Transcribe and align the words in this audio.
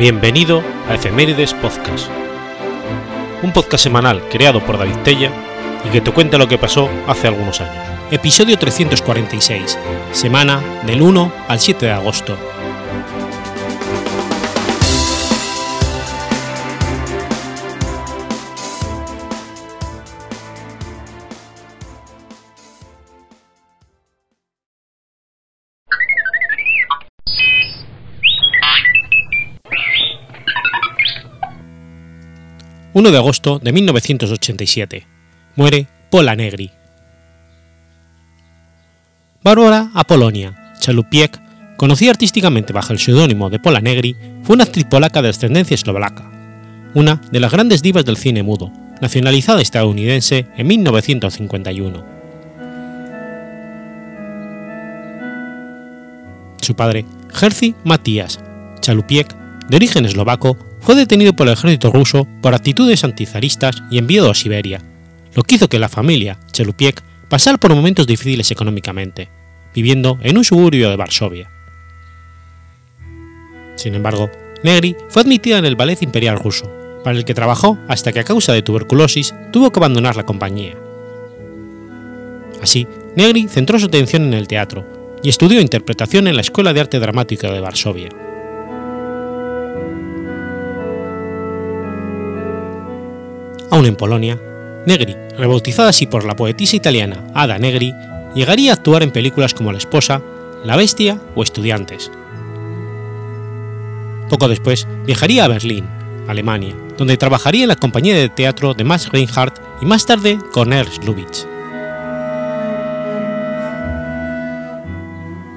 Bienvenido 0.00 0.62
a 0.88 0.94
Efemérides 0.94 1.52
Podcast, 1.52 2.08
un 3.42 3.52
podcast 3.52 3.84
semanal 3.84 4.26
creado 4.30 4.64
por 4.64 4.78
David 4.78 4.96
Tella 5.04 5.30
y 5.84 5.90
que 5.90 6.00
te 6.00 6.10
cuenta 6.10 6.38
lo 6.38 6.48
que 6.48 6.56
pasó 6.56 6.88
hace 7.06 7.28
algunos 7.28 7.60
años. 7.60 7.84
Episodio 8.10 8.56
346, 8.56 9.78
semana 10.12 10.62
del 10.86 11.02
1 11.02 11.32
al 11.46 11.60
7 11.60 11.84
de 11.84 11.92
agosto. 11.92 12.49
1 32.92 33.10
de 33.12 33.16
agosto 33.16 33.60
de 33.60 33.72
1987. 33.72 35.06
Muere 35.54 35.86
Pola 36.10 36.34
Negri. 36.34 36.72
Bárbara 39.44 39.90
Apolonia 39.94 40.74
Chalupiek, 40.80 41.40
conocida 41.76 42.10
artísticamente 42.10 42.72
bajo 42.72 42.92
el 42.92 42.98
seudónimo 42.98 43.48
de 43.48 43.60
Pola 43.60 43.80
Negri, 43.80 44.16
fue 44.42 44.54
una 44.54 44.64
actriz 44.64 44.86
polaca 44.86 45.22
de 45.22 45.28
ascendencia 45.28 45.76
eslovaca, 45.76 46.28
una 46.94 47.20
de 47.30 47.38
las 47.38 47.52
grandes 47.52 47.80
divas 47.80 48.04
del 48.04 48.16
cine 48.16 48.42
mudo, 48.42 48.72
nacionalizada 49.00 49.62
estadounidense 49.62 50.46
en 50.56 50.66
1951. 50.66 52.04
Su 56.60 56.74
padre, 56.74 57.06
Jerzy 57.32 57.76
Matías 57.84 58.40
Chalupiek, 58.80 59.32
de 59.68 59.76
origen 59.76 60.06
eslovaco, 60.06 60.56
fue 60.80 60.94
detenido 60.94 61.34
por 61.34 61.46
el 61.46 61.54
ejército 61.54 61.90
ruso 61.90 62.26
por 62.42 62.54
actitudes 62.54 63.04
antizaristas 63.04 63.82
y 63.90 63.98
enviado 63.98 64.30
a 64.30 64.34
Siberia, 64.34 64.82
lo 65.34 65.42
que 65.42 65.56
hizo 65.56 65.68
que 65.68 65.78
la 65.78 65.88
familia 65.88 66.38
Chelupiek 66.52 67.02
pasara 67.28 67.58
por 67.58 67.74
momentos 67.74 68.06
difíciles 68.06 68.50
económicamente, 68.50 69.28
viviendo 69.74 70.18
en 70.22 70.36
un 70.36 70.44
suburbio 70.44 70.90
de 70.90 70.96
Varsovia. 70.96 71.50
Sin 73.76 73.94
embargo, 73.94 74.30
Negri 74.62 74.96
fue 75.08 75.22
admitida 75.22 75.58
en 75.58 75.64
el 75.64 75.76
ballet 75.76 76.02
imperial 76.02 76.38
ruso, 76.38 76.70
para 77.04 77.16
el 77.16 77.24
que 77.24 77.34
trabajó 77.34 77.78
hasta 77.88 78.12
que 78.12 78.20
a 78.20 78.24
causa 78.24 78.52
de 78.52 78.62
tuberculosis 78.62 79.34
tuvo 79.52 79.70
que 79.70 79.78
abandonar 79.78 80.16
la 80.16 80.26
compañía. 80.26 80.74
Así, 82.60 82.86
Negri 83.16 83.48
centró 83.48 83.78
su 83.78 83.86
atención 83.86 84.24
en 84.24 84.34
el 84.34 84.48
teatro 84.48 84.86
y 85.22 85.30
estudió 85.30 85.60
interpretación 85.60 86.28
en 86.28 86.34
la 86.34 86.42
Escuela 86.42 86.72
de 86.72 86.80
Arte 86.80 86.98
Dramático 86.98 87.50
de 87.50 87.60
Varsovia. 87.60 88.10
Aún 93.70 93.86
en 93.86 93.96
Polonia, 93.96 94.38
Negri, 94.84 95.16
rebautizada 95.38 95.90
así 95.90 96.06
por 96.06 96.24
la 96.24 96.34
poetisa 96.34 96.76
italiana 96.76 97.24
Ada 97.34 97.58
Negri, 97.58 97.94
llegaría 98.34 98.72
a 98.72 98.74
actuar 98.74 99.02
en 99.02 99.12
películas 99.12 99.54
como 99.54 99.72
La 99.72 99.78
esposa, 99.78 100.22
La 100.64 100.76
bestia 100.76 101.20
o 101.34 101.42
Estudiantes. 101.42 102.10
Poco 104.28 104.48
después 104.48 104.88
viajaría 105.06 105.44
a 105.44 105.48
Berlín, 105.48 105.86
Alemania, 106.28 106.74
donde 106.96 107.16
trabajaría 107.16 107.62
en 107.62 107.68
la 107.68 107.76
compañía 107.76 108.14
de 108.14 108.28
teatro 108.28 108.74
de 108.74 108.84
Max 108.84 109.08
Reinhardt 109.10 109.60
y 109.82 109.86
más 109.86 110.06
tarde 110.06 110.38
con 110.52 110.72
Ernst 110.72 111.04
Lubitsch. 111.04 111.46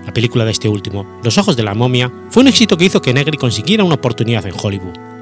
La 0.06 0.13
película 0.13 0.46
de 0.46 0.52
este 0.52 0.69
último, 0.69 1.19
Los 1.23 1.38
ojos 1.40 1.56
de 1.56 1.63
la 1.63 1.73
momia, 1.73 2.12
fue 2.29 2.41
un 2.41 2.47
éxito 2.47 2.78
que 2.78 2.85
hizo 2.85 3.02
que 3.02 3.13
Negri 3.13 3.38
consiguiera 3.38 3.84
una 3.84 3.96
oportunidad 3.96 4.46
en 4.46 4.53
Hollywood. 4.59 5.12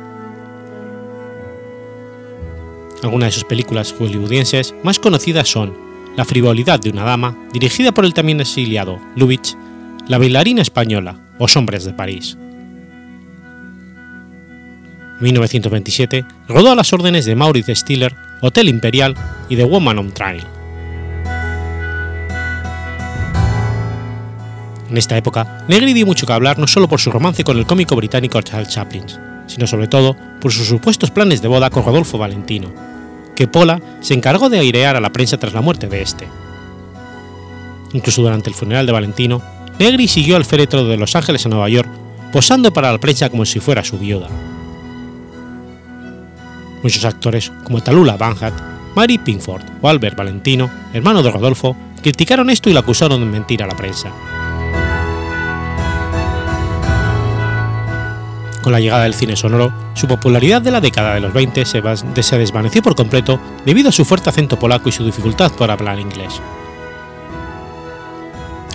Algunas 3.04 3.30
de 3.30 3.34
sus 3.34 3.44
películas 3.46 3.94
hollywoodienses 3.98 4.76
más 4.84 5.00
conocidas 5.00 5.50
son 5.50 5.76
La 6.16 6.26
frivolidad 6.26 6.80
de 6.80 6.90
una 6.90 7.04
dama, 7.04 7.36
dirigida 7.52 7.92
por 7.92 8.06
el 8.06 8.14
también 8.14 8.42
exiliado 8.42 9.00
Lubitsch, 9.16 9.56
La 10.08 10.18
bailarina 10.18 10.62
española 10.62 11.20
o 11.40 11.48
Hombres 11.56 11.86
de 11.86 11.94
París. 11.94 12.38
En 15.18 15.26
1927 15.26 16.26
rodó 16.48 16.72
a 16.72 16.76
las 16.76 16.94
órdenes 16.94 17.26
de 17.26 17.36
Maurits 17.36 17.80
Stiller 17.80 18.16
Hotel 18.42 18.70
Imperial 18.70 19.16
y 19.50 19.56
The 19.56 19.64
Woman 19.64 20.00
on 20.00 20.12
Trial. 20.12 20.48
En 24.90 24.98
esta 24.98 25.16
época, 25.16 25.64
Negri 25.70 25.94
dio 25.94 26.06
mucho 26.06 26.28
que 26.28 26.34
hablar 26.34 26.60
no 26.60 26.68
solo 26.68 26.90
por 26.90 27.00
su 27.00 27.12
romance 27.12 27.44
con 27.44 27.58
el 27.58 27.66
cómico 27.66 27.96
británico 27.96 28.42
Charles 28.42 28.70
Chaplin, 28.70 29.06
sino 29.48 29.66
sobre 29.66 29.88
todo 29.88 30.18
por 30.42 30.52
sus 30.52 30.68
supuestos 30.68 31.12
planes 31.12 31.42
de 31.42 31.48
boda 31.48 31.70
con 31.70 31.86
Rodolfo 31.86 32.18
Valentino, 32.18 32.91
que 33.42 33.48
Pola 33.48 33.82
se 34.02 34.14
encargó 34.14 34.50
de 34.50 34.60
airear 34.60 34.96
a 34.96 35.02
la 35.02 35.12
prensa 35.12 35.36
tras 35.36 35.54
la 35.54 35.62
muerte 35.62 35.88
de 35.88 36.04
este. 36.04 36.28
Incluso 37.92 38.22
durante 38.22 38.52
el 38.52 38.56
funeral 38.56 38.86
de 38.86 38.92
Valentino, 38.92 39.42
Negri 39.80 40.08
siguió 40.08 40.36
al 40.36 40.46
féretro 40.46 40.86
de 40.86 40.96
Los 40.96 41.16
Ángeles 41.16 41.44
a 41.44 41.50
Nueva 41.50 41.68
York, 41.68 41.90
posando 42.32 42.72
para 42.72 42.92
la 42.92 43.00
prensa 43.00 43.32
como 43.32 43.44
si 43.46 43.60
fuera 43.60 43.84
su 43.84 43.98
viuda. 43.98 44.28
Muchos 46.84 47.04
actores, 47.04 47.52
como 47.64 47.82
Talula 47.82 48.16
Banhat, 48.16 48.54
Mary 48.94 49.18
Pinkford 49.18 49.64
o 49.82 49.90
Albert 49.90 50.18
Valentino, 50.18 50.70
hermano 50.94 51.24
de 51.24 51.32
Rodolfo, 51.32 51.76
criticaron 52.04 52.52
esto 52.52 52.70
y 52.70 52.74
lo 52.74 52.82
acusaron 52.82 53.22
de 53.22 53.26
mentir 53.26 53.64
a 53.64 53.68
la 53.68 53.76
prensa. 53.76 54.12
Con 58.62 58.74
la 58.74 58.80
llegada 58.80 59.04
del 59.04 59.16
cine 59.16 59.36
sonoro, 59.36 59.74
su 59.96 60.08
popularidad 60.08 60.62
de 60.62 60.72
la 60.72 60.82
década 60.82 61.16
de 61.16 61.20
los 61.20 61.34
20 61.34 61.66
se, 61.66 61.82
desvaneció 62.38 62.84
por 62.84 62.96
completo 62.96 63.40
debido 63.66 63.90
a 63.90 63.92
su 63.92 64.06
fuerte 64.06 64.30
acento 64.30 64.60
polaco 64.60 64.90
y 64.90 64.92
su 64.92 65.04
dificultad 65.04 65.52
por 65.52 65.72
hablar 65.72 66.00
inglés. 66.00 66.40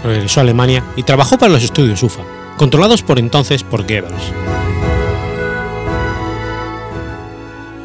Regresó 0.02 0.40
a 0.40 0.42
Alemania 0.42 0.84
y 0.96 1.04
trabajó 1.04 1.38
para 1.38 1.52
los 1.52 1.62
estudios 1.62 2.02
UFA, 2.02 2.22
controlados 2.56 3.02
por 3.02 3.18
entonces 3.18 3.62
por 3.62 3.82
Goebbels. 3.82 4.32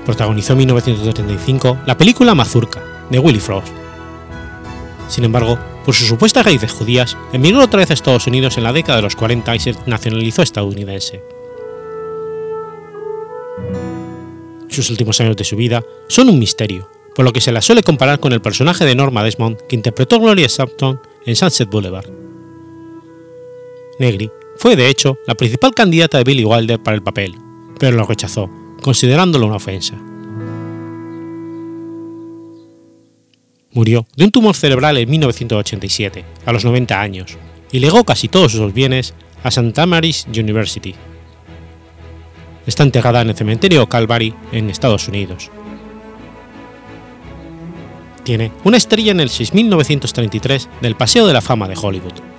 Protagonizó 0.05 0.53
en 0.53 0.59
1935 0.59 1.77
la 1.85 1.97
película 1.97 2.33
Mazurka, 2.33 2.81
de 3.11 3.19
Willy 3.19 3.39
Frost. 3.39 3.73
Sin 5.07 5.23
embargo, 5.23 5.59
por 5.85 5.93
sus 5.93 6.07
supuestas 6.07 6.45
raíces 6.45 6.71
judías, 6.71 7.15
emigró 7.31 7.61
otra 7.61 7.79
vez 7.79 7.91
a 7.91 7.93
Estados 7.93 8.25
Unidos 8.25 8.57
en 8.57 8.63
la 8.63 8.73
década 8.73 8.97
de 8.97 9.03
los 9.03 9.15
40 9.15 9.55
y 9.55 9.59
se 9.59 9.75
nacionalizó 9.85 10.41
estadounidense. 10.41 11.21
Sus 14.71 14.89
últimos 14.89 15.19
años 15.21 15.35
de 15.35 15.43
su 15.43 15.55
vida 15.55 15.83
son 16.07 16.29
un 16.29 16.39
misterio, 16.39 16.89
por 17.15 17.25
lo 17.25 17.33
que 17.33 17.41
se 17.41 17.51
la 17.51 17.61
suele 17.61 17.83
comparar 17.83 18.19
con 18.19 18.33
el 18.33 18.41
personaje 18.41 18.85
de 18.85 18.95
Norma 18.95 19.23
Desmond 19.23 19.57
que 19.67 19.75
interpretó 19.75 20.19
Gloria 20.19 20.49
Sampton 20.49 20.99
en 21.25 21.35
Sunset 21.35 21.69
Boulevard. 21.69 22.09
Negri 23.99 24.31
fue 24.57 24.75
de 24.75 24.87
hecho 24.87 25.17
la 25.27 25.35
principal 25.35 25.73
candidata 25.73 26.17
de 26.17 26.23
Billy 26.23 26.45
Wilder 26.45 26.81
para 26.81 26.95
el 26.95 27.03
papel, 27.03 27.35
pero 27.79 27.97
lo 27.97 28.05
rechazó, 28.05 28.49
considerándolo 28.81 29.47
una 29.47 29.57
ofensa. 29.57 29.95
Murió 33.73 34.05
de 34.15 34.25
un 34.25 34.31
tumor 34.31 34.55
cerebral 34.55 34.97
en 34.97 35.09
1987, 35.09 36.25
a 36.45 36.51
los 36.51 36.65
90 36.65 36.99
años, 36.99 37.37
y 37.71 37.79
legó 37.79 38.03
casi 38.03 38.27
todos 38.27 38.51
sus 38.51 38.73
bienes 38.73 39.13
a 39.43 39.47
St. 39.47 39.85
Mary's 39.85 40.27
University, 40.27 40.93
Está 42.65 42.83
enterrada 42.83 43.21
en 43.21 43.29
el 43.29 43.35
cementerio 43.35 43.87
Calvary 43.87 44.33
en 44.51 44.69
Estados 44.69 45.07
Unidos. 45.07 45.49
Tiene 48.23 48.51
una 48.63 48.77
estrella 48.77 49.11
en 49.11 49.19
el 49.19 49.29
6933 49.29 50.69
del 50.81 50.95
Paseo 50.95 51.25
de 51.25 51.33
la 51.33 51.41
Fama 51.41 51.67
de 51.67 51.77
Hollywood. 51.81 52.30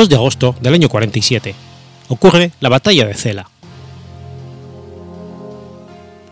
2 0.00 0.08
de 0.08 0.16
agosto 0.16 0.56
del 0.62 0.72
año 0.72 0.88
47, 0.88 1.54
ocurre 2.08 2.52
la 2.60 2.70
Batalla 2.70 3.04
de 3.04 3.12
Cela. 3.12 3.50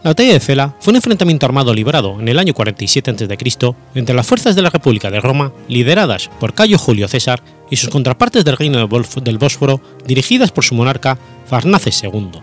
La 0.03 0.13
batalla 0.13 0.33
de 0.33 0.41
Cela 0.41 0.75
fue 0.81 0.93
un 0.93 0.97
enfrentamiento 0.97 1.45
armado 1.45 1.75
librado 1.75 2.19
en 2.19 2.29
el 2.29 2.39
año 2.39 2.55
47 2.55 3.11
a.C. 3.11 3.75
entre 3.95 4.15
las 4.15 4.27
fuerzas 4.27 4.57
de 4.57 4.63
la 4.63 4.71
República 4.71 5.11
de 5.11 5.21
Roma, 5.21 5.53
lideradas 5.69 6.31
por 6.41 6.55
Cayo 6.55 6.79
Julio 6.79 7.09
César, 7.09 7.43
y 7.69 7.77
sus 7.77 7.91
contrapartes 7.91 8.43
del 8.43 8.57
Reino 8.57 8.89
del 8.89 9.39
Bósforo, 9.39 9.83
dirigidas 10.07 10.51
por 10.51 10.65
su 10.65 10.75
monarca 10.75 11.19
Farnaces 11.45 12.03
II. 12.05 12.41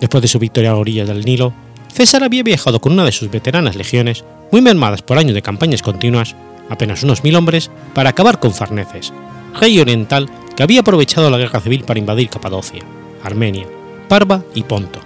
Después 0.00 0.20
de 0.20 0.26
su 0.26 0.40
victoria 0.40 0.72
a 0.72 0.76
orillas 0.76 1.06
del 1.06 1.24
Nilo, 1.24 1.54
César 1.92 2.24
había 2.24 2.42
viajado 2.42 2.80
con 2.80 2.92
una 2.92 3.04
de 3.04 3.12
sus 3.12 3.30
veteranas 3.30 3.76
legiones, 3.76 4.24
muy 4.50 4.62
mermadas 4.62 5.02
por 5.02 5.16
años 5.16 5.34
de 5.34 5.42
campañas 5.42 5.80
continuas, 5.80 6.34
apenas 6.70 7.02
unos 7.02 7.24
mil 7.24 7.36
hombres, 7.36 7.70
para 7.94 8.10
acabar 8.10 8.40
con 8.40 8.52
Farneces, 8.52 9.12
rey 9.60 9.78
oriental 9.80 10.28
que 10.56 10.62
había 10.62 10.80
aprovechado 10.80 11.30
la 11.30 11.38
guerra 11.38 11.60
civil 11.60 11.84
para 11.84 11.98
invadir 11.98 12.28
Capadocia. 12.28 12.82
Armenia, 13.22 13.66
Parva 14.08 14.42
y 14.54 14.62
Ponto, 14.62 15.00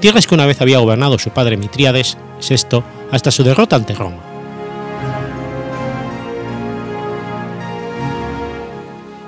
tierras 0.00 0.26
que 0.26 0.34
una 0.34 0.46
vez 0.46 0.60
había 0.60 0.78
gobernado 0.78 1.18
su 1.18 1.30
padre 1.30 1.56
Mitríades 1.56 2.18
VI 2.40 2.82
hasta 3.12 3.30
su 3.30 3.44
derrota 3.44 3.76
ante 3.76 3.94
Roma. 3.94 4.18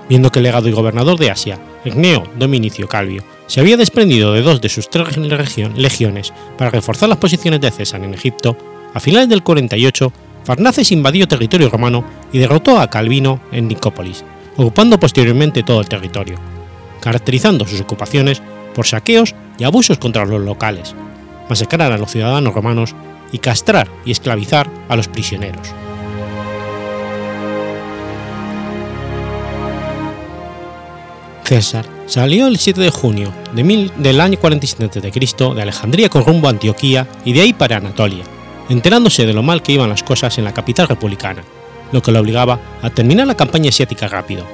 Viendo 0.09 0.31
que 0.31 0.41
el 0.41 0.43
legado 0.43 0.69
y 0.69 0.73
gobernador 0.73 1.19
de 1.19 1.31
Asia, 1.31 1.59
Egneo 1.85 2.25
Dominicio 2.37 2.89
Calvio, 2.89 3.25
se 3.47 3.61
había 3.61 3.77
desprendido 3.77 4.33
de 4.33 4.43
dos 4.43 4.61
de 4.61 4.69
sus 4.69 4.91
tres 4.91 5.17
legiones 5.17 6.33
para 6.59 6.71
reforzar 6.71 7.09
las 7.09 7.19
posiciones 7.19 7.61
de 7.61 7.71
César 7.71 8.03
en 8.03 8.13
Egipto, 8.13 8.57
a 8.93 9.01
finales 9.01 9.29
del 9.29 9.43
48, 9.43 10.13
Farnaces 10.45 10.91
invadió 10.93 11.29
territorio 11.29 11.71
romano 11.71 12.05
y 12.33 12.39
derrotó 12.39 12.81
a 12.81 12.91
Calvino 12.91 13.41
en 13.53 13.69
Nicópolis, 13.69 14.25
ocupando 14.57 14.99
posteriormente 14.99 15.63
todo 15.63 15.81
el 15.81 15.89
territorio, 15.89 16.37
caracterizando 17.01 17.67
sus 17.67 17.81
ocupaciones 17.81 18.43
por 18.75 18.87
saqueos 18.87 19.35
y 19.59 19.65
abusos 19.65 19.99
contra 19.99 20.25
los 20.25 20.41
locales, 20.41 20.95
masacrar 21.49 21.93
a 21.93 21.99
los 21.99 22.11
ciudadanos 22.11 22.55
romanos 22.55 22.95
y 23.31 23.39
castrar 23.39 23.89
y 24.05 24.11
esclavizar 24.11 24.69
a 24.89 24.97
los 24.97 25.09
prisioneros. 25.09 25.73
César 31.45 31.85
salió 32.07 32.47
el 32.47 32.57
7 32.57 32.81
de 32.81 32.91
junio 32.91 33.33
del 33.55 34.21
año 34.21 34.39
47 34.39 35.01
a.C. 35.01 35.55
de 35.55 35.63
Alejandría 35.63 36.09
con 36.09 36.25
rumbo 36.25 36.47
a 36.47 36.51
Antioquía 36.51 37.07
y 37.25 37.33
de 37.35 37.43
ahí 37.43 37.53
para 37.53 37.77
Anatolia, 37.77 38.25
enterándose 38.69 39.27
de 39.27 39.33
lo 39.33 39.43
mal 39.43 39.63
que 39.63 39.73
iban 39.73 39.89
las 39.89 40.03
cosas 40.03 40.39
en 40.39 40.45
la 40.45 40.55
capital 40.55 40.89
republicana, 40.89 41.43
lo 41.93 42.03
que 42.03 42.13
le 42.13 42.19
obligaba 42.19 42.59
a 42.83 42.91
terminar 42.91 43.27
la 43.27 43.37
campaña 43.37 43.69
asiática 43.69 44.09
rápido, 44.09 44.45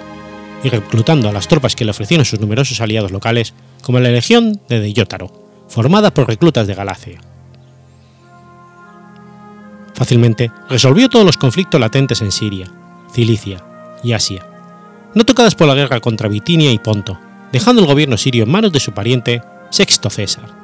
y 0.63 0.69
reclutando 0.69 1.29
a 1.29 1.33
las 1.33 1.49
tropas 1.49 1.77
que 1.77 1.85
le 1.85 1.93
ofrecieron 1.93 2.25
sus 2.25 2.41
numerosos 2.41 2.81
aliados 2.81 3.13
locales, 3.13 3.55
como 3.83 4.01
la 4.01 4.11
Legión 4.11 4.61
de 4.69 4.81
Deyótaro, 4.81 5.31
formada 5.69 6.13
por 6.13 6.27
reclutas 6.27 6.67
de 6.67 6.75
Galacia. 6.75 7.21
Fácilmente 9.95 10.51
resolvió 10.69 11.09
todos 11.09 11.27
los 11.27 11.37
conflictos 11.37 11.81
latentes 11.81 12.23
en 12.23 12.33
Siria, 12.33 12.71
Cilicia 13.13 13.65
y 14.03 14.13
Asia, 14.13 14.47
no 15.15 15.25
tocadas 15.25 15.55
por 15.55 15.67
la 15.67 15.75
guerra 15.75 16.01
contra 16.01 16.29
Bitinia 16.29 16.71
y 16.71 16.79
Ponto, 16.79 17.19
dejando 17.53 17.83
el 17.83 17.89
gobierno 17.89 18.17
sirio 18.17 18.45
en 18.45 18.51
manos 18.51 18.73
de 18.73 18.81
su 18.81 18.93
pariente 18.93 19.43
Sexto 19.71 20.11
César. 20.11 20.58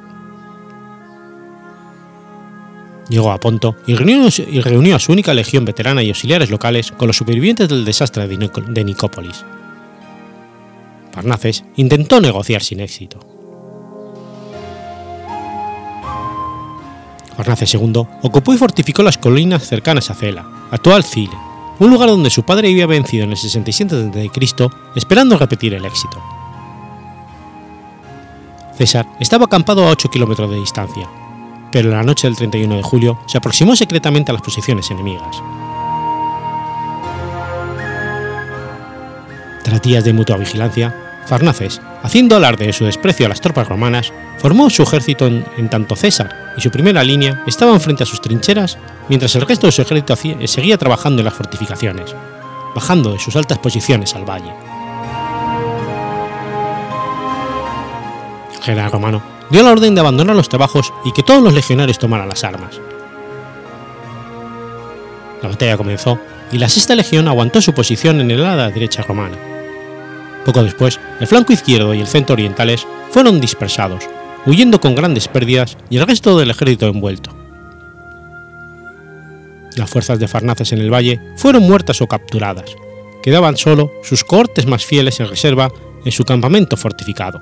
Llegó 3.09 3.31
a 3.31 3.39
Ponto 3.39 3.75
y 3.85 3.95
reunió, 3.95 4.95
a 4.95 4.99
su 4.99 5.11
única 5.11 5.33
legión 5.33 5.63
veterana 5.65 6.01
y 6.01 6.09
auxiliares 6.09 6.49
locales 6.49 6.91
con 6.91 7.07
los 7.07 7.17
supervivientes 7.17 7.69
del 7.69 7.85
desastre 7.85 8.27
de 8.27 8.83
Nicópolis, 8.83 9.45
Farnaces 11.15 11.63
intentó 11.77 12.19
negociar 12.19 12.61
sin 12.61 12.81
éxito. 12.81 13.19
Farnaces 17.37 17.73
II 17.73 18.05
ocupó 18.21 18.53
y 18.53 18.57
fortificó 18.57 19.01
las 19.01 19.17
colinas 19.17 19.65
cercanas 19.65 20.09
a 20.09 20.13
Cela, 20.13 20.45
actual 20.71 21.05
Cile, 21.05 21.37
un 21.79 21.89
lugar 21.89 22.09
donde 22.09 22.29
su 22.29 22.43
padre 22.43 22.69
había 22.69 22.85
vencido 22.85 23.23
en 23.23 23.31
el 23.31 23.37
67 23.37 23.95
a.C., 23.95 24.69
esperando 24.95 25.37
repetir 25.37 25.73
el 25.73 25.85
éxito. 25.85 26.21
César 28.77 29.07
estaba 29.21 29.45
acampado 29.45 29.87
a 29.87 29.91
8 29.91 30.09
kilómetros 30.09 30.51
de 30.51 30.57
distancia, 30.57 31.09
pero 31.75 31.89
en 31.89 31.97
la 31.97 32.03
noche 32.03 32.25
del 32.25 32.37
31 32.37 32.77
de 32.77 32.83
julio 32.83 33.17
se 33.25 33.37
aproximó 33.37 33.75
secretamente 33.75 34.31
a 34.31 34.33
las 34.33 34.41
posiciones 34.41 34.89
enemigas. 34.91 35.43
Tras 39.61 39.81
días 39.81 40.05
de 40.05 40.13
mutua 40.13 40.37
vigilancia, 40.37 40.95
Farnaces, 41.25 41.81
haciendo 42.01 42.37
alarde 42.37 42.67
de 42.67 42.71
su 42.71 42.85
desprecio 42.85 43.25
a 43.25 43.29
las 43.29 43.41
tropas 43.41 43.67
romanas, 43.67 44.13
formó 44.37 44.69
su 44.69 44.83
ejército 44.83 45.27
en, 45.27 45.69
tanto 45.69 45.97
César 45.97 46.53
y 46.55 46.61
su 46.61 46.71
primera 46.71 47.03
línea 47.03 47.43
estaban 47.45 47.81
frente 47.81 48.03
a 48.03 48.05
sus 48.05 48.21
trincheras, 48.21 48.77
mientras 49.09 49.35
el 49.35 49.41
resto 49.41 49.67
de 49.67 49.73
su 49.73 49.81
ejército 49.81 50.15
seguía 50.45 50.77
trabajando 50.77 51.19
en 51.19 51.25
las 51.25 51.33
fortificaciones, 51.33 52.15
bajando 52.73 53.11
de 53.11 53.19
sus 53.19 53.35
altas 53.35 53.59
posiciones 53.59 54.15
al 54.15 54.23
valle. 54.23 54.53
El 58.55 58.63
general 58.63 58.91
romano 58.93 59.34
dio 59.49 59.63
la 59.63 59.71
orden 59.71 59.95
de 59.95 60.01
abandonar 60.01 60.35
los 60.35 60.49
trabajos 60.49 60.93
y 61.03 61.11
que 61.11 61.23
todos 61.23 61.43
los 61.43 61.53
legionarios 61.53 61.99
tomaran 61.99 62.29
las 62.29 62.43
armas. 62.43 62.79
La 65.41 65.49
batalla 65.49 65.77
comenzó 65.77 66.19
y 66.51 66.57
la 66.57 66.69
sexta 66.69 66.95
legión 66.95 67.27
aguantó 67.27 67.61
su 67.61 67.73
posición 67.73 68.19
en 68.21 68.31
el 68.31 68.45
ala 68.45 68.69
derecha 68.69 69.03
romana 69.03 69.37
poco 70.45 70.63
después, 70.63 70.99
el 71.19 71.27
flanco 71.27 71.51
izquierdo 71.51 71.93
y 71.95 71.99
el 71.99 72.07
centro 72.07 72.33
orientales 72.33 72.87
fueron 73.09 73.41
dispersados, 73.41 74.07
huyendo 74.45 74.79
con 74.79 74.93
grandes 74.93 75.27
pérdidas 75.27 75.75
y 75.89 75.97
el 75.97 76.07
resto 76.07 76.37
del 76.37 76.51
ejército 76.51 76.85
envuelto. 76.85 77.35
Las 79.75 79.89
fuerzas 79.89 80.19
de 80.19 80.27
Farnaces 80.27 80.71
en 80.71 80.79
el 80.79 80.93
valle 80.93 81.19
fueron 81.35 81.63
muertas 81.63 81.99
o 82.01 82.07
capturadas. 82.07 82.75
Quedaban 83.23 83.57
solo 83.57 83.91
sus 84.03 84.23
cohortes 84.23 84.67
más 84.67 84.85
fieles 84.85 85.19
en 85.19 85.27
reserva 85.27 85.71
en 86.05 86.11
su 86.11 86.23
campamento 86.23 86.77
fortificado. 86.77 87.41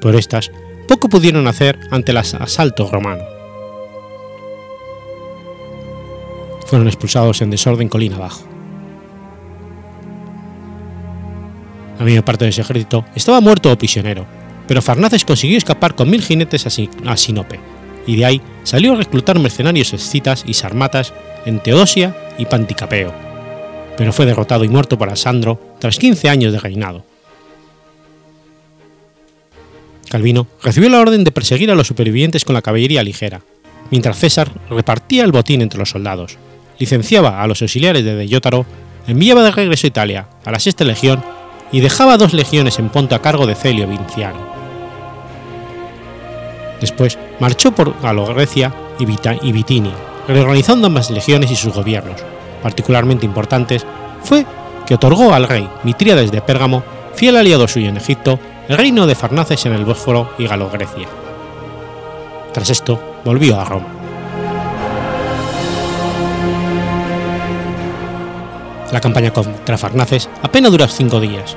Por 0.00 0.16
estas, 0.16 0.50
poco 0.84 1.08
pudieron 1.08 1.46
hacer 1.46 1.78
ante 1.90 2.12
el 2.12 2.18
asalto 2.18 2.88
romano. 2.90 3.22
Fueron 6.66 6.88
expulsados 6.88 7.42
en 7.42 7.50
desorden 7.50 7.88
colina 7.88 8.16
abajo. 8.16 8.44
La 11.98 12.04
mayor 12.04 12.24
parte 12.24 12.44
de 12.44 12.50
ese 12.50 12.62
ejército 12.62 13.04
estaba 13.14 13.40
muerto 13.40 13.70
o 13.70 13.78
prisionero, 13.78 14.26
pero 14.66 14.82
Farnaces 14.82 15.24
consiguió 15.24 15.56
escapar 15.58 15.94
con 15.94 16.10
mil 16.10 16.22
jinetes 16.22 16.66
a 16.66 17.16
Sinope, 17.16 17.60
y 18.06 18.16
de 18.16 18.24
ahí 18.24 18.42
salió 18.64 18.92
a 18.92 18.96
reclutar 18.96 19.38
mercenarios 19.38 19.92
escitas 19.92 20.44
y 20.46 20.54
sarmatas 20.54 21.12
en 21.46 21.60
Teodosia 21.60 22.16
y 22.38 22.46
Panticapeo, 22.46 23.12
pero 23.96 24.12
fue 24.12 24.26
derrotado 24.26 24.64
y 24.64 24.68
muerto 24.68 24.98
por 24.98 25.08
Asandro 25.08 25.76
tras 25.78 25.98
15 25.98 26.28
años 26.28 26.52
de 26.52 26.58
reinado. 26.58 27.04
Calvino 30.14 30.46
recibió 30.62 30.88
la 30.90 31.00
orden 31.00 31.24
de 31.24 31.32
perseguir 31.32 31.72
a 31.72 31.74
los 31.74 31.88
supervivientes 31.88 32.44
con 32.44 32.54
la 32.54 32.62
caballería 32.62 33.02
ligera, 33.02 33.40
mientras 33.90 34.16
César 34.16 34.48
repartía 34.70 35.24
el 35.24 35.32
botín 35.32 35.60
entre 35.60 35.80
los 35.80 35.90
soldados, 35.90 36.38
licenciaba 36.78 37.42
a 37.42 37.48
los 37.48 37.62
auxiliares 37.62 38.04
de 38.04 38.14
Deyótaro, 38.14 38.64
enviaba 39.08 39.42
de 39.42 39.50
regreso 39.50 39.88
a 39.88 39.88
Italia 39.88 40.28
a 40.44 40.52
la 40.52 40.60
sexta 40.60 40.84
legión 40.84 41.20
y 41.72 41.80
dejaba 41.80 42.16
dos 42.16 42.32
legiones 42.32 42.78
en 42.78 42.90
Ponto 42.90 43.16
a 43.16 43.22
cargo 43.22 43.44
de 43.44 43.56
Celio 43.56 43.88
Vinciano. 43.88 44.38
Después 46.80 47.18
marchó 47.40 47.74
por 47.74 48.00
Galogrecia 48.00 48.72
y, 49.00 49.08
y 49.42 49.50
Bitinia, 49.52 49.94
reorganizando 50.28 50.86
ambas 50.86 51.10
legiones 51.10 51.50
y 51.50 51.56
sus 51.56 51.74
gobiernos. 51.74 52.22
Particularmente 52.62 53.26
importantes 53.26 53.84
fue 54.22 54.46
que 54.86 54.94
otorgó 54.94 55.34
al 55.34 55.48
rey 55.48 55.68
Mitríades 55.82 56.30
de 56.30 56.40
Pérgamo, 56.40 56.84
fiel 57.16 57.36
aliado 57.36 57.66
suyo 57.66 57.88
en 57.88 57.96
Egipto, 57.96 58.38
el 58.68 58.78
reino 58.78 59.06
de 59.06 59.14
Farnaces 59.14 59.66
en 59.66 59.74
el 59.74 59.84
Bósforo 59.84 60.30
y 60.38 60.46
Galogrecia. 60.46 61.06
Tras 62.52 62.70
esto, 62.70 62.98
volvió 63.24 63.60
a 63.60 63.64
Roma. 63.64 63.88
La 68.90 69.00
campaña 69.00 69.32
contra 69.32 69.76
Farnaces 69.76 70.30
apenas 70.42 70.70
duró 70.70 70.86
cinco 70.88 71.20
días. 71.20 71.56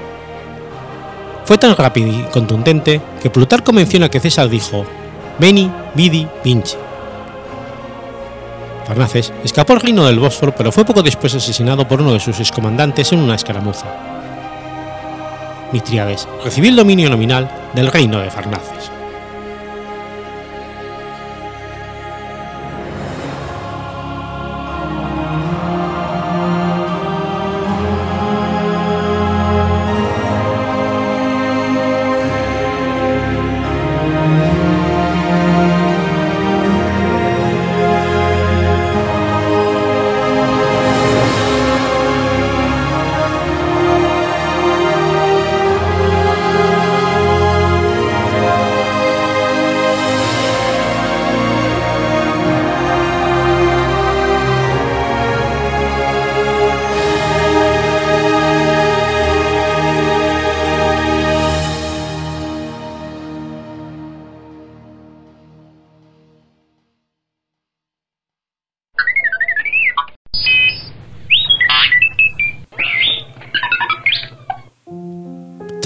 Fue 1.46 1.58
tan 1.58 1.76
rápida 1.78 2.08
y 2.08 2.24
contundente 2.32 3.00
que 3.22 3.30
Plutarco 3.30 3.72
menciona 3.72 4.10
que 4.10 4.20
César 4.20 4.50
dijo: 4.50 4.86
Veni, 5.40 5.72
vidi, 5.94 6.28
vinci. 6.44 6.76
Farnaces 8.86 9.32
escapó 9.44 9.74
al 9.74 9.82
reino 9.82 10.06
del 10.06 10.20
Bósforo, 10.20 10.54
pero 10.56 10.72
fue 10.72 10.84
poco 10.84 11.04
después 11.04 11.36
asesinado 11.36 11.88
por 11.88 12.02
uno 12.02 12.14
de 12.14 12.20
sus 12.20 12.40
excomandantes 12.40 13.14
en 13.14 13.20
una 13.20 13.36
escaramuza. 13.36 14.17
Mitriades 15.72 16.28
recibió 16.44 16.70
el 16.70 16.76
dominio 16.76 17.10
nominal 17.10 17.50
del 17.74 17.88
reino 17.88 18.20
de 18.20 18.32
Farnaces. 18.32 18.92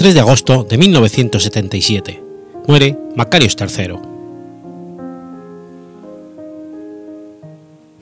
3 0.02 0.14
de 0.14 0.20
agosto 0.20 0.66
de 0.68 0.78
1977. 0.78 2.24
Muere 2.66 2.98
Macarios 3.14 3.56
III. 3.56 3.94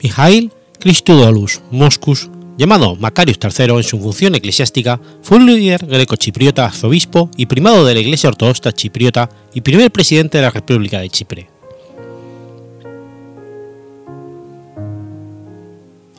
Mijail 0.01 0.51
Christodoulus 0.79 1.61
Moscus, 1.69 2.31
llamado 2.57 2.95
Macarios 2.95 3.37
III 3.39 3.75
en 3.75 3.83
su 3.83 3.99
función 3.99 4.33
eclesiástica, 4.33 4.99
fue 5.21 5.37
un 5.37 5.45
líder 5.45 5.85
greco-chipriota, 5.85 6.65
arzobispo 6.65 7.29
y 7.37 7.45
primado 7.45 7.85
de 7.85 7.93
la 7.93 7.99
Iglesia 7.99 8.29
Ortodoxa 8.29 8.71
chipriota 8.71 9.29
y 9.53 9.61
primer 9.61 9.91
presidente 9.91 10.39
de 10.39 10.41
la 10.41 10.49
República 10.49 11.01
de 11.01 11.09
Chipre. 11.09 11.49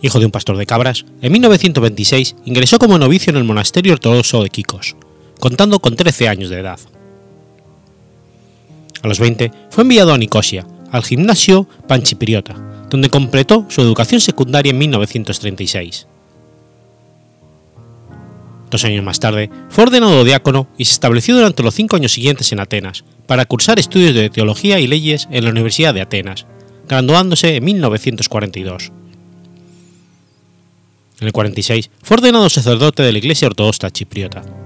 Hijo 0.00 0.20
de 0.20 0.26
un 0.26 0.30
pastor 0.30 0.56
de 0.56 0.66
cabras, 0.66 1.04
en 1.20 1.32
1926 1.32 2.36
ingresó 2.44 2.78
como 2.78 2.98
novicio 2.98 3.32
en 3.32 3.36
el 3.36 3.44
monasterio 3.44 3.94
ortodoxo 3.94 4.44
de 4.44 4.50
Kikos, 4.50 4.94
contando 5.42 5.80
con 5.80 5.96
13 5.96 6.28
años 6.28 6.50
de 6.50 6.60
edad. 6.60 6.78
A 9.02 9.08
los 9.08 9.18
20 9.18 9.50
fue 9.70 9.82
enviado 9.82 10.14
a 10.14 10.18
Nicosia, 10.18 10.64
al 10.92 11.02
gimnasio 11.02 11.66
panchipriota, 11.88 12.54
donde 12.88 13.10
completó 13.10 13.66
su 13.68 13.80
educación 13.80 14.20
secundaria 14.20 14.70
en 14.70 14.78
1936. 14.78 16.06
Dos 18.70 18.84
años 18.84 19.04
más 19.04 19.18
tarde, 19.18 19.50
fue 19.68 19.82
ordenado 19.82 20.22
diácono 20.22 20.68
y 20.78 20.84
se 20.84 20.92
estableció 20.92 21.34
durante 21.34 21.64
los 21.64 21.74
cinco 21.74 21.96
años 21.96 22.12
siguientes 22.12 22.52
en 22.52 22.60
Atenas 22.60 23.02
para 23.26 23.44
cursar 23.44 23.80
estudios 23.80 24.14
de 24.14 24.30
teología 24.30 24.78
y 24.78 24.86
leyes 24.86 25.26
en 25.32 25.42
la 25.42 25.50
Universidad 25.50 25.92
de 25.92 26.02
Atenas, 26.02 26.46
graduándose 26.86 27.56
en 27.56 27.64
1942. 27.64 28.92
En 31.20 31.26
el 31.26 31.32
46 31.32 31.90
fue 32.00 32.18
ordenado 32.18 32.48
sacerdote 32.48 33.02
de 33.02 33.10
la 33.10 33.18
Iglesia 33.18 33.48
Ortodoxa 33.48 33.90
Chipriota. 33.90 34.61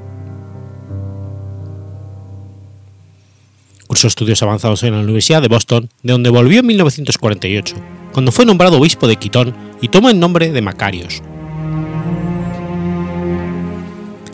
Cursó 3.97 4.09
estudios 4.09 4.43
avanzados 4.43 4.83
en 4.83 4.93
la 4.93 5.01
Universidad 5.01 5.41
de 5.41 5.49
Boston, 5.49 5.89
de 6.03 6.13
donde 6.13 6.29
volvió 6.29 6.61
en 6.61 6.67
1948, 6.67 7.77
cuando 8.13 8.31
fue 8.31 8.45
nombrado 8.45 8.77
obispo 8.77 9.09
de 9.09 9.17
Quitón 9.17 9.57
y 9.81 9.89
tomó 9.89 10.11
el 10.11 10.21
nombre 10.21 10.53
de 10.53 10.61
Macarios. 10.61 11.23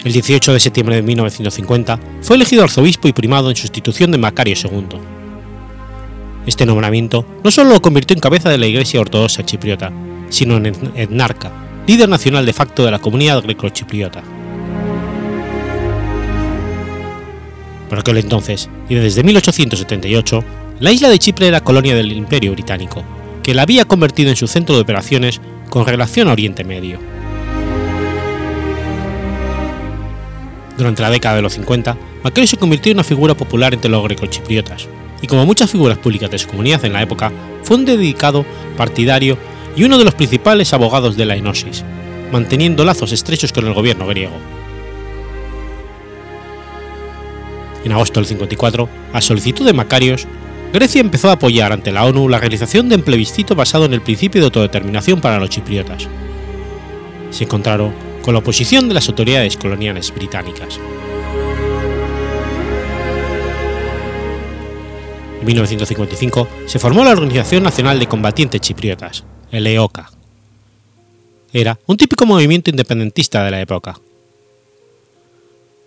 El 0.03 0.13
18 0.13 0.53
de 0.53 0.59
septiembre 0.59 0.97
de 0.97 1.03
1950 1.03 2.01
fue 2.23 2.35
elegido 2.35 2.65
arzobispo 2.65 3.07
y 3.07 3.13
primado 3.13 3.51
en 3.51 3.57
sustitución 3.57 4.11
de 4.11 4.19
Macario 4.19 4.57
II. 4.61 4.99
Este 6.45 6.67
nombramiento 6.67 7.25
no 7.45 7.53
solo 7.53 7.71
lo 7.71 7.81
convirtió 7.81 8.15
en 8.15 8.21
cabeza 8.21 8.51
de 8.51 8.59
la 8.59 8.67
Iglesia 8.67 9.01
Ortodoxa 9.01 9.47
Chipriota, 9.47 9.93
sino 10.29 10.57
en 10.57 10.75
etnarca, 10.97 11.53
líder 11.87 12.09
nacional 12.09 12.45
de 12.45 12.53
facto 12.53 12.85
de 12.85 12.91
la 12.91 12.99
comunidad 12.99 13.41
greco-chipriota. 13.45 14.25
Por 17.93 17.99
aquel 17.99 18.17
entonces, 18.17 18.71
y 18.89 18.95
desde 18.95 19.23
1878, 19.23 20.43
la 20.81 20.93
isla 20.93 21.11
de 21.11 21.19
Chipre 21.19 21.49
era 21.49 21.61
colonia 21.61 21.95
del 21.95 22.11
Imperio 22.13 22.53
Británico, 22.53 23.05
que 23.43 23.53
la 23.53 23.65
había 23.65 23.85
convertido 23.85 24.31
en 24.31 24.37
su 24.37 24.47
centro 24.47 24.75
de 24.75 24.81
operaciones 24.81 25.43
con 25.69 25.85
relación 25.85 26.27
a 26.27 26.33
Oriente 26.33 26.65
Medio. 26.65 26.99
Durante 30.79 31.03
la 31.03 31.11
década 31.11 31.37
de 31.37 31.43
los 31.43 31.53
50, 31.53 31.99
Macario 32.25 32.49
se 32.49 32.57
convirtió 32.57 32.93
en 32.93 32.97
una 32.97 33.05
figura 33.05 33.35
popular 33.35 33.75
entre 33.75 33.91
los 33.91 34.03
grecochipriotas, 34.03 34.89
y 35.21 35.27
como 35.27 35.45
muchas 35.45 35.71
figuras 35.71 35.99
públicas 35.99 36.31
de 36.31 36.39
su 36.39 36.49
comunidad 36.49 36.83
en 36.87 36.95
la 36.95 37.03
época, 37.03 37.31
fue 37.63 37.77
un 37.77 37.85
dedicado 37.85 38.47
partidario 38.75 39.37
y 39.77 39.85
uno 39.85 39.99
de 39.99 40.05
los 40.05 40.15
principales 40.15 40.73
abogados 40.73 41.19
de 41.19 41.27
la 41.27 41.37
enosis, 41.37 41.85
manteniendo 42.33 42.87
lazos 42.87 43.13
estrechos 43.13 43.53
con 43.53 43.67
el 43.67 43.75
gobierno 43.75 44.07
griego. 44.07 44.62
En 47.85 47.93
agosto 47.93 48.21
del 48.21 48.27
54, 48.27 48.89
a 49.13 49.21
solicitud 49.21 49.67
de 49.67 49.73
Macarios, 49.73 50.27
Grecia 50.73 51.01
empezó 51.01 51.29
a 51.29 51.33
apoyar 51.33 51.73
ante 51.73 51.93
la 51.93 52.05
ONU 52.05 52.29
la 52.29 52.39
realización 52.39 52.89
de 52.89 52.97
un 52.97 53.03
plebiscito 53.03 53.55
basado 53.55 53.85
en 53.85 53.93
el 53.93 54.01
principio 54.01 54.41
de 54.41 54.47
autodeterminación 54.47 55.21
para 55.21 55.39
los 55.39 55.51
chipriotas. 55.51 56.09
Se 57.31 57.45
encontraron 57.45 57.93
con 58.23 58.35
la 58.35 58.41
oposición 58.41 58.89
de 58.89 58.95
las 58.95 59.09
autoridades 59.09 59.57
coloniales 59.57 60.15
británicas. 60.15 60.79
En 65.41 65.47
1955 65.47 66.49
se 66.67 66.79
formó 66.79 67.05
la 67.05 67.11
Organización 67.11 67.65
Nacional 67.65 67.99
de 67.99 68.07
Combatientes 68.07 68.61
Chipriotas, 68.61 69.25
el 69.51 69.67
EOCA. 69.67 70.11
Era 71.53 71.79
un 71.87 71.97
típico 71.97 72.25
movimiento 72.25 72.71
independentista 72.71 73.45
de 73.45 73.51
la 73.51 73.61
época. 73.61 73.99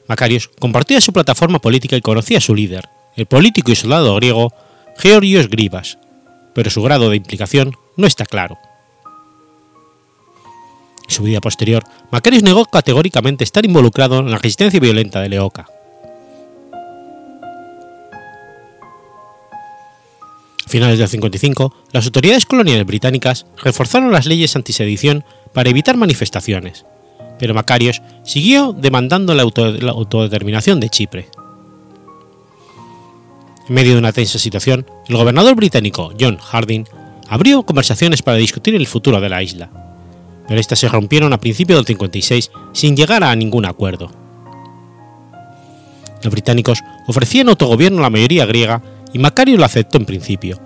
Macarios 0.07 0.49
compartía 0.59 1.01
su 1.01 1.13
plataforma 1.13 1.59
política 1.59 1.95
y 1.95 2.01
conocía 2.01 2.37
a 2.37 2.41
su 2.41 2.53
líder, 2.53 2.89
el 3.15 3.25
político 3.25 3.71
y 3.71 3.75
soldado 3.75 4.15
griego 4.15 4.53
Georgios 4.97 5.49
Grivas, 5.49 5.97
pero 6.53 6.69
su 6.69 6.81
grado 6.83 7.09
de 7.09 7.17
implicación 7.17 7.75
no 7.97 8.05
está 8.07 8.25
claro. 8.25 8.57
En 11.07 11.13
su 11.13 11.23
vida 11.23 11.41
posterior, 11.41 11.83
Macarios 12.11 12.43
negó 12.43 12.65
categóricamente 12.65 13.43
estar 13.43 13.65
involucrado 13.65 14.19
en 14.19 14.31
la 14.31 14.37
resistencia 14.37 14.79
violenta 14.79 15.21
de 15.21 15.29
Leoca. 15.29 15.67
A 20.65 20.69
finales 20.69 20.97
del 20.97 21.07
55, 21.07 21.73
las 21.91 22.05
autoridades 22.05 22.45
coloniales 22.45 22.85
británicas 22.85 23.45
reforzaron 23.63 24.11
las 24.11 24.25
leyes 24.25 24.55
antisedición 24.55 25.23
para 25.53 25.69
evitar 25.69 25.95
manifestaciones, 25.95 26.85
pero 27.39 27.53
Macarios 27.53 28.01
siguió 28.23 28.73
demandando 28.73 29.33
la, 29.33 29.43
autodeterminación 29.43 30.79
de 30.79 30.89
Chipre. 30.89 31.29
En 33.67 33.75
medio 33.75 33.93
de 33.93 33.99
una 33.99 34.13
tensa 34.13 34.37
situación, 34.37 34.85
el 35.07 35.17
gobernador 35.17 35.55
británico 35.55 36.13
John 36.19 36.37
Harding 36.37 36.85
abrió 37.27 37.63
conversaciones 37.63 38.21
para 38.21 38.37
discutir 38.37 38.75
el 38.75 38.87
futuro 38.87 39.19
de 39.19 39.29
la 39.29 39.41
isla, 39.41 39.69
pero 40.47 40.59
estas 40.59 40.79
se 40.79 40.87
rompieron 40.87 41.33
a 41.33 41.39
principios 41.39 41.79
del 41.79 41.87
56 41.87 42.51
sin 42.73 42.95
llegar 42.95 43.23
a 43.23 43.35
ningún 43.35 43.65
acuerdo. 43.65 44.11
Los 46.21 46.31
británicos 46.31 46.83
ofrecían 47.07 47.49
autogobierno 47.49 47.99
a 47.99 48.03
la 48.03 48.09
mayoría 48.09 48.45
griega 48.45 48.81
y 49.13 49.19
Macario 49.19 49.57
lo 49.57 49.65
aceptó 49.65 49.97
en 49.97 50.05
principio, 50.05 50.59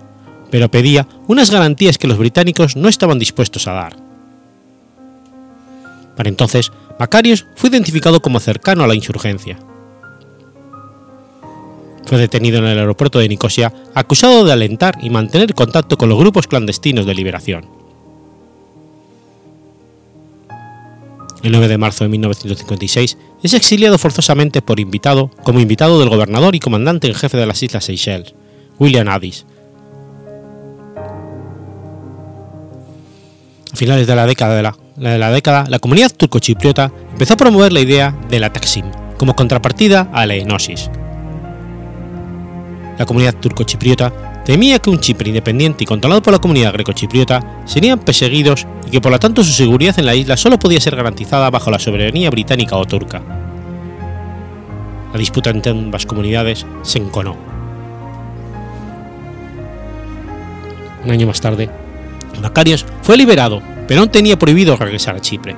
pero 0.50 0.70
pedía 0.70 1.06
unas 1.26 1.50
garantías 1.50 1.98
que 1.98 2.08
los 2.08 2.18
británicos 2.18 2.76
no 2.76 2.88
estaban 2.88 3.18
dispuestos 3.18 3.66
a 3.66 3.72
dar. 3.72 4.09
Para 6.20 6.28
entonces, 6.28 6.70
Macarios 6.98 7.46
fue 7.56 7.70
identificado 7.70 8.20
como 8.20 8.40
cercano 8.40 8.84
a 8.84 8.86
la 8.86 8.94
insurgencia. 8.94 9.58
Fue 12.04 12.18
detenido 12.18 12.58
en 12.58 12.66
el 12.66 12.78
aeropuerto 12.78 13.18
de 13.18 13.26
Nicosia 13.26 13.72
acusado 13.94 14.44
de 14.44 14.52
alentar 14.52 14.98
y 15.00 15.08
mantener 15.08 15.54
contacto 15.54 15.96
con 15.96 16.10
los 16.10 16.18
grupos 16.18 16.46
clandestinos 16.46 17.06
de 17.06 17.14
liberación. 17.14 17.64
El 21.42 21.52
9 21.52 21.68
de 21.68 21.78
marzo 21.78 22.04
de 22.04 22.10
1956 22.10 23.16
es 23.42 23.54
exiliado 23.54 23.96
forzosamente 23.96 24.60
por 24.60 24.78
invitado 24.78 25.30
como 25.42 25.58
invitado 25.58 25.98
del 26.00 26.10
gobernador 26.10 26.54
y 26.54 26.60
comandante 26.60 27.06
en 27.08 27.14
jefe 27.14 27.38
de 27.38 27.46
las 27.46 27.62
Islas 27.62 27.86
Seychelles, 27.86 28.34
William 28.78 29.08
Addis. 29.08 29.46
A 33.72 33.76
finales 33.76 34.06
de 34.06 34.14
la 34.14 34.26
década 34.26 34.54
de 34.54 34.62
la, 34.64 34.76
de 35.08 35.18
la 35.18 35.30
década, 35.30 35.64
la 35.68 35.78
comunidad 35.78 36.12
turcochipriota 36.14 36.92
empezó 37.12 37.34
a 37.34 37.38
promover 37.38 37.72
la 37.72 37.80
idea 37.80 38.14
de 38.28 38.38
la 38.38 38.52
Taksim 38.52 38.84
como 39.16 39.34
contrapartida 39.34 40.08
a 40.12 40.26
la 40.26 40.34
enosis. 40.34 40.90
La 42.98 43.06
comunidad 43.06 43.34
turcochipriota 43.34 44.42
temía 44.44 44.78
que 44.78 44.90
un 44.90 45.00
Chipre 45.00 45.28
independiente 45.28 45.84
y 45.84 45.86
controlado 45.86 46.22
por 46.22 46.34
la 46.34 46.38
comunidad 46.38 46.74
grecochipriota 46.74 47.62
serían 47.64 47.98
perseguidos 47.98 48.66
y 48.86 48.90
que 48.90 49.00
por 49.00 49.10
lo 49.10 49.18
tanto 49.18 49.42
su 49.42 49.52
seguridad 49.52 49.98
en 49.98 50.06
la 50.06 50.14
isla 50.14 50.36
solo 50.36 50.58
podía 50.58 50.80
ser 50.80 50.96
garantizada 50.96 51.48
bajo 51.48 51.70
la 51.70 51.78
soberanía 51.78 52.30
británica 52.30 52.76
o 52.76 52.84
turca. 52.84 53.22
La 55.12 55.18
disputa 55.18 55.50
entre 55.50 55.72
ambas 55.72 56.04
comunidades 56.04 56.66
se 56.82 56.98
enconó. 56.98 57.36
Un 61.04 61.10
año 61.10 61.26
más 61.26 61.40
tarde, 61.40 61.70
Macarios 62.40 62.84
fue 63.02 63.16
liberado, 63.16 63.62
pero 63.90 64.02
no 64.02 64.08
tenía 64.08 64.38
prohibido 64.38 64.76
regresar 64.76 65.16
a 65.16 65.20
Chipre. 65.20 65.56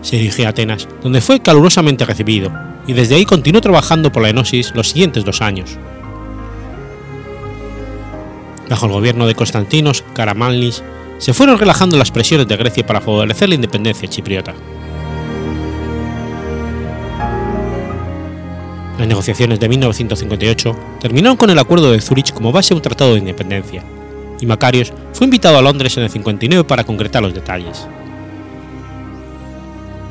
Se 0.00 0.16
dirigió 0.16 0.46
a 0.46 0.48
Atenas, 0.48 0.88
donde 1.02 1.20
fue 1.20 1.40
calurosamente 1.40 2.06
recibido, 2.06 2.50
y 2.86 2.94
desde 2.94 3.16
ahí 3.16 3.26
continuó 3.26 3.60
trabajando 3.60 4.10
por 4.10 4.22
la 4.22 4.30
enosis 4.30 4.74
los 4.74 4.88
siguientes 4.88 5.26
dos 5.26 5.42
años. 5.42 5.76
Bajo 8.70 8.86
el 8.86 8.92
gobierno 8.92 9.26
de 9.26 9.34
Constantinos 9.34 10.02
Karamanlis, 10.14 10.82
se 11.18 11.34
fueron 11.34 11.58
relajando 11.58 11.98
las 11.98 12.10
presiones 12.10 12.48
de 12.48 12.56
Grecia 12.56 12.86
para 12.86 13.02
favorecer 13.02 13.50
la 13.50 13.56
independencia 13.56 14.08
chipriota. 14.08 14.54
Las 18.98 19.06
negociaciones 19.06 19.60
de 19.60 19.68
1958 19.68 20.76
terminaron 21.00 21.36
con 21.36 21.50
el 21.50 21.58
Acuerdo 21.58 21.92
de 21.92 22.00
Zúrich 22.00 22.32
como 22.32 22.50
base 22.50 22.70
de 22.70 22.76
un 22.76 22.82
tratado 22.82 23.12
de 23.12 23.18
independencia, 23.18 23.84
y 24.40 24.46
Macarios 24.46 24.92
fue 25.12 25.26
invitado 25.26 25.58
a 25.58 25.62
Londres 25.62 25.96
en 25.96 26.04
el 26.04 26.10
59 26.10 26.64
para 26.64 26.84
concretar 26.84 27.22
los 27.22 27.34
detalles. 27.34 27.86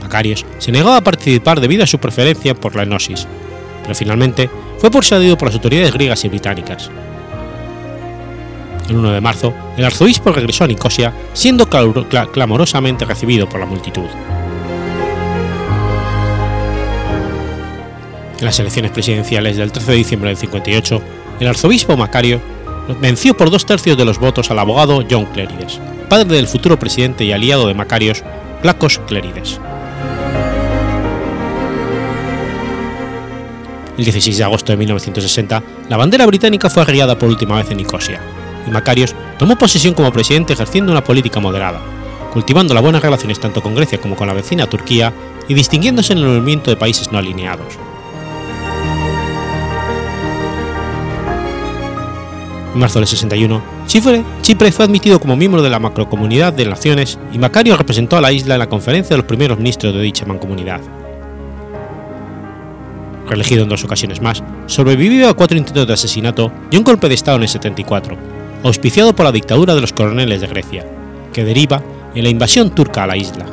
Macarios 0.01 0.45
se 0.57 0.71
negó 0.71 0.93
a 0.93 1.01
participar 1.01 1.59
debido 1.59 1.83
a 1.83 1.87
su 1.87 1.99
preferencia 1.99 2.55
por 2.55 2.75
la 2.75 2.83
enosis, 2.83 3.27
pero 3.81 3.95
finalmente 3.95 4.49
fue 4.77 4.91
persuadido 4.91 5.37
por 5.37 5.47
las 5.47 5.55
autoridades 5.55 5.93
griegas 5.93 6.23
y 6.25 6.29
británicas. 6.29 6.89
El 8.89 8.95
1 8.95 9.11
de 9.11 9.21
marzo, 9.21 9.53
el 9.77 9.85
arzobispo 9.85 10.31
regresó 10.31 10.63
a 10.63 10.67
Nicosia, 10.67 11.13
siendo 11.33 11.69
clamorosamente 11.69 13.05
recibido 13.05 13.47
por 13.47 13.59
la 13.59 13.67
multitud. 13.67 14.07
En 18.39 18.45
las 18.45 18.59
elecciones 18.59 18.91
presidenciales 18.91 19.57
del 19.57 19.71
13 19.71 19.91
de 19.91 19.97
diciembre 19.97 20.29
del 20.29 20.37
58, 20.37 21.01
el 21.41 21.47
arzobispo 21.47 21.97
Macario 21.97 22.41
venció 22.99 23.35
por 23.35 23.51
dos 23.51 23.65
tercios 23.65 23.97
de 23.97 24.05
los 24.05 24.19
votos 24.19 24.49
al 24.51 24.59
abogado 24.59 25.03
John 25.09 25.25
Clérides, 25.25 25.79
padre 26.09 26.35
del 26.35 26.47
futuro 26.47 26.79
presidente 26.79 27.23
y 27.23 27.31
aliado 27.31 27.67
de 27.67 27.73
Macarios, 27.73 28.23
Placos 28.61 28.99
Clérides. 29.07 29.59
El 33.97 34.05
16 34.05 34.37
de 34.37 34.43
agosto 34.43 34.71
de 34.71 34.77
1960, 34.77 35.63
la 35.89 35.97
bandera 35.97 36.25
británica 36.25 36.69
fue 36.69 36.83
arriada 36.83 37.17
por 37.17 37.29
última 37.29 37.57
vez 37.57 37.69
en 37.69 37.77
Nicosia, 37.77 38.21
y 38.65 38.71
Macarios 38.71 39.13
tomó 39.37 39.57
posesión 39.57 39.93
como 39.93 40.13
presidente 40.13 40.53
ejerciendo 40.53 40.91
una 40.91 41.03
política 41.03 41.39
moderada, 41.39 41.81
cultivando 42.31 42.73
las 42.73 42.83
buenas 42.83 43.01
relaciones 43.01 43.39
tanto 43.39 43.61
con 43.61 43.75
Grecia 43.75 43.99
como 43.99 44.15
con 44.15 44.27
la 44.27 44.33
vecina 44.33 44.67
Turquía 44.67 45.13
y 45.47 45.53
distinguiéndose 45.53 46.13
en 46.13 46.19
el 46.19 46.25
movimiento 46.25 46.69
de 46.71 46.77
países 46.77 47.11
no 47.11 47.17
alineados. 47.17 47.77
En 52.73 52.79
marzo 52.79 52.99
del 52.99 53.07
61, 53.07 53.61
Chipre, 53.87 54.71
fue 54.71 54.85
admitido 54.85 55.19
como 55.19 55.35
miembro 55.35 55.63
de 55.63 55.71
la 55.71 55.79
macrocomunidad 55.79 56.53
de 56.53 56.65
naciones 56.65 57.17
y 57.33 57.39
Macario 57.39 57.75
representó 57.75 58.15
a 58.17 58.21
la 58.21 58.31
isla 58.31 58.55
en 58.55 58.59
la 58.59 58.69
conferencia 58.69 59.15
de 59.15 59.17
los 59.17 59.25
primeros 59.25 59.57
ministros 59.57 59.93
de 59.93 60.01
dicha 60.01 60.25
mancomunidad. 60.27 60.79
Reelegido 63.27 63.63
en 63.63 63.69
dos 63.69 63.83
ocasiones 63.83 64.21
más, 64.21 64.43
sobrevivió 64.67 65.29
a 65.29 65.33
cuatro 65.33 65.57
intentos 65.57 65.87
de 65.87 65.93
asesinato 65.93 66.51
y 66.69 66.77
un 66.77 66.83
golpe 66.83 67.09
de 67.09 67.15
Estado 67.15 67.37
en 67.37 67.43
el 67.43 67.49
74, 67.49 68.15
auspiciado 68.63 69.15
por 69.15 69.25
la 69.25 69.31
dictadura 69.31 69.73
de 69.73 69.81
los 69.81 69.93
coroneles 69.93 70.41
de 70.41 70.47
Grecia, 70.47 70.85
que 71.33 71.43
deriva 71.43 71.81
en 72.13 72.23
la 72.23 72.29
invasión 72.29 72.69
turca 72.69 73.03
a 73.03 73.07
la 73.07 73.17
isla. 73.17 73.45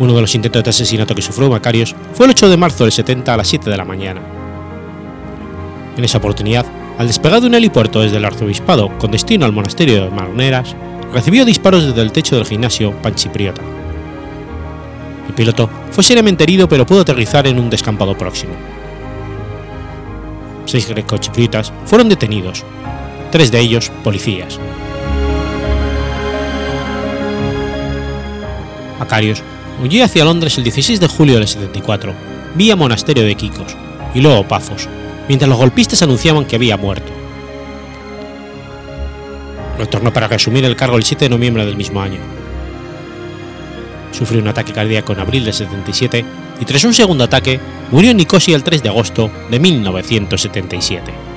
Uno 0.00 0.14
de 0.14 0.20
los 0.20 0.34
intentos 0.34 0.64
de 0.64 0.70
asesinato 0.70 1.14
que 1.14 1.22
sufrió 1.22 1.48
Macarios 1.48 1.94
fue 2.12 2.26
el 2.26 2.32
8 2.32 2.48
de 2.48 2.56
marzo 2.56 2.82
del 2.82 2.92
70 2.92 3.32
a 3.32 3.36
las 3.36 3.46
7 3.46 3.70
de 3.70 3.76
la 3.76 3.84
mañana. 3.84 4.33
En 5.96 6.04
esa 6.04 6.18
oportunidad, 6.18 6.66
al 6.98 7.06
despegar 7.06 7.40
de 7.40 7.46
un 7.46 7.54
helipuerto 7.54 8.00
desde 8.00 8.16
el 8.16 8.24
arzobispado 8.24 8.96
con 8.98 9.10
destino 9.10 9.46
al 9.46 9.52
monasterio 9.52 10.04
de 10.04 10.10
Marneras, 10.10 10.74
recibió 11.12 11.44
disparos 11.44 11.86
desde 11.86 12.02
el 12.02 12.12
techo 12.12 12.36
del 12.36 12.46
gimnasio 12.46 12.92
panchipriota. 13.02 13.62
El 15.28 15.34
piloto 15.34 15.70
fue 15.90 16.04
seriamente 16.04 16.44
herido 16.44 16.68
pero 16.68 16.86
pudo 16.86 17.00
aterrizar 17.00 17.46
en 17.46 17.58
un 17.58 17.70
descampado 17.70 18.16
próximo. 18.16 18.54
Seis 20.66 20.88
grecochipriotas 20.88 21.72
fueron 21.84 22.08
detenidos, 22.08 22.64
tres 23.30 23.50
de 23.52 23.60
ellos 23.60 23.90
policías. 24.02 24.58
Macarios 28.98 29.42
huyó 29.82 30.04
hacia 30.04 30.24
Londres 30.24 30.56
el 30.56 30.64
16 30.64 31.00
de 31.00 31.08
julio 31.08 31.34
del 31.36 31.46
74, 31.46 32.14
vía 32.54 32.76
monasterio 32.76 33.24
de 33.24 33.34
Kikos, 33.34 33.76
y 34.14 34.20
luego 34.20 34.46
Pafos, 34.48 34.88
mientras 35.28 35.48
los 35.48 35.58
golpistas 35.58 36.02
anunciaban 36.02 36.44
que 36.44 36.56
había 36.56 36.76
muerto. 36.76 37.12
Retornó 39.78 40.12
para 40.12 40.28
resumir 40.28 40.64
el 40.64 40.76
cargo 40.76 40.96
el 40.96 41.04
7 41.04 41.24
de 41.24 41.28
noviembre 41.28 41.66
del 41.66 41.76
mismo 41.76 42.00
año. 42.00 42.20
Sufrió 44.12 44.40
un 44.40 44.48
ataque 44.48 44.72
cardíaco 44.72 45.12
en 45.12 45.20
abril 45.20 45.44
del 45.44 45.54
77 45.54 46.24
y 46.60 46.64
tras 46.64 46.84
un 46.84 46.94
segundo 46.94 47.24
ataque 47.24 47.58
murió 47.90 48.12
en 48.12 48.16
Nicosia 48.16 48.54
el 48.54 48.62
3 48.62 48.82
de 48.82 48.88
agosto 48.88 49.30
de 49.50 49.58
1977. 49.58 51.33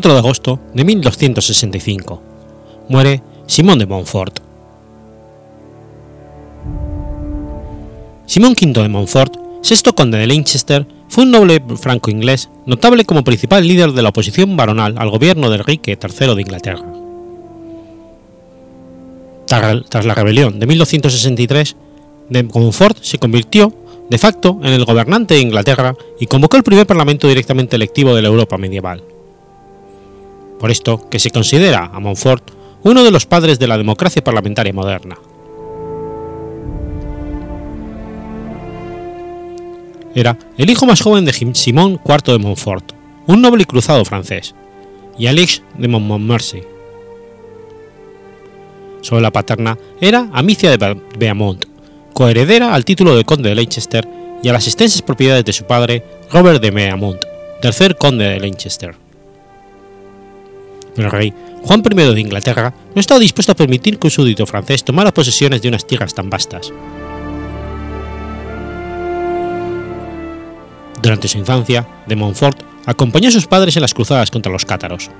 4 0.00 0.14
de 0.14 0.18
agosto 0.18 0.58
de 0.72 0.82
1265. 0.82 2.22
Muere 2.88 3.22
Simón 3.46 3.78
de 3.78 3.84
Montfort. 3.84 4.40
Simón 8.24 8.54
V 8.58 8.80
de 8.80 8.88
Montfort, 8.88 9.34
sexto 9.60 9.94
conde 9.94 10.16
de 10.16 10.26
Leicester, 10.26 10.86
fue 11.10 11.24
un 11.24 11.32
noble 11.32 11.62
franco-inglés 11.76 12.48
notable 12.64 13.04
como 13.04 13.24
principal 13.24 13.68
líder 13.68 13.92
de 13.92 14.00
la 14.00 14.08
oposición 14.08 14.56
baronal 14.56 14.94
al 14.96 15.10
gobierno 15.10 15.50
de 15.50 15.56
Enrique 15.56 15.98
III 16.00 16.34
de 16.34 16.40
Inglaterra. 16.40 16.86
Tras 19.46 20.06
la 20.06 20.14
rebelión 20.14 20.58
de 20.58 20.66
1263, 20.66 21.76
de 22.30 22.42
Montfort 22.44 23.02
se 23.02 23.18
convirtió 23.18 23.70
de 24.08 24.16
facto 24.16 24.60
en 24.62 24.72
el 24.72 24.86
gobernante 24.86 25.34
de 25.34 25.40
Inglaterra 25.40 25.94
y 26.18 26.24
convocó 26.24 26.56
el 26.56 26.62
primer 26.62 26.86
parlamento 26.86 27.28
directamente 27.28 27.76
electivo 27.76 28.14
de 28.14 28.22
la 28.22 28.28
Europa 28.28 28.56
medieval 28.56 29.02
por 30.60 30.70
esto 30.70 31.08
que 31.08 31.18
se 31.18 31.30
considera 31.30 31.90
a 31.92 31.98
Montfort 31.98 32.50
uno 32.82 33.02
de 33.02 33.10
los 33.10 33.26
padres 33.26 33.58
de 33.58 33.66
la 33.66 33.78
democracia 33.78 34.22
parlamentaria 34.22 34.72
moderna. 34.72 35.16
Era 40.14 40.38
el 40.58 40.70
hijo 40.70 40.86
más 40.86 41.00
joven 41.00 41.24
de 41.24 41.32
Simón 41.32 42.00
IV 42.04 42.32
de 42.32 42.38
Montfort, 42.38 42.92
un 43.26 43.40
noble 43.40 43.62
y 43.62 43.66
cruzado 43.66 44.04
francés, 44.04 44.54
y 45.18 45.26
Alix 45.28 45.62
de 45.78 45.88
Montmorency. 45.88 46.62
Su 49.02 49.18
la 49.18 49.30
paterna 49.30 49.78
era 50.00 50.28
Amicia 50.32 50.76
de 50.76 51.00
Beaumont, 51.18 51.64
coheredera 52.12 52.74
al 52.74 52.84
título 52.84 53.16
de 53.16 53.24
conde 53.24 53.48
de 53.48 53.54
Leicester 53.54 54.06
y 54.42 54.48
a 54.48 54.52
las 54.52 54.66
extensas 54.66 55.00
propiedades 55.00 55.44
de 55.44 55.52
su 55.52 55.64
padre, 55.64 56.04
Robert 56.30 56.60
de 56.60 56.70
Beaumont, 56.70 57.22
tercer 57.62 57.96
conde 57.96 58.24
de 58.24 58.40
Leicester 58.40 59.09
el 61.00 61.10
rey 61.10 61.34
Juan 61.62 61.82
I 61.84 61.94
de 62.14 62.20
Inglaterra 62.20 62.72
no 62.94 63.00
estaba 63.00 63.20
dispuesto 63.20 63.52
a 63.52 63.56
permitir 63.56 63.98
que 63.98 64.06
un 64.06 64.10
súbdito 64.10 64.46
francés 64.46 64.84
tomara 64.84 65.12
posesiones 65.12 65.62
de 65.62 65.68
unas 65.68 65.86
tierras 65.86 66.14
tan 66.14 66.30
vastas. 66.30 66.72
Durante 71.02 71.28
su 71.28 71.38
infancia, 71.38 71.86
de 72.06 72.16
Montfort 72.16 72.60
acompañó 72.86 73.28
a 73.28 73.32
sus 73.32 73.46
padres 73.46 73.76
en 73.76 73.82
las 73.82 73.94
cruzadas 73.94 74.30
contra 74.30 74.52
los 74.52 74.64
cátaros. 74.64 75.10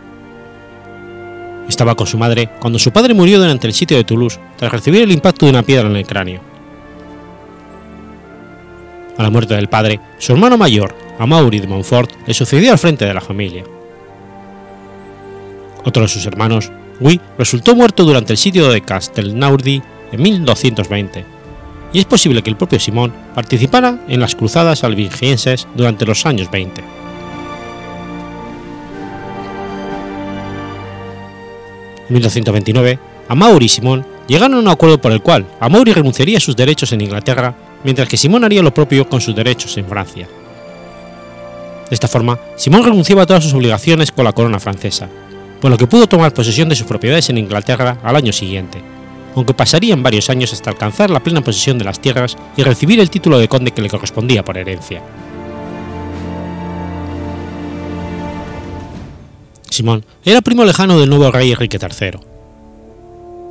Estaba 1.69 1.95
con 1.95 2.07
su 2.07 2.19
madre 2.19 2.51
cuando 2.61 2.79
su 2.79 2.91
padre 2.91 3.15
murió 3.15 3.39
durante 3.39 3.67
el 3.67 3.73
sitio 3.73 3.97
de 3.97 4.05
Toulouse 4.05 4.41
tras 4.57 4.73
recibir 4.73 5.03
el 5.03 5.13
impacto 5.13 5.47
de 5.47 5.53
una 5.53 5.63
piedra 5.63 5.89
en 5.89 5.97
el 5.97 6.07
cráneo. 6.07 6.41
A 9.17 9.23
la 9.23 9.31
muerte 9.31 9.55
del 9.55 9.69
padre, 9.69 10.01
su 10.19 10.33
hermano 10.33 10.57
mayor, 10.57 10.95
Amaury 11.19 11.61
de 11.61 11.67
Montfort, 11.67 12.11
le 12.27 12.35
sucedió 12.35 12.73
al 12.73 12.79
frente 12.79 13.05
de 13.05 13.15
la 13.15 13.21
familia. 13.21 13.65
Otro 15.85 16.03
de 16.03 16.09
sus 16.09 16.27
hermanos, 16.27 16.71
Guy, 17.01 17.21
resultó 17.39 17.75
muerto 17.75 18.05
durante 18.05 18.33
el 18.33 18.39
sitio 18.39 18.71
de 18.71 18.83
Castelnaudry 18.83 19.83
en 20.13 20.23
1220, 20.23 21.25
y 21.93 21.99
es 21.99 22.05
posible 22.05 22.43
que 22.43 22.51
el 22.51 22.57
propio 22.57 22.79
Simón 22.79 23.13
participara 23.35 23.99
en 24.09 24.21
las 24.21 24.35
cruzadas 24.35 24.85
albingienses 24.85 25.67
durante 25.75 26.07
los 26.07 26.27
años 26.27 26.51
20. 26.51 26.81
En 32.09 32.15
1229, 32.15 32.99
Amaury 33.29 33.67
y 33.67 33.69
Simón 33.69 34.05
llegaron 34.27 34.57
a 34.57 34.61
un 34.61 34.69
acuerdo 34.69 35.01
por 35.01 35.13
el 35.13 35.23
cual 35.23 35.47
Amaury 35.61 35.93
renunciaría 35.93 36.39
a 36.39 36.41
sus 36.41 36.57
derechos 36.57 36.93
en 36.93 37.01
Inglaterra, 37.01 37.55
mientras 37.85 38.09
que 38.09 38.17
Simón 38.17 38.45
haría 38.45 38.63
lo 38.63 38.75
propio 38.75 39.09
con 39.09 39.21
sus 39.21 39.35
derechos 39.35 39.77
en 39.79 39.87
Francia. 39.87 40.29
De 41.89 41.95
esta 41.95 42.09
forma, 42.09 42.39
Simón 42.57 42.85
renunciaba 42.85 43.23
a 43.23 43.27
todas 43.27 43.43
sus 43.43 43.55
obligaciones 43.55 44.13
con 44.13 44.25
la 44.25 44.33
corona 44.33 44.61
francesa, 44.61 45.09
por 45.61 45.71
lo 45.71 45.77
que 45.77 45.87
pudo 45.87 46.07
tomar 46.07 46.33
posesión 46.33 46.69
de 46.69 46.77
sus 46.77 46.87
propiedades 46.87 47.29
en 47.31 47.39
Inglaterra 47.39 47.99
al 48.03 48.17
año 48.17 48.33
siguiente, 48.33 48.83
aunque 49.35 49.55
pasarían 49.55 50.03
varios 50.03 50.31
años 50.31 50.53
hasta 50.53 50.71
alcanzar 50.71 51.11
la 51.11 51.21
plena 51.21 51.43
posesión 51.43 51.79
de 51.79 51.85
las 51.85 52.01
tierras 52.01 52.37
y 52.57 52.63
recibir 52.63 53.01
el 53.01 53.11
título 53.11 53.39
de 53.39 53.49
conde 53.49 53.73
que 53.73 53.83
le 53.83 53.91
correspondía 53.91 54.45
por 54.45 54.57
herencia. 54.57 55.03
Simón 59.69 60.05
era 60.25 60.41
primo 60.41 60.65
lejano 60.65 60.99
del 60.99 61.09
nuevo 61.09 61.31
rey 61.31 61.53
Enrique 61.53 61.79
III. 61.81 62.19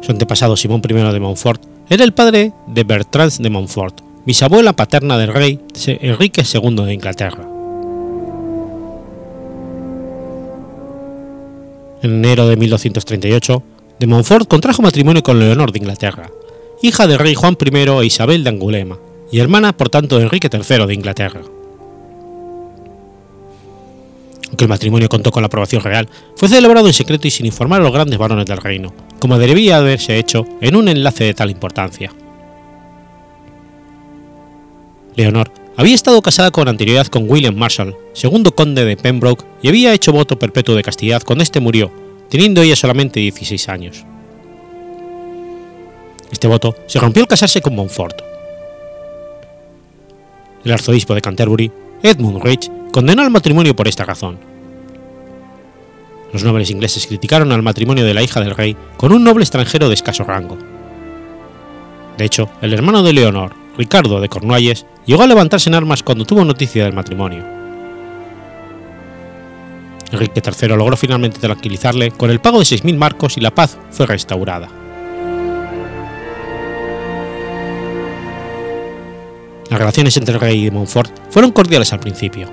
Su 0.02 0.12
antepasado 0.12 0.58
Simón 0.58 0.82
I 0.88 0.94
de 0.94 1.20
Montfort 1.20 1.64
era 1.90 2.04
el 2.04 2.14
padre 2.14 2.54
de 2.68 2.84
Bertrand 2.84 3.40
de 3.40 3.50
Montfort, 3.50 4.02
bisabuela 4.26 4.74
paterna 4.74 5.18
del 5.18 5.34
rey 5.34 5.60
Enrique 5.88 6.44
II 6.44 6.76
de 6.86 6.94
Inglaterra. 6.94 7.49
En 12.02 12.12
enero 12.12 12.48
de 12.48 12.56
1238, 12.56 13.64
de 14.00 14.08
Montfort 14.08 14.48
contrajo 14.48 14.82
matrimonio 14.82 15.22
con 15.22 15.38
Leonor 15.38 15.74
de 15.74 15.80
Inglaterra, 15.80 16.32
hija 16.82 17.08
del 17.08 17.20
rey 17.20 17.36
Juan 17.36 17.58
I 17.60 17.78
e 17.78 18.06
Isabel 18.06 18.44
de 18.46 18.50
Angulema, 18.50 18.98
y 19.32 19.40
hermana 19.40 19.76
por 19.76 19.90
tanto 19.90 20.18
de 20.18 20.24
Enrique 20.24 20.50
III 20.52 20.86
de 20.88 20.94
Inglaterra. 20.94 21.42
Aunque 24.48 24.64
el 24.64 24.70
matrimonio 24.70 25.10
contó 25.10 25.32
con 25.32 25.44
la 25.44 25.48
aprobación 25.48 25.84
real, 25.84 26.08
fue 26.38 26.48
celebrado 26.48 26.88
en 26.88 26.94
secreto 26.94 27.28
y 27.28 27.32
sin 27.32 27.46
informar 27.46 27.82
a 27.82 27.84
los 27.84 27.94
grandes 27.94 28.18
varones 28.18 28.46
del 28.46 28.58
reino, 28.58 28.94
como 29.20 29.38
debía 29.38 29.78
haberse 29.78 30.18
hecho 30.18 30.46
en 30.62 30.78
un 30.78 30.88
enlace 30.88 31.26
de 31.26 31.34
tal 31.34 31.52
importancia. 31.52 32.14
Leonor 35.16 35.59
había 35.80 35.96
estado 35.96 36.22
casada 36.22 36.52
con 36.52 36.68
anterioridad 36.68 37.08
con 37.08 37.24
William 37.30 37.56
Marshall, 37.56 37.96
segundo 38.12 38.54
conde 38.54 38.84
de 38.84 38.98
Pembroke, 38.98 39.46
y 39.62 39.70
había 39.70 39.94
hecho 39.94 40.12
voto 40.12 40.38
perpetuo 40.38 40.76
de 40.76 40.84
castidad 40.84 41.24
cuando 41.24 41.42
éste 41.42 41.62
murió, 41.62 41.90
teniendo 42.30 42.62
ella 42.62 42.76
solamente 42.76 43.22
16 43.22 43.70
años. 43.70 44.04
Este 46.30 46.50
voto 46.50 46.76
se 46.86 47.00
rompió 47.00 47.24
al 47.24 47.30
casarse 47.30 47.62
con 47.62 47.78
Montfort. 47.78 48.22
El 50.66 50.74
arzobispo 50.74 51.16
de 51.16 51.22
Canterbury, 51.22 51.72
Edmund 52.04 52.44
Rich, 52.44 52.70
condenó 52.92 53.22
al 53.22 53.32
matrimonio 53.32 53.74
por 53.74 53.88
esta 53.88 54.04
razón. 54.04 54.38
Los 56.34 56.44
nobles 56.44 56.72
ingleses 56.72 57.08
criticaron 57.08 57.54
al 57.54 57.64
matrimonio 57.64 58.04
de 58.04 58.14
la 58.14 58.22
hija 58.22 58.42
del 58.42 58.54
rey 58.54 58.76
con 58.98 59.14
un 59.14 59.24
noble 59.24 59.46
extranjero 59.46 59.88
de 59.88 59.94
escaso 59.94 60.26
rango. 60.26 60.58
De 62.18 62.26
hecho, 62.26 62.50
el 62.62 62.74
hermano 62.74 63.02
de 63.02 63.14
Leonor, 63.14 63.56
Ricardo 63.80 64.20
de 64.20 64.28
Cornualles, 64.28 64.86
llegó 65.06 65.24
a 65.24 65.28
levantarse 65.28 65.70
en 65.70 65.76
armas 65.76 66.04
cuando 66.04 66.26
tuvo 66.26 66.44
noticia 66.44 66.84
del 66.84 66.92
matrimonio. 66.92 67.46
Enrique 70.12 70.42
III 70.46 70.76
logró 70.76 70.98
finalmente 70.98 71.40
tranquilizarle 71.40 72.12
con 72.12 72.30
el 72.30 72.42
pago 72.42 72.60
de 72.60 72.66
6.000 72.66 72.98
marcos 72.98 73.38
y 73.38 73.40
la 73.40 73.56
paz 73.56 73.78
fue 73.90 74.06
restaurada. 74.06 74.68
Las 79.70 79.80
relaciones 79.80 80.18
entre 80.18 80.34
el 80.34 80.42
rey 80.42 80.66
y 80.66 80.72
Montfort 80.72 81.12
fueron 81.30 81.52
cordiales 81.52 81.94
al 81.94 82.02
principio. 82.02 82.50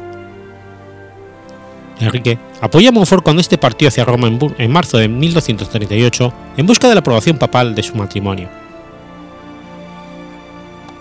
Enrique 1.99 2.39
apoyó 2.61 2.91
a 2.91 2.93
Montfort 2.93 3.25
cuando 3.25 3.41
este 3.41 3.59
partió 3.59 3.89
hacia 3.89 4.05
Roma 4.05 4.29
en, 4.59 4.71
marzo 4.71 4.99
de 4.99 5.09
1238 5.09 6.33
en 6.57 6.67
busca 6.67 6.89
de 6.89 6.95
la 6.95 7.01
aprobación 7.01 7.37
papal 7.37 7.75
de 7.75 7.83
su 7.83 7.97
matrimonio. 7.97 8.66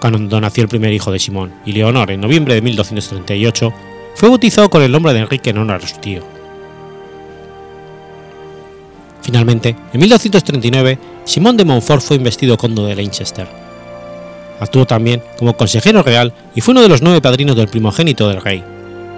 Cuando 0.07 0.39
nació 0.39 0.61
el 0.61 0.69
primer 0.69 0.93
hijo 0.93 1.11
de 1.11 1.17
Simón 1.17 1.51
y 1.65 1.71
Leonor 1.71 2.11
en 2.11 2.21
noviembre 2.21 2.53
de 2.53 2.61
1238, 2.61 3.73
fue 4.13 4.29
bautizado 4.29 4.69
con 4.69 4.83
el 4.83 4.91
nombre 4.91 5.13
de 5.13 5.21
Enrique 5.21 5.49
en 5.49 5.57
honor 5.57 5.81
a 5.83 5.87
su 5.87 5.97
tío. 5.97 6.21
Finalmente, 9.23 9.75
en 9.91 9.99
1239, 9.99 10.99
Simón 11.23 11.57
de 11.57 11.65
Montfort 11.65 12.03
fue 12.03 12.17
investido 12.17 12.55
conde 12.55 12.83
de 12.83 12.95
Leicester. 12.95 13.47
Actuó 14.59 14.85
también 14.85 15.23
como 15.39 15.57
consejero 15.57 16.03
real 16.03 16.31
y 16.53 16.61
fue 16.61 16.73
uno 16.73 16.83
de 16.83 16.89
los 16.89 17.01
nueve 17.01 17.19
padrinos 17.19 17.55
del 17.55 17.67
primogénito 17.67 18.29
del 18.29 18.43
rey, 18.43 18.63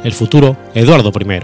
el 0.06 0.14
futuro 0.14 0.56
Eduardo 0.74 1.10
I. 1.10 1.40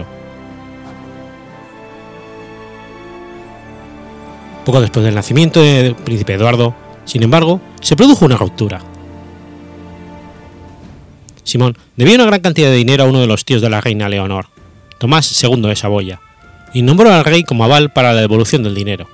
Poco 4.64 4.80
después 4.80 5.04
del 5.04 5.14
nacimiento 5.14 5.60
del 5.60 5.96
príncipe 5.96 6.32
Eduardo, 6.32 6.74
sin 7.04 7.22
embargo, 7.22 7.60
se 7.82 7.94
produjo 7.94 8.24
una 8.24 8.38
ruptura. 8.38 8.93
Simón 11.44 11.76
debía 11.96 12.16
una 12.16 12.24
gran 12.24 12.40
cantidad 12.40 12.70
de 12.70 12.76
dinero 12.76 13.04
a 13.04 13.06
uno 13.06 13.20
de 13.20 13.26
los 13.26 13.44
tíos 13.44 13.62
de 13.62 13.70
la 13.70 13.80
reina 13.80 14.08
Leonor, 14.08 14.46
Tomás 14.98 15.42
II 15.42 15.60
de 15.62 15.76
Saboya, 15.76 16.20
y 16.72 16.82
nombró 16.82 17.12
al 17.12 17.24
rey 17.24 17.44
como 17.44 17.64
aval 17.64 17.92
para 17.92 18.12
la 18.12 18.20
devolución 18.20 18.62
del 18.62 18.74
dinero. 18.74 19.06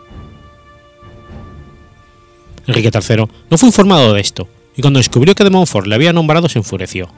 Enrique 2.66 2.90
III 2.92 3.26
no 3.50 3.58
fue 3.58 3.68
informado 3.68 4.12
de 4.12 4.20
esto, 4.20 4.48
y 4.76 4.80
cuando 4.80 4.98
descubrió 4.98 5.34
que 5.34 5.44
de 5.44 5.50
Montfort 5.50 5.86
le 5.86 5.94
había 5.96 6.12
nombrado 6.12 6.48
se 6.48 6.58
enfureció. 6.58 7.10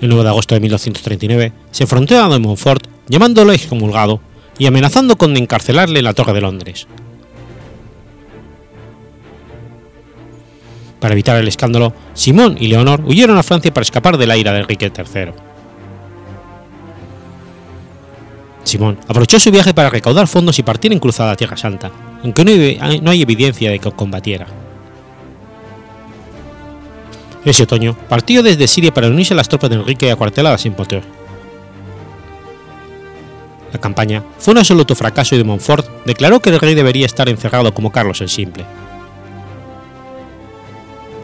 El 0.00 0.10
9 0.10 0.24
de 0.24 0.28
agosto 0.28 0.54
de 0.54 0.60
1239 0.60 1.52
se 1.70 1.84
enfrentó 1.84 2.22
a 2.22 2.28
de 2.28 2.38
Montfort 2.38 2.86
llamándolo 3.08 3.52
excomulgado 3.52 4.20
y 4.58 4.66
amenazando 4.66 5.16
con 5.16 5.36
encarcelarle 5.36 6.00
en 6.00 6.04
la 6.04 6.12
Torre 6.12 6.34
de 6.34 6.42
Londres. 6.42 6.86
Para 11.00 11.12
evitar 11.12 11.36
el 11.36 11.48
escándalo, 11.48 11.92
Simón 12.14 12.56
y 12.58 12.68
Leonor 12.68 13.02
huyeron 13.04 13.36
a 13.36 13.42
Francia 13.42 13.72
para 13.72 13.82
escapar 13.82 14.16
de 14.16 14.26
la 14.26 14.36
ira 14.36 14.52
de 14.52 14.60
Enrique 14.60 14.90
III. 14.96 15.32
Simón 18.64 18.98
aprovechó 19.06 19.38
su 19.38 19.50
viaje 19.50 19.74
para 19.74 19.90
recaudar 19.90 20.26
fondos 20.26 20.58
y 20.58 20.62
partir 20.62 20.92
en 20.92 20.98
cruzada 20.98 21.32
a 21.32 21.36
Tierra 21.36 21.56
Santa, 21.56 21.90
aunque 22.24 22.44
no 22.44 23.10
hay, 23.10 23.22
evidencia 23.22 23.70
de 23.70 23.78
que 23.78 23.92
combatiera. 23.92 24.46
Ese 27.44 27.62
otoño 27.62 27.96
partió 28.08 28.42
desde 28.42 28.66
Siria 28.66 28.92
para 28.92 29.06
unirse 29.06 29.34
a 29.34 29.36
las 29.36 29.48
tropas 29.48 29.70
de 29.70 29.76
Enrique 29.76 30.10
acuarteladas 30.10 30.66
en 30.66 30.74
Poitiers. 30.74 31.06
La 33.72 33.80
campaña 33.80 34.24
fue 34.38 34.52
un 34.52 34.58
absoluto 34.58 34.96
fracaso 34.96 35.34
y 35.34 35.38
de 35.38 35.44
Montfort 35.44 35.86
declaró 36.04 36.40
que 36.40 36.50
el 36.50 36.58
rey 36.58 36.74
debería 36.74 37.06
estar 37.06 37.28
encerrado 37.28 37.72
como 37.72 37.92
Carlos 37.92 38.20
el 38.20 38.28
Simple. 38.28 38.64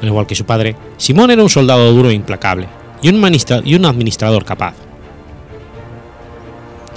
Al 0.02 0.08
igual 0.08 0.26
que 0.26 0.34
su 0.34 0.44
padre, 0.44 0.74
Simón 0.96 1.30
era 1.30 1.42
un 1.42 1.48
soldado 1.48 1.92
duro 1.92 2.10
e 2.10 2.14
implacable 2.14 2.68
y 3.00 3.08
un 3.08 3.84
administrador 3.84 4.44
capaz. 4.44 4.74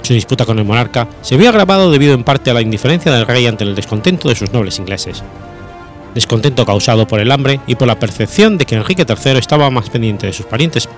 Su 0.02 0.12
disputa 0.12 0.44
con 0.44 0.58
el 0.58 0.64
monarca 0.64 1.08
se 1.22 1.36
vio 1.36 1.48
agravado 1.48 1.90
debido 1.90 2.14
en 2.14 2.24
parte 2.24 2.50
a 2.50 2.54
la 2.54 2.60
indiferencia 2.60 3.12
del 3.12 3.26
rey 3.26 3.46
ante 3.46 3.64
el 3.64 3.74
descontento 3.74 4.28
de 4.28 4.34
sus 4.34 4.52
nobles 4.52 4.78
ingleses. 4.78 5.22
Descontento 6.14 6.66
causado 6.66 7.06
por 7.06 7.20
el 7.20 7.30
hambre 7.30 7.60
y 7.66 7.76
por 7.76 7.88
la 7.88 7.98
percepción 7.98 8.58
de 8.58 8.66
que 8.66 8.74
Enrique 8.74 9.04
III 9.08 9.38
estaba 9.38 9.70
más 9.70 9.90
pendiente 9.90 10.26
de 10.26 10.32
sus 10.32 10.46
parientes 10.46 10.88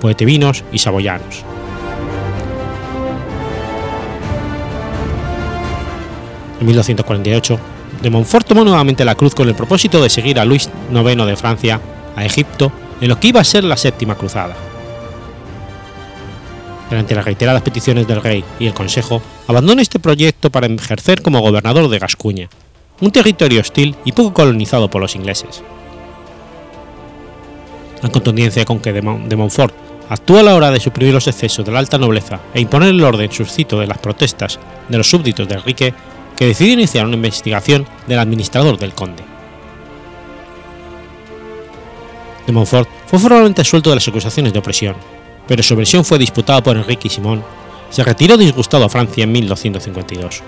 poetevinos 0.00 0.64
y 0.72 0.78
saboyanos. 0.78 1.44
En 6.60 6.66
1248, 6.66 7.58
de 8.02 8.10
Montfort 8.10 8.46
tomó 8.46 8.64
nuevamente 8.64 9.04
la 9.04 9.14
cruz 9.14 9.34
con 9.34 9.48
el 9.48 9.54
propósito 9.54 10.02
de 10.02 10.10
seguir 10.10 10.38
a 10.38 10.44
Luis 10.44 10.68
IX 10.92 11.26
de 11.26 11.36
Francia 11.36 11.80
a 12.16 12.24
Egipto 12.24 12.72
en 13.00 13.08
lo 13.08 13.18
que 13.18 13.28
iba 13.28 13.40
a 13.40 13.44
ser 13.44 13.64
la 13.64 13.76
séptima 13.76 14.14
cruzada. 14.14 14.54
Durante 16.88 17.14
las 17.14 17.24
reiteradas 17.24 17.62
peticiones 17.62 18.06
del 18.06 18.22
rey 18.22 18.44
y 18.58 18.66
el 18.66 18.74
consejo, 18.74 19.22
abandona 19.48 19.82
este 19.82 19.98
proyecto 19.98 20.50
para 20.50 20.66
ejercer 20.66 21.22
como 21.22 21.40
gobernador 21.40 21.88
de 21.88 21.98
Gascuña, 21.98 22.48
un 23.00 23.10
territorio 23.10 23.60
hostil 23.60 23.96
y 24.04 24.12
poco 24.12 24.32
colonizado 24.32 24.88
por 24.88 25.00
los 25.00 25.16
ingleses. 25.16 25.62
La 28.02 28.10
contundencia 28.10 28.64
con 28.64 28.80
que 28.80 28.92
de, 28.92 29.02
Montfort 29.02 29.74
actúa 30.08 30.40
a 30.40 30.42
la 30.42 30.54
hora 30.54 30.70
de 30.70 30.78
suprimir 30.78 31.14
los 31.14 31.26
excesos 31.26 31.64
de 31.64 31.72
la 31.72 31.78
alta 31.78 31.98
nobleza 31.98 32.40
e 32.52 32.60
imponer 32.60 32.90
el 32.90 33.02
orden 33.02 33.32
suscito 33.32 33.80
de 33.80 33.86
las 33.86 33.98
protestas 33.98 34.60
de 34.88 34.98
los 34.98 35.08
súbditos 35.08 35.48
de 35.48 35.54
Enrique, 35.54 35.94
que 36.36 36.46
decidió 36.46 36.74
iniciar 36.74 37.06
una 37.06 37.16
investigación 37.16 37.86
del 38.06 38.18
administrador 38.18 38.78
del 38.78 38.94
conde. 38.94 39.22
De 42.46 42.52
Montfort 42.52 42.88
fue 43.06 43.18
formalmente 43.18 43.64
suelto 43.64 43.90
de 43.90 43.96
las 43.96 44.08
acusaciones 44.08 44.52
de 44.52 44.58
opresión, 44.58 44.96
pero 45.46 45.62
su 45.62 45.76
versión 45.76 46.04
fue 46.04 46.18
disputada 46.18 46.62
por 46.62 46.76
Enrique 46.76 47.08
y 47.08 47.10
Simón, 47.10 47.44
se 47.90 48.02
retiró 48.02 48.36
disgustado 48.36 48.84
a 48.84 48.88
Francia 48.88 49.24
en 49.24 49.32
1252. 49.32 50.42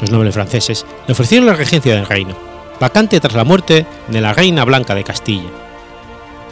Los 0.00 0.10
nobles 0.10 0.34
franceses 0.34 0.84
le 1.06 1.12
ofrecieron 1.12 1.46
la 1.46 1.54
regencia 1.54 1.94
del 1.94 2.06
reino, 2.06 2.36
vacante 2.80 3.20
tras 3.20 3.34
la 3.34 3.44
muerte 3.44 3.86
de 4.08 4.20
la 4.20 4.34
reina 4.34 4.64
blanca 4.64 4.94
de 4.94 5.04
Castilla, 5.04 5.48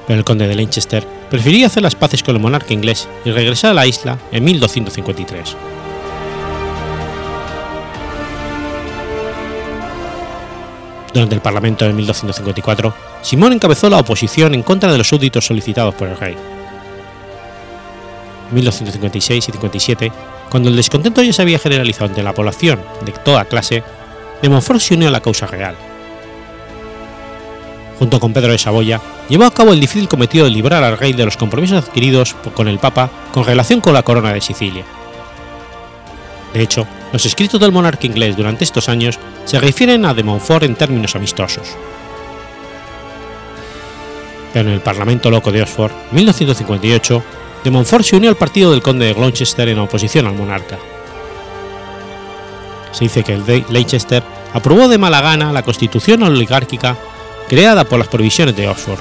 pero 0.07 0.21
el 0.21 0.25
conde 0.25 0.47
de 0.47 0.55
Leicester 0.55 1.07
prefirió 1.29 1.67
hacer 1.67 1.83
las 1.83 1.97
paces 1.97 2.23
con 2.23 2.37
el 2.37 2.43
monarca 2.43 2.73
inglés 2.73 3.09
y 3.25 3.31
regresar 3.31 3.73
a 3.73 3.75
la 3.75 3.87
isla 3.87 4.19
en 4.31 4.45
1253. 4.45 5.57
Durante 11.13 11.35
el 11.35 11.41
Parlamento 11.41 11.85
de 11.85 11.93
1254, 11.93 12.95
Simón 13.23 13.53
encabezó 13.53 13.91
la 13.91 13.99
oposición 13.99 14.55
en 14.55 14.63
contra 14.63 14.93
de 14.93 14.99
los 14.99 15.09
súbditos 15.09 15.45
solicitados 15.45 15.95
por 15.95 16.09
el 16.09 16.17
rey. 16.17 16.37
En 18.49 18.55
1256 18.55 19.49
y 19.49 19.53
57, 19.53 20.13
cuando 20.49 20.69
el 20.69 20.77
descontento 20.77 21.23
ya 21.23 21.33
se 21.33 21.43
había 21.43 21.59
generalizado 21.59 22.07
entre 22.07 22.23
la 22.23 22.33
población 22.33 22.81
de 23.05 23.13
toda 23.13 23.45
clase, 23.45 23.83
de 24.41 24.49
Montfort 24.49 24.81
se 24.81 24.95
unió 24.95 25.09
a 25.09 25.13
la 25.13 25.21
causa 25.21 25.47
real. 25.47 25.77
Junto 27.99 28.19
con 28.19 28.33
Pedro 28.33 28.53
de 28.53 28.59
Saboya, 28.59 29.01
llevó 29.29 29.45
a 29.45 29.51
cabo 29.51 29.73
el 29.73 29.81
difícil 29.81 30.09
cometido 30.09 30.47
de 30.47 30.51
librar 30.51 30.83
al 30.83 30.97
rey 30.97 31.13
de 31.13 31.25
los 31.25 31.37
compromisos 31.37 31.85
adquiridos 31.85 32.35
con 32.55 32.67
el 32.67 32.79
Papa 32.79 33.11
con 33.33 33.45
relación 33.45 33.81
con 33.81 33.93
la 33.93 34.03
corona 34.03 34.33
de 34.33 34.41
Sicilia. 34.41 34.85
De 36.55 36.63
hecho, 36.63 36.87
los 37.13 37.27
escritos 37.27 37.61
del 37.61 37.73
monarca 37.73 38.07
inglés 38.07 38.37
durante 38.37 38.65
estos 38.65 38.89
años 38.89 39.19
se 39.45 39.61
refieren 39.61 40.05
a 40.05 40.15
de 40.15 40.23
Montfort 40.23 40.65
en 40.65 40.77
términos 40.77 41.17
amistosos. 41.17 41.69
En 44.55 44.69
el 44.69 44.81
Parlamento 44.81 45.31
Loco 45.31 45.53
de 45.53 45.63
Oxford, 45.63 45.93
en 46.11 46.17
1258, 46.17 47.23
de 47.65 47.71
Montfort 47.71 48.05
se 48.05 48.17
unió 48.17 48.31
al 48.31 48.37
partido 48.37 48.71
del 48.71 48.83
conde 48.83 49.07
de 49.07 49.13
Gloucester 49.13 49.69
en 49.69 49.79
oposición 49.79 50.27
al 50.27 50.35
monarca. 50.35 50.79
Se 52.93 53.05
dice 53.05 53.23
que 53.23 53.35
el 53.35 53.45
de 53.47 53.65
Leicester 53.69 54.23
aprobó 54.53 54.89
de 54.89 54.99
mala 54.99 55.21
gana 55.21 55.53
la 55.53 55.63
constitución 55.63 56.23
oligárquica 56.23 56.97
creada 57.49 57.85
por 57.85 57.99
las 57.99 58.09
provisiones 58.09 58.57
de 58.57 58.69
Oxford, 58.69 58.99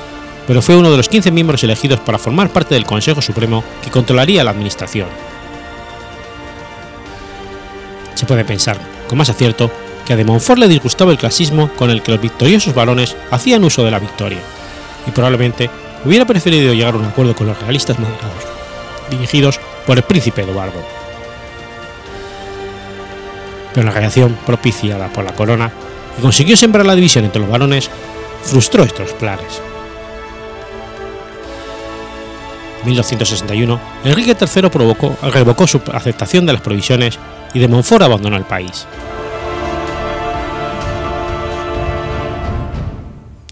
pero 0.47 0.61
fue 0.61 0.75
uno 0.75 0.91
de 0.91 0.97
los 0.97 1.09
15 1.09 1.31
miembros 1.31 1.63
elegidos 1.63 1.99
para 1.99 2.17
formar 2.17 2.49
parte 2.49 2.75
del 2.75 2.85
Consejo 2.85 3.21
Supremo 3.21 3.63
que 3.83 3.91
controlaría 3.91 4.43
la 4.43 4.51
administración. 4.51 5.07
Se 8.19 8.25
puede 8.25 8.43
pensar, 8.43 8.77
con 9.07 9.17
más 9.17 9.29
acierto, 9.29 9.71
que 10.05 10.11
a 10.11 10.17
de 10.17 10.25
Montfort 10.25 10.59
le 10.59 10.67
disgustaba 10.67 11.13
el 11.13 11.17
clasismo 11.17 11.69
con 11.77 11.89
el 11.89 12.03
que 12.03 12.11
los 12.11 12.19
victoriosos 12.19 12.75
varones 12.75 13.15
hacían 13.31 13.63
uso 13.63 13.85
de 13.85 13.91
la 13.91 13.99
victoria, 13.99 14.41
y 15.07 15.11
probablemente 15.11 15.69
hubiera 16.03 16.25
preferido 16.25 16.73
llegar 16.73 16.95
a 16.95 16.97
un 16.97 17.05
acuerdo 17.05 17.33
con 17.33 17.47
los 17.47 17.57
realistas 17.61 17.97
moderados, 17.97 18.43
dirigidos 19.09 19.61
por 19.87 19.95
el 19.95 20.03
príncipe 20.03 20.41
Eduardo. 20.41 20.83
Pero 23.73 23.85
la 23.85 23.93
reacción 23.93 24.37
propiciada 24.45 25.07
por 25.07 25.23
la 25.23 25.33
corona, 25.33 25.71
que 26.17 26.21
consiguió 26.21 26.57
sembrar 26.57 26.85
la 26.85 26.95
división 26.95 27.23
entre 27.23 27.39
los 27.39 27.49
varones, 27.49 27.89
frustró 28.43 28.83
estos 28.83 29.13
planes. 29.13 29.61
En 32.81 32.85
1261, 32.85 33.79
Enrique 34.03 34.35
III 34.37 34.69
provocó, 34.69 35.15
revocó 35.21 35.67
su 35.67 35.81
aceptación 35.93 36.45
de 36.45 36.51
las 36.51 36.61
provisiones 36.61 37.17
y 37.53 37.59
de 37.59 37.67
Montfort 37.67 38.03
abandonó 38.03 38.37
el 38.37 38.45
país. 38.45 38.85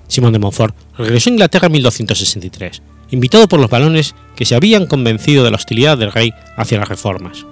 Simón 0.07 0.33
de 0.33 0.39
Montfort 0.39 0.75
regresó 0.97 1.29
a 1.29 1.33
Inglaterra 1.33 1.67
en 1.67 1.73
1263, 1.73 2.81
invitado 3.11 3.47
por 3.47 3.59
los 3.59 3.69
balones 3.69 4.15
que 4.35 4.45
se 4.45 4.55
habían 4.55 4.87
convencido 4.87 5.43
de 5.43 5.51
la 5.51 5.57
hostilidad 5.57 5.97
del 5.97 6.11
rey 6.11 6.33
hacia 6.55 6.79
las 6.79 6.89
reformas. 6.89 7.45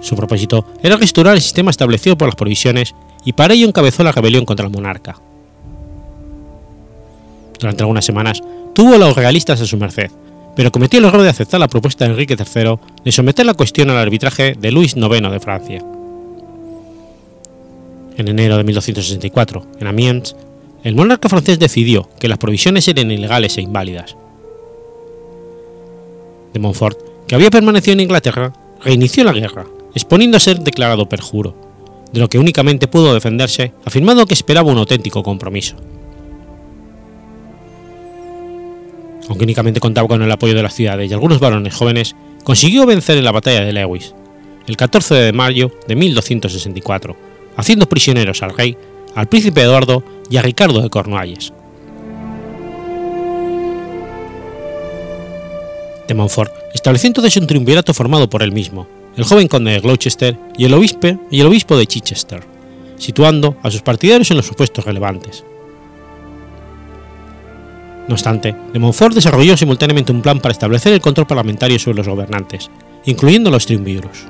Su 0.00 0.16
propósito 0.16 0.66
era 0.82 0.96
restaurar 0.96 1.34
el 1.34 1.40
sistema 1.40 1.70
establecido 1.70 2.18
por 2.18 2.28
las 2.28 2.34
provisiones 2.34 2.94
y 3.24 3.32
para 3.32 3.54
ello 3.54 3.66
encabezó 3.66 4.02
la 4.02 4.12
rebelión 4.12 4.44
contra 4.44 4.66
el 4.66 4.72
monarca. 4.72 5.16
Durante 7.58 7.84
algunas 7.84 8.04
semanas 8.04 8.42
tuvo 8.74 8.94
a 8.94 8.98
los 8.98 9.16
realistas 9.16 9.60
a 9.60 9.66
su 9.66 9.76
merced, 9.76 10.10
pero 10.56 10.70
cometió 10.70 10.98
el 10.98 11.06
error 11.06 11.22
de 11.22 11.28
aceptar 11.28 11.60
la 11.60 11.68
propuesta 11.68 12.04
de 12.04 12.12
Enrique 12.12 12.36
III 12.36 12.76
de 13.04 13.12
someter 13.12 13.46
la 13.46 13.54
cuestión 13.54 13.90
al 13.90 13.96
arbitraje 13.96 14.54
de 14.58 14.70
Luis 14.70 14.96
IX 14.96 15.30
de 15.30 15.40
Francia. 15.40 15.84
En 18.16 18.28
enero 18.28 18.56
de 18.56 18.64
1264, 18.64 19.66
en 19.80 19.86
Amiens, 19.86 20.36
el 20.84 20.94
monarca 20.94 21.28
francés 21.28 21.58
decidió 21.58 22.08
que 22.18 22.28
las 22.28 22.38
provisiones 22.38 22.86
eran 22.88 23.10
ilegales 23.10 23.56
e 23.56 23.62
inválidas. 23.62 24.16
De 26.52 26.60
Montfort, 26.60 26.98
que 27.26 27.34
había 27.34 27.50
permanecido 27.50 27.94
en 27.94 28.00
Inglaterra, 28.00 28.52
reinició 28.84 29.24
la 29.24 29.32
guerra, 29.32 29.66
exponiendo 29.94 30.36
a 30.36 30.40
ser 30.40 30.60
declarado 30.60 31.08
perjuro, 31.08 31.54
de 32.12 32.20
lo 32.20 32.28
que 32.28 32.38
únicamente 32.38 32.88
pudo 32.88 33.14
defenderse 33.14 33.72
afirmando 33.84 34.26
que 34.26 34.34
esperaba 34.34 34.70
un 34.70 34.78
auténtico 34.78 35.22
compromiso. 35.22 35.76
Aunque 39.32 39.44
únicamente 39.44 39.80
contaba 39.80 40.06
con 40.08 40.20
el 40.20 40.30
apoyo 40.30 40.52
de 40.52 40.62
las 40.62 40.74
ciudades 40.74 41.10
y 41.10 41.14
algunos 41.14 41.40
varones 41.40 41.74
jóvenes, 41.74 42.14
consiguió 42.44 42.84
vencer 42.84 43.16
en 43.16 43.24
la 43.24 43.32
batalla 43.32 43.64
de 43.64 43.72
Lewis, 43.72 44.14
el 44.66 44.76
14 44.76 45.14
de 45.14 45.32
mayo 45.32 45.72
de 45.88 45.96
1264, 45.96 47.16
haciendo 47.56 47.88
prisioneros 47.88 48.42
al 48.42 48.54
rey, 48.54 48.76
al 49.14 49.30
príncipe 49.30 49.62
Eduardo 49.62 50.04
y 50.28 50.36
a 50.36 50.42
Ricardo 50.42 50.82
de 50.82 50.90
Cornualles. 50.90 51.50
De 56.06 56.12
Montfort 56.12 56.52
estableció 56.74 57.06
entonces 57.06 57.34
un 57.38 57.46
triunvirato 57.46 57.94
formado 57.94 58.28
por 58.28 58.42
él 58.42 58.52
mismo, 58.52 58.86
el 59.16 59.24
joven 59.24 59.48
conde 59.48 59.72
de 59.72 59.80
Gloucester 59.80 60.36
y 60.58 60.66
el, 60.66 60.74
obispo, 60.74 61.18
y 61.30 61.40
el 61.40 61.46
obispo 61.46 61.78
de 61.78 61.86
Chichester, 61.86 62.42
situando 62.98 63.56
a 63.62 63.70
sus 63.70 63.80
partidarios 63.80 64.30
en 64.30 64.36
los 64.36 64.44
supuestos 64.44 64.84
relevantes. 64.84 65.42
No 68.12 68.16
obstante, 68.16 68.54
de 68.74 68.78
Montfort 68.78 69.14
desarrolló 69.14 69.56
simultáneamente 69.56 70.12
un 70.12 70.20
plan 70.20 70.38
para 70.38 70.52
establecer 70.52 70.92
el 70.92 71.00
control 71.00 71.26
parlamentario 71.26 71.78
sobre 71.78 71.96
los 71.96 72.06
gobernantes, 72.06 72.70
incluyendo 73.06 73.50
los 73.50 73.64
triunviros. 73.64 74.26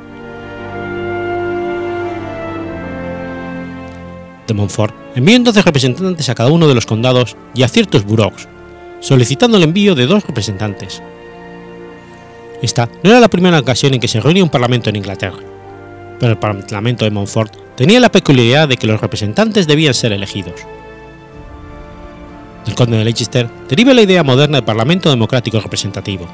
De 4.46 4.54
Montfort 4.54 4.94
envió 5.16 5.34
entonces 5.34 5.64
representantes 5.64 6.28
a 6.28 6.36
cada 6.36 6.52
uno 6.52 6.68
de 6.68 6.76
los 6.76 6.86
condados 6.86 7.36
y 7.56 7.64
a 7.64 7.68
ciertos 7.68 8.04
boroughs, 8.04 8.46
solicitando 9.00 9.56
el 9.56 9.64
envío 9.64 9.96
de 9.96 10.06
dos 10.06 10.24
representantes. 10.28 11.02
Esta 12.62 12.88
no 13.02 13.10
era 13.10 13.18
la 13.18 13.26
primera 13.26 13.58
ocasión 13.58 13.94
en 13.94 14.00
que 14.00 14.06
se 14.06 14.20
reunía 14.20 14.44
un 14.44 14.50
parlamento 14.50 14.90
en 14.90 14.94
Inglaterra, 14.94 15.40
pero 16.20 16.34
el 16.34 16.38
parlamento 16.38 17.04
de 17.04 17.10
Montfort 17.10 17.56
tenía 17.74 17.98
la 17.98 18.12
peculiaridad 18.12 18.68
de 18.68 18.76
que 18.76 18.86
los 18.86 19.00
representantes 19.00 19.66
debían 19.66 19.94
ser 19.94 20.12
elegidos. 20.12 20.60
Del 22.64 22.74
conde 22.74 22.96
de 22.96 23.04
Leicester 23.04 23.48
deriva 23.68 23.92
la 23.92 24.02
idea 24.02 24.22
moderna 24.22 24.58
del 24.58 24.64
parlamento 24.64 25.10
democrático 25.10 25.60
representativo. 25.60 26.26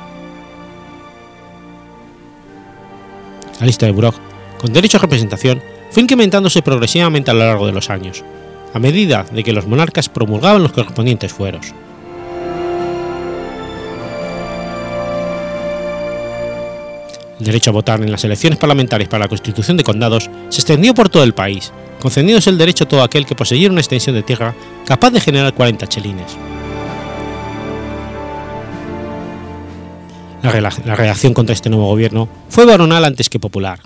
La 3.60 3.66
lista 3.66 3.86
de 3.86 3.92
Borough, 3.92 4.14
con 4.60 4.72
derecho 4.72 4.98
a 4.98 5.00
representación, 5.00 5.62
fue 5.90 6.02
incrementándose 6.02 6.62
progresivamente 6.62 7.30
a 7.30 7.34
lo 7.34 7.40
largo 7.40 7.66
de 7.66 7.72
los 7.72 7.90
años, 7.90 8.22
a 8.74 8.78
medida 8.78 9.24
de 9.32 9.42
que 9.42 9.52
los 9.52 9.66
monarcas 9.66 10.08
promulgaban 10.08 10.62
los 10.62 10.72
correspondientes 10.72 11.32
fueros. 11.32 11.74
El 17.40 17.46
derecho 17.46 17.70
a 17.70 17.72
votar 17.72 18.02
en 18.02 18.10
las 18.10 18.24
elecciones 18.24 18.58
parlamentarias 18.58 19.08
para 19.08 19.24
la 19.24 19.28
constitución 19.28 19.76
de 19.76 19.84
condados 19.84 20.28
se 20.48 20.60
extendió 20.60 20.92
por 20.92 21.08
todo 21.08 21.22
el 21.22 21.34
país, 21.34 21.72
concediéndose 22.00 22.50
el 22.50 22.58
derecho 22.58 22.84
a 22.84 22.88
todo 22.88 23.02
aquel 23.02 23.26
que 23.26 23.34
poseyera 23.34 23.72
una 23.72 23.80
extensión 23.80 24.14
de 24.14 24.22
tierra 24.22 24.54
capaz 24.86 25.10
de 25.10 25.20
generar 25.20 25.54
40 25.54 25.86
chelines. 25.86 26.36
La, 30.42 30.50
reacción 30.94 31.34
contra 31.34 31.52
este 31.52 31.68
nuevo 31.68 31.86
gobierno 31.86 32.28
fue 32.48 32.64
baronal 32.64 33.04
antes 33.04 33.28
que 33.28 33.40
popular. 33.40 33.80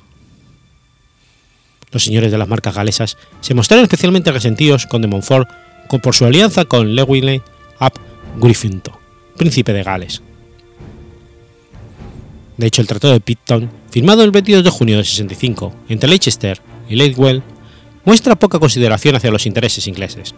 Los 1.90 2.05
señores 2.05 2.31
de 2.31 2.38
las 2.38 2.48
marcas 2.48 2.75
galesas 2.75 3.16
se 3.40 3.55
mostraron 3.55 3.85
especialmente 3.85 4.33
resentidos 4.33 4.87
con 4.87 5.03
de 5.03 5.09
Montfort 5.09 5.48
por 6.01 6.14
su 6.14 6.25
alianza 6.25 6.64
con 6.64 6.94
Llewellyn 6.94 7.42
ap 7.79 7.96
Griffinto, 8.38 8.98
príncipe 9.37 9.72
de 9.72 9.83
Gales. 9.83 10.22
De 12.57 12.66
hecho, 12.66 12.81
el 12.81 12.88
Tratado 12.88 13.12
de 13.12 13.20
Picton, 13.20 13.70
firmado 13.90 14.25
el 14.25 14.31
22 14.31 14.64
de 14.64 14.70
junio 14.70 14.96
de 14.96 15.05
65 15.05 15.75
entre 15.88 16.09
Leicester 16.09 16.61
y 16.88 16.96
Leithwell, 16.96 17.42
muestra 18.05 18.37
poca 18.37 18.59
consideración 18.59 19.17
hacia 19.17 19.31
los 19.31 19.47
intereses 19.47 19.87
ingleses. 19.87 20.35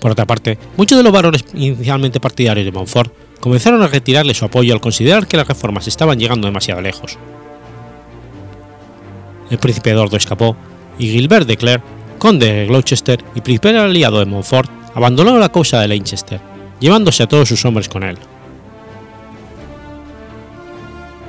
Por 0.00 0.12
otra 0.12 0.26
parte, 0.26 0.58
muchos 0.76 0.96
de 0.96 1.04
los 1.04 1.12
varones 1.12 1.44
inicialmente 1.54 2.20
partidarios 2.20 2.64
de 2.64 2.72
Montfort 2.72 3.12
comenzaron 3.40 3.82
a 3.82 3.88
retirarle 3.88 4.34
su 4.34 4.44
apoyo 4.44 4.72
al 4.72 4.80
considerar 4.80 5.26
que 5.26 5.36
las 5.36 5.48
reformas 5.48 5.88
estaban 5.88 6.18
llegando 6.18 6.46
demasiado 6.46 6.80
lejos. 6.80 7.18
El 9.50 9.58
príncipe 9.58 9.90
Eduardo 9.90 10.16
escapó 10.16 10.56
y 10.98 11.08
Gilbert 11.08 11.46
de 11.46 11.56
Clare, 11.56 11.82
conde 12.18 12.52
de 12.52 12.66
Gloucester 12.66 13.24
y 13.34 13.40
principal 13.40 13.76
aliado 13.76 14.18
de 14.18 14.26
Montfort, 14.26 14.70
abandonó 14.94 15.38
la 15.38 15.50
causa 15.50 15.80
de 15.80 15.88
Leicester, 15.88 16.40
llevándose 16.80 17.22
a 17.22 17.28
todos 17.28 17.48
sus 17.48 17.64
hombres 17.64 17.88
con 17.88 18.02
él. 18.02 18.18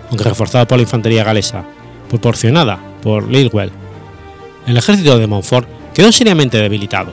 Aunque 0.09 0.23
reforzado 0.23 0.67
por 0.67 0.77
la 0.77 0.83
infantería 0.83 1.23
galesa, 1.23 1.63
proporcionada 2.09 2.79
por 3.01 3.29
Lilwell, 3.29 3.71
el 4.67 4.77
ejército 4.77 5.17
de 5.17 5.27
Montfort 5.27 5.67
quedó 5.93 6.11
seriamente 6.11 6.57
debilitado. 6.57 7.11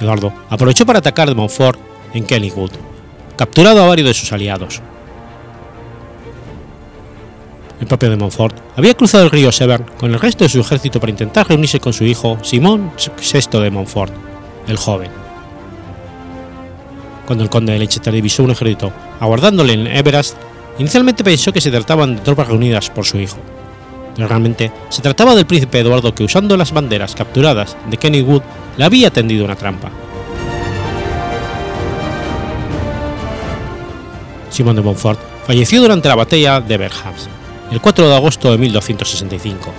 Eduardo 0.00 0.32
aprovechó 0.48 0.86
para 0.86 1.00
atacar 1.00 1.28
de 1.28 1.34
Montfort 1.34 1.78
en 2.14 2.24
Kennywood, 2.24 2.70
capturado 3.36 3.82
a 3.82 3.86
varios 3.86 4.08
de 4.08 4.14
sus 4.14 4.32
aliados. 4.32 4.80
El 7.80 7.86
propio 7.86 8.10
de 8.10 8.16
Montfort 8.16 8.56
había 8.76 8.94
cruzado 8.94 9.24
el 9.24 9.30
río 9.30 9.52
Severn 9.52 9.84
con 9.98 10.12
el 10.12 10.20
resto 10.20 10.44
de 10.44 10.50
su 10.50 10.60
ejército 10.60 11.00
para 11.00 11.10
intentar 11.10 11.48
reunirse 11.48 11.80
con 11.80 11.92
su 11.92 12.04
hijo 12.04 12.38
Simón 12.42 12.92
VI 12.98 13.58
de 13.58 13.70
Montfort, 13.70 14.12
el 14.68 14.76
joven. 14.76 15.10
Cuando 17.26 17.44
el 17.44 17.50
conde 17.50 17.72
de 17.72 17.78
Leicester 17.78 18.12
divisó 18.12 18.42
un 18.42 18.50
ejército 18.50 18.92
aguardándole 19.20 19.72
en 19.72 19.86
Everest, 19.86 20.36
inicialmente 20.80 21.22
pensó 21.22 21.52
que 21.52 21.60
se 21.60 21.70
trataban 21.70 22.16
de 22.16 22.22
tropas 22.22 22.48
reunidas 22.48 22.88
por 22.88 23.04
su 23.04 23.18
hijo, 23.20 23.36
pero 24.14 24.26
realmente 24.26 24.72
se 24.88 25.02
trataba 25.02 25.34
del 25.34 25.46
príncipe 25.46 25.78
Eduardo 25.78 26.14
que 26.14 26.24
usando 26.24 26.56
las 26.56 26.72
banderas 26.72 27.14
capturadas 27.14 27.76
de 27.90 27.98
Kennywood 27.98 28.42
le 28.78 28.84
había 28.84 29.10
tendido 29.10 29.44
una 29.44 29.56
trampa. 29.56 29.90
Simón 34.48 34.76
de 34.76 34.82
Montfort 34.82 35.20
falleció 35.46 35.82
durante 35.82 36.08
la 36.08 36.16
batalla 36.16 36.60
de 36.60 36.78
Berhams, 36.78 37.28
el 37.70 37.80
4 37.80 38.08
de 38.08 38.16
agosto 38.16 38.50
de 38.50 38.58
1265, 38.58 39.72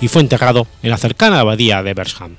y 0.00 0.08
fue 0.08 0.20
enterrado 0.20 0.66
en 0.82 0.90
la 0.90 0.98
cercana 0.98 1.40
abadía 1.40 1.82
de 1.82 1.94
Bersham. 1.94 2.36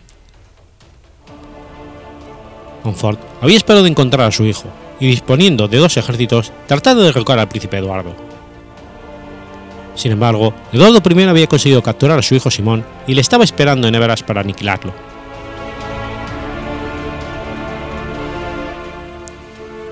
Montfort 2.83 3.19
había 3.41 3.57
esperado 3.57 3.85
encontrar 3.85 4.27
a 4.27 4.31
su 4.31 4.43
hijo, 4.43 4.65
y 5.01 5.07
disponiendo 5.07 5.67
de 5.67 5.79
dos 5.79 5.97
ejércitos, 5.97 6.53
tratar 6.67 6.95
de 6.95 7.03
derrocar 7.03 7.39
al 7.39 7.49
príncipe 7.49 7.77
Eduardo. 7.77 8.15
Sin 9.95 10.13
embargo, 10.13 10.53
Eduardo 10.71 11.01
I 11.03 11.23
había 11.23 11.47
conseguido 11.47 11.83
capturar 11.83 12.19
a 12.19 12.21
su 12.21 12.35
hijo 12.35 12.49
Simón 12.49 12.85
y 13.07 13.15
le 13.15 13.21
estaba 13.21 13.43
esperando 13.43 13.87
en 13.87 13.95
Everas 13.95 14.23
para 14.23 14.41
aniquilarlo. 14.41 14.93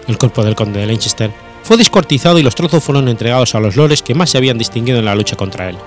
El 0.07 0.17
cuerpo 0.17 0.43
del 0.43 0.55
conde 0.55 0.79
de 0.79 0.87
Leicester 0.87 1.31
fue 1.63 1.77
descuartizado 1.77 2.39
y 2.39 2.43
los 2.43 2.55
trozos 2.55 2.83
fueron 2.83 3.09
entregados 3.09 3.53
a 3.55 3.59
los 3.59 3.75
lores 3.75 4.01
que 4.01 4.15
más 4.15 4.29
se 4.29 4.37
habían 4.37 4.57
distinguido 4.57 4.99
en 4.99 5.05
la 5.05 5.15
lucha 5.15 5.35
contra 5.35 5.69
él. 5.69 5.77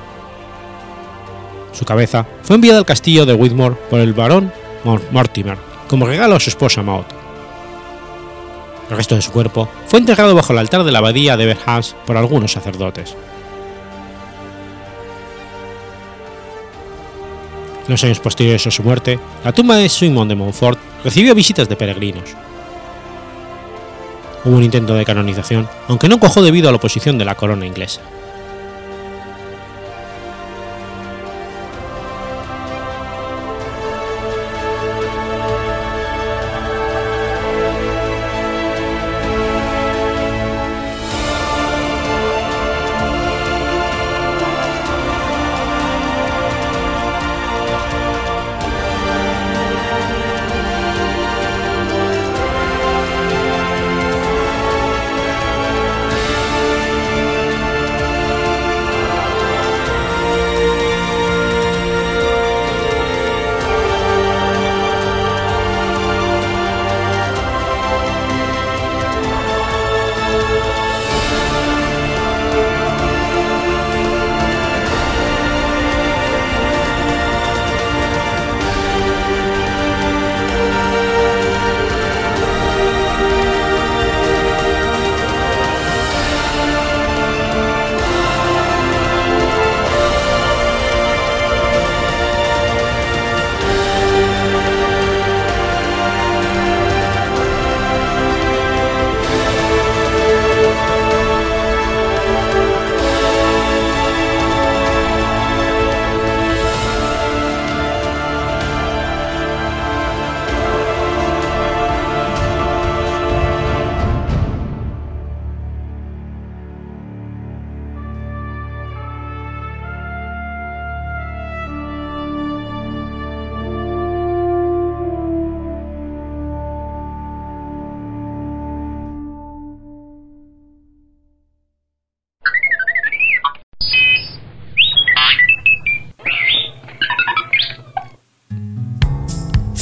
Su 1.72 1.84
cabeza 1.84 2.26
fue 2.42 2.56
enviada 2.56 2.78
al 2.78 2.84
castillo 2.84 3.24
de 3.24 3.34
Whitmore 3.34 3.76
por 3.88 4.00
el 4.00 4.12
barón 4.12 4.52
Mortimer 4.84 5.58
como 5.88 6.06
regalo 6.06 6.34
a 6.34 6.40
su 6.40 6.50
esposa 6.50 6.82
Maud. 6.82 7.21
El 8.92 8.98
resto 8.98 9.14
de 9.14 9.22
su 9.22 9.32
cuerpo 9.32 9.70
fue 9.86 10.00
enterrado 10.00 10.34
bajo 10.34 10.52
el 10.52 10.58
altar 10.58 10.84
de 10.84 10.92
la 10.92 10.98
abadía 10.98 11.38
de 11.38 11.46
Berhams 11.46 11.96
por 12.04 12.18
algunos 12.18 12.52
sacerdotes. 12.52 13.16
En 17.86 17.90
los 17.90 18.04
años 18.04 18.20
posteriores 18.20 18.66
a 18.66 18.70
su 18.70 18.82
muerte, 18.82 19.18
la 19.46 19.52
tumba 19.52 19.76
de 19.76 19.88
Simon 19.88 20.28
de 20.28 20.34
Montfort 20.34 20.78
recibió 21.02 21.34
visitas 21.34 21.70
de 21.70 21.76
peregrinos. 21.76 22.36
Hubo 24.44 24.56
un 24.56 24.62
intento 24.62 24.94
de 24.94 25.06
canonización, 25.06 25.66
aunque 25.88 26.10
no 26.10 26.20
cojó 26.20 26.42
debido 26.42 26.68
a 26.68 26.72
la 26.72 26.76
oposición 26.76 27.16
de 27.16 27.24
la 27.24 27.34
corona 27.34 27.64
inglesa. 27.64 28.02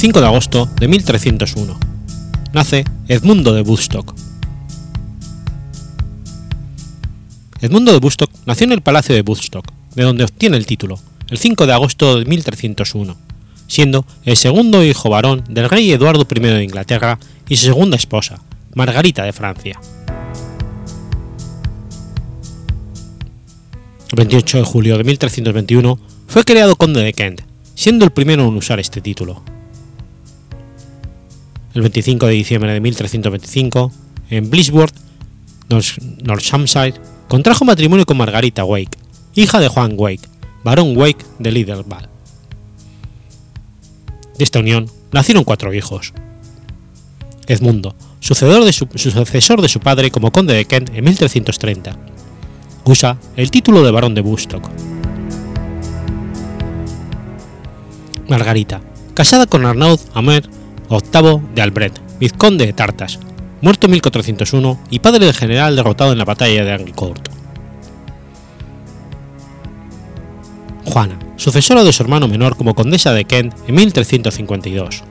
5 0.01 0.19
de 0.19 0.25
agosto 0.25 0.67
de 0.79 0.87
1301. 0.87 1.79
Nace 2.53 2.85
Edmundo 3.07 3.53
de 3.53 3.61
Woodstock. 3.61 4.15
Edmundo 7.61 7.91
de 7.91 7.99
Woodstock 7.99 8.31
nació 8.47 8.65
en 8.65 8.71
el 8.71 8.81
Palacio 8.81 9.13
de 9.13 9.21
Woodstock, 9.21 9.63
de 9.93 10.01
donde 10.01 10.23
obtiene 10.23 10.57
el 10.57 10.65
título, 10.65 10.99
el 11.29 11.37
5 11.37 11.67
de 11.67 11.73
agosto 11.73 12.17
de 12.17 12.25
1301, 12.25 13.15
siendo 13.67 14.07
el 14.23 14.37
segundo 14.37 14.83
hijo 14.83 15.07
varón 15.11 15.43
del 15.47 15.69
rey 15.69 15.91
Eduardo 15.91 16.25
I 16.27 16.39
de 16.39 16.63
Inglaterra 16.63 17.19
y 17.47 17.57
su 17.57 17.67
segunda 17.67 17.95
esposa, 17.95 18.41
Margarita 18.73 19.23
de 19.23 19.33
Francia. 19.33 19.79
El 24.09 24.15
28 24.15 24.57
de 24.57 24.63
julio 24.63 24.97
de 24.97 25.03
1321 25.03 25.99
fue 26.25 26.43
creado 26.43 26.75
conde 26.75 27.03
de 27.03 27.13
Kent, 27.13 27.41
siendo 27.75 28.03
el 28.03 28.09
primero 28.09 28.47
en 28.47 28.57
usar 28.57 28.79
este 28.79 28.99
título 28.99 29.43
el 31.73 31.81
25 31.81 32.27
de 32.27 32.33
diciembre 32.33 32.73
de 32.73 32.79
1325, 32.79 33.91
en 34.29 34.49
Blissworth, 34.49 34.95
Northamptonshire, 35.69 36.99
contrajo 37.27 37.65
matrimonio 37.65 38.05
con 38.05 38.17
Margarita 38.17 38.65
Wake, 38.65 38.97
hija 39.35 39.59
de 39.59 39.67
Juan 39.67 39.93
Wake, 39.97 40.27
barón 40.63 40.97
Wake 40.97 41.25
de 41.39 41.51
Liderval. 41.51 42.09
De 44.37 44.43
esta 44.43 44.59
unión 44.59 44.89
nacieron 45.11 45.43
cuatro 45.43 45.73
hijos. 45.73 46.13
Edmundo, 47.47 47.95
sucesor 48.19 48.63
de, 48.63 48.73
su, 48.73 48.87
sucesor 48.95 49.61
de 49.61 49.69
su 49.69 49.79
padre 49.79 50.11
como 50.11 50.31
conde 50.31 50.53
de 50.53 50.65
Kent 50.65 50.89
en 50.93 51.03
1330, 51.03 51.97
usa 52.85 53.17
el 53.35 53.51
título 53.51 53.83
de 53.83 53.91
barón 53.91 54.15
de 54.15 54.21
Bustock. 54.21 54.69
Margarita, 58.27 58.81
casada 59.13 59.45
con 59.45 59.65
Arnaud 59.65 59.99
Amer 60.13 60.49
octavo 60.95 61.41
de 61.55 61.61
Albret, 61.61 61.99
vizconde 62.19 62.65
de 62.65 62.73
Tartas, 62.73 63.19
muerto 63.61 63.87
en 63.87 63.91
1401 63.93 64.79
y 64.89 64.99
padre 64.99 65.25
del 65.25 65.35
general 65.35 65.75
derrotado 65.75 66.11
en 66.11 66.17
la 66.17 66.25
batalla 66.25 66.63
de 66.63 66.73
Angicourt. 66.73 67.29
Juana, 70.85 71.17
sucesora 71.37 71.83
de 71.83 71.93
su 71.93 72.03
hermano 72.03 72.27
menor 72.27 72.57
como 72.57 72.75
condesa 72.75 73.13
de 73.13 73.25
Kent 73.25 73.53
en 73.67 73.75
1352. 73.75 75.03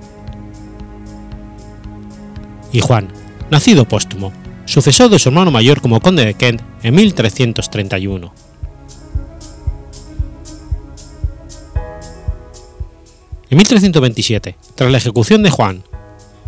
Y 2.73 2.81
Juan, 2.81 3.09
nacido 3.51 3.85
póstumo, 3.87 4.33
sucesor 4.65 5.11
de 5.11 5.19
su 5.19 5.31
hermano 5.31 5.51
mayor 5.51 5.81
como 5.81 6.01
conde 6.01 6.25
de 6.25 6.35
Kent 6.35 6.63
en 6.83 6.95
1331. 6.95 8.50
En 13.51 13.57
1327, 13.57 14.57
tras 14.77 14.91
la 14.91 14.99
ejecución 14.99 15.43
de 15.43 15.51
Juan 15.51 15.83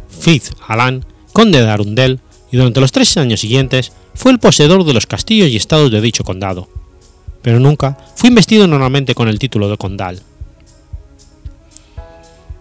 Fitz 0.08 0.52
Alan, 0.68 1.04
conde 1.32 1.60
de 1.60 1.68
Arundel, 1.68 2.20
y 2.52 2.58
durante 2.58 2.80
los 2.80 2.92
tres 2.92 3.16
años 3.16 3.40
siguientes 3.40 3.92
fue 4.14 4.30
el 4.30 4.38
poseedor 4.38 4.84
de 4.84 4.92
los 4.92 5.06
castillos 5.06 5.48
y 5.48 5.56
estados 5.56 5.90
de 5.90 6.00
dicho 6.00 6.22
condado, 6.22 6.68
pero 7.40 7.58
nunca 7.58 7.98
fue 8.14 8.28
investido 8.28 8.66
normalmente 8.66 9.14
con 9.14 9.28
el 9.28 9.38
título 9.38 9.68
de 9.68 9.78
condal. 9.78 10.22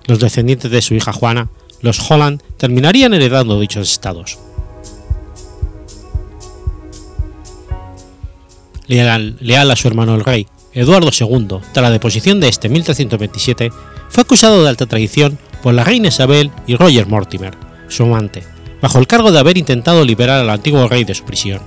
Los 0.05 0.19
descendientes 0.19 0.71
de 0.71 0.81
su 0.81 0.95
hija 0.95 1.13
Juana, 1.13 1.49
los 1.81 1.99
Holland, 2.09 2.41
terminarían 2.57 3.13
heredando 3.13 3.59
dichos 3.59 3.91
estados. 3.91 4.39
Leal, 8.87 9.37
leal, 9.39 9.69
a 9.71 9.75
su 9.75 9.87
hermano 9.87 10.15
el 10.15 10.23
rey, 10.23 10.47
Eduardo 10.73 11.11
II, 11.17 11.59
tras 11.73 11.83
la 11.83 11.91
deposición 11.91 12.39
de 12.39 12.47
este 12.47 12.67
en 12.67 12.73
1327, 12.73 13.71
fue 14.11 14.21
acusado 14.23 14.61
de 14.61 14.69
alta 14.69 14.85
traición 14.85 15.39
por 15.63 15.73
la 15.73 15.85
reina 15.85 16.09
Isabel 16.09 16.51
y 16.67 16.75
Roger 16.75 17.07
Mortimer, 17.07 17.55
su 17.87 18.03
amante, 18.03 18.43
bajo 18.81 18.99
el 18.99 19.07
cargo 19.07 19.31
de 19.31 19.39
haber 19.39 19.57
intentado 19.57 20.03
liberar 20.03 20.41
al 20.41 20.49
antiguo 20.49 20.87
rey 20.87 21.05
de 21.05 21.15
su 21.15 21.23
prisión. 21.23 21.61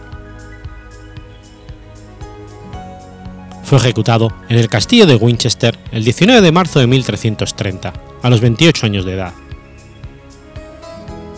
Fue 3.64 3.78
ejecutado 3.78 4.30
en 4.50 4.58
el 4.58 4.68
castillo 4.68 5.06
de 5.06 5.16
Winchester 5.16 5.78
el 5.90 6.04
19 6.04 6.42
de 6.42 6.52
marzo 6.52 6.80
de 6.80 6.86
1330, 6.86 7.92
a 8.22 8.30
los 8.30 8.42
28 8.42 8.86
años 8.86 9.06
de 9.06 9.14
edad. 9.14 9.32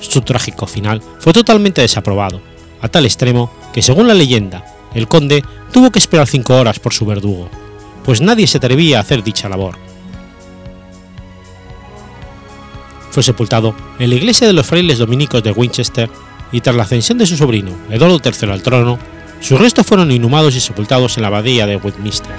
Su 0.01 0.23
trágico 0.23 0.67
final 0.67 1.03
fue 1.21 1.33
totalmente 1.33 1.83
desaprobado, 1.83 2.41
a 2.81 2.89
tal 2.89 3.07
extremo 3.07 3.53
que, 3.73 3.81
según 3.81 4.09
la 4.09 4.15
leyenda, 4.15 4.65
el 4.93 5.07
conde 5.07 5.45
tuvo 5.73 5.93
que 5.93 6.01
esperar 6.01 6.27
cinco 6.27 6.57
horas 6.57 6.81
por 6.81 6.93
su 6.93 7.07
verdugo, 7.07 7.49
pues 8.05 8.21
nadie 8.21 8.49
se 8.49 8.59
atrevía 8.59 8.99
a 8.99 9.03
hacer 9.03 9.23
dicha 9.23 9.49
labor. 9.49 9.86
Fue 13.17 13.23
sepultado 13.23 13.75
en 13.99 14.11
la 14.11 14.17
iglesia 14.17 14.47
de 14.47 14.53
los 14.53 14.67
frailes 14.67 14.99
dominicos 14.99 15.43
de 15.43 15.51
Winchester 15.51 16.11
y 16.53 16.61
tras 16.61 16.77
la 16.77 16.83
ascensión 16.83 17.17
de 17.17 17.25
su 17.25 17.35
sobrino, 17.35 17.71
Eduardo 17.89 18.21
III 18.23 18.51
al 18.51 18.63
trono, 18.63 18.99
sus 19.41 19.59
restos 19.59 19.87
fueron 19.87 20.11
inhumados 20.11 20.55
y 20.55 20.61
sepultados 20.61 21.17
en 21.17 21.23
la 21.23 21.29
abadía 21.29 21.67
de 21.67 21.77
Westminster. 21.77 22.35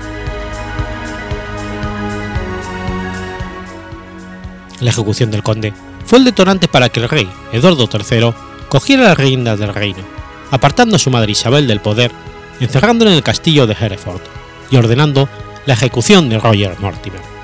La 4.79 4.91
ejecución 4.91 5.31
del 5.31 5.41
conde 5.41 5.73
fue 6.05 6.19
el 6.19 6.25
detonante 6.25 6.67
para 6.67 6.89
que 6.89 6.99
el 6.99 7.09
rey, 7.09 7.27
Eduardo 7.51 7.89
III, 7.91 8.35
cogiera 8.69 9.01
la 9.01 9.15
reina 9.15 9.55
del 9.55 9.73
reino, 9.73 10.03
apartando 10.51 10.97
a 10.97 10.99
su 10.99 11.09
madre 11.09 11.31
Isabel 11.31 11.65
del 11.65 11.81
poder, 11.81 12.11
encerrándola 12.59 13.09
en 13.09 13.17
el 13.17 13.23
castillo 13.23 13.65
de 13.65 13.73
Hereford 13.73 14.21
y 14.69 14.75
ordenando 14.75 15.27
la 15.65 15.73
ejecución 15.73 16.29
de 16.29 16.37
Roger 16.37 16.79
Mortimer. 16.79 17.36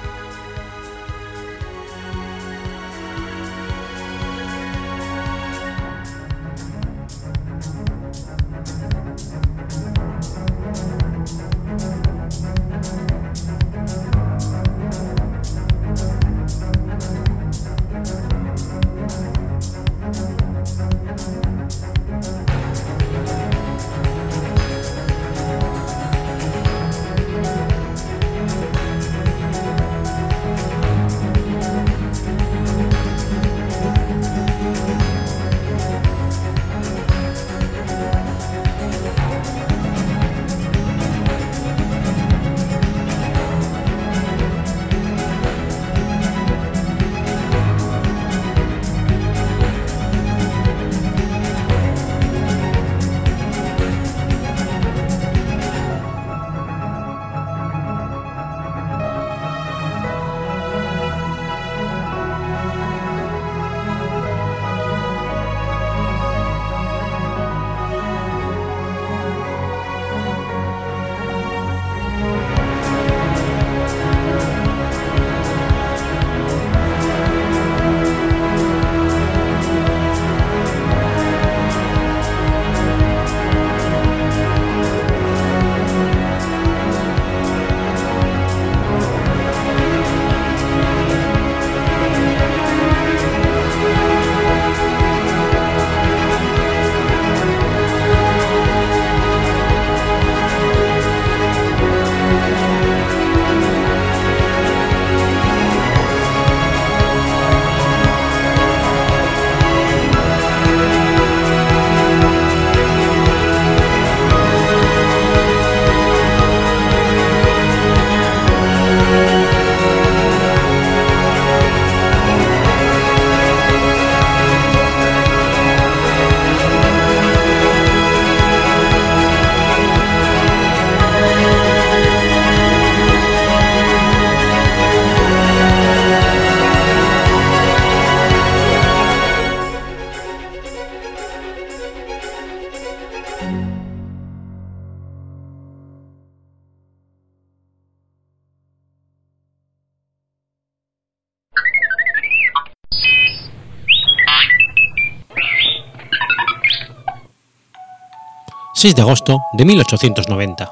6 158.83 158.95
de 158.95 159.01
agosto 159.01 159.41
de 159.53 159.63
1890. 159.63 160.69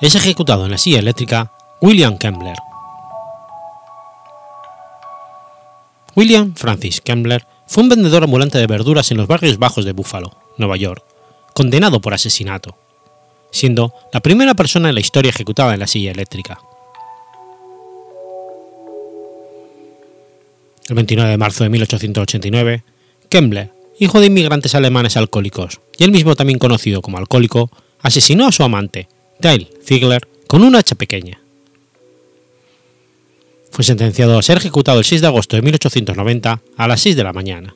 Es 0.00 0.14
ejecutado 0.14 0.64
en 0.64 0.70
la 0.70 0.78
silla 0.78 1.00
eléctrica 1.00 1.52
William 1.82 2.16
Kembler. 2.16 2.56
William 6.16 6.54
Francis 6.54 7.02
Kembler 7.02 7.44
fue 7.66 7.82
un 7.82 7.90
vendedor 7.90 8.24
ambulante 8.24 8.56
de 8.56 8.66
verduras 8.66 9.10
en 9.10 9.18
los 9.18 9.26
barrios 9.26 9.58
bajos 9.58 9.84
de 9.84 9.92
Buffalo, 9.92 10.34
Nueva 10.56 10.78
York, 10.78 11.04
condenado 11.52 12.00
por 12.00 12.14
asesinato, 12.14 12.74
siendo 13.50 13.92
la 14.10 14.20
primera 14.20 14.54
persona 14.54 14.88
en 14.88 14.94
la 14.94 15.02
historia 15.02 15.28
ejecutada 15.28 15.74
en 15.74 15.80
la 15.80 15.86
silla 15.86 16.12
eléctrica. 16.12 16.58
El 20.88 20.94
29 20.94 21.32
de 21.32 21.36
marzo 21.36 21.64
de 21.64 21.68
1889, 21.68 22.82
Kembler 23.28 23.72
hijo 23.98 24.20
de 24.20 24.28
inmigrantes 24.28 24.74
alemanes 24.74 25.18
alcohólicos 25.18 25.80
y 25.98 26.04
él 26.04 26.12
mismo 26.12 26.36
también 26.36 26.58
conocido 26.58 27.02
como 27.02 27.18
alcohólico, 27.18 27.70
asesinó 28.00 28.46
a 28.46 28.52
su 28.52 28.62
amante, 28.62 29.08
Dale 29.40 29.68
Ziegler, 29.84 30.26
con 30.46 30.62
una 30.62 30.78
hacha 30.78 30.94
pequeña. 30.94 31.40
Fue 33.70 33.84
sentenciado 33.84 34.38
a 34.38 34.42
ser 34.42 34.56
ejecutado 34.58 35.00
el 35.00 35.04
6 35.04 35.20
de 35.20 35.26
agosto 35.26 35.56
de 35.56 35.62
1890 35.62 36.62
a 36.76 36.88
las 36.88 37.00
6 37.00 37.16
de 37.16 37.24
la 37.24 37.32
mañana. 37.32 37.74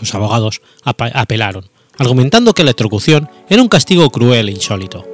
Los 0.00 0.14
abogados 0.14 0.60
apelaron, 0.82 1.64
argumentando 1.96 2.52
que 2.52 2.64
la 2.64 2.70
electrocución 2.70 3.30
era 3.48 3.62
un 3.62 3.68
castigo 3.68 4.10
cruel 4.10 4.48
e 4.48 4.52
insólito. 4.52 5.06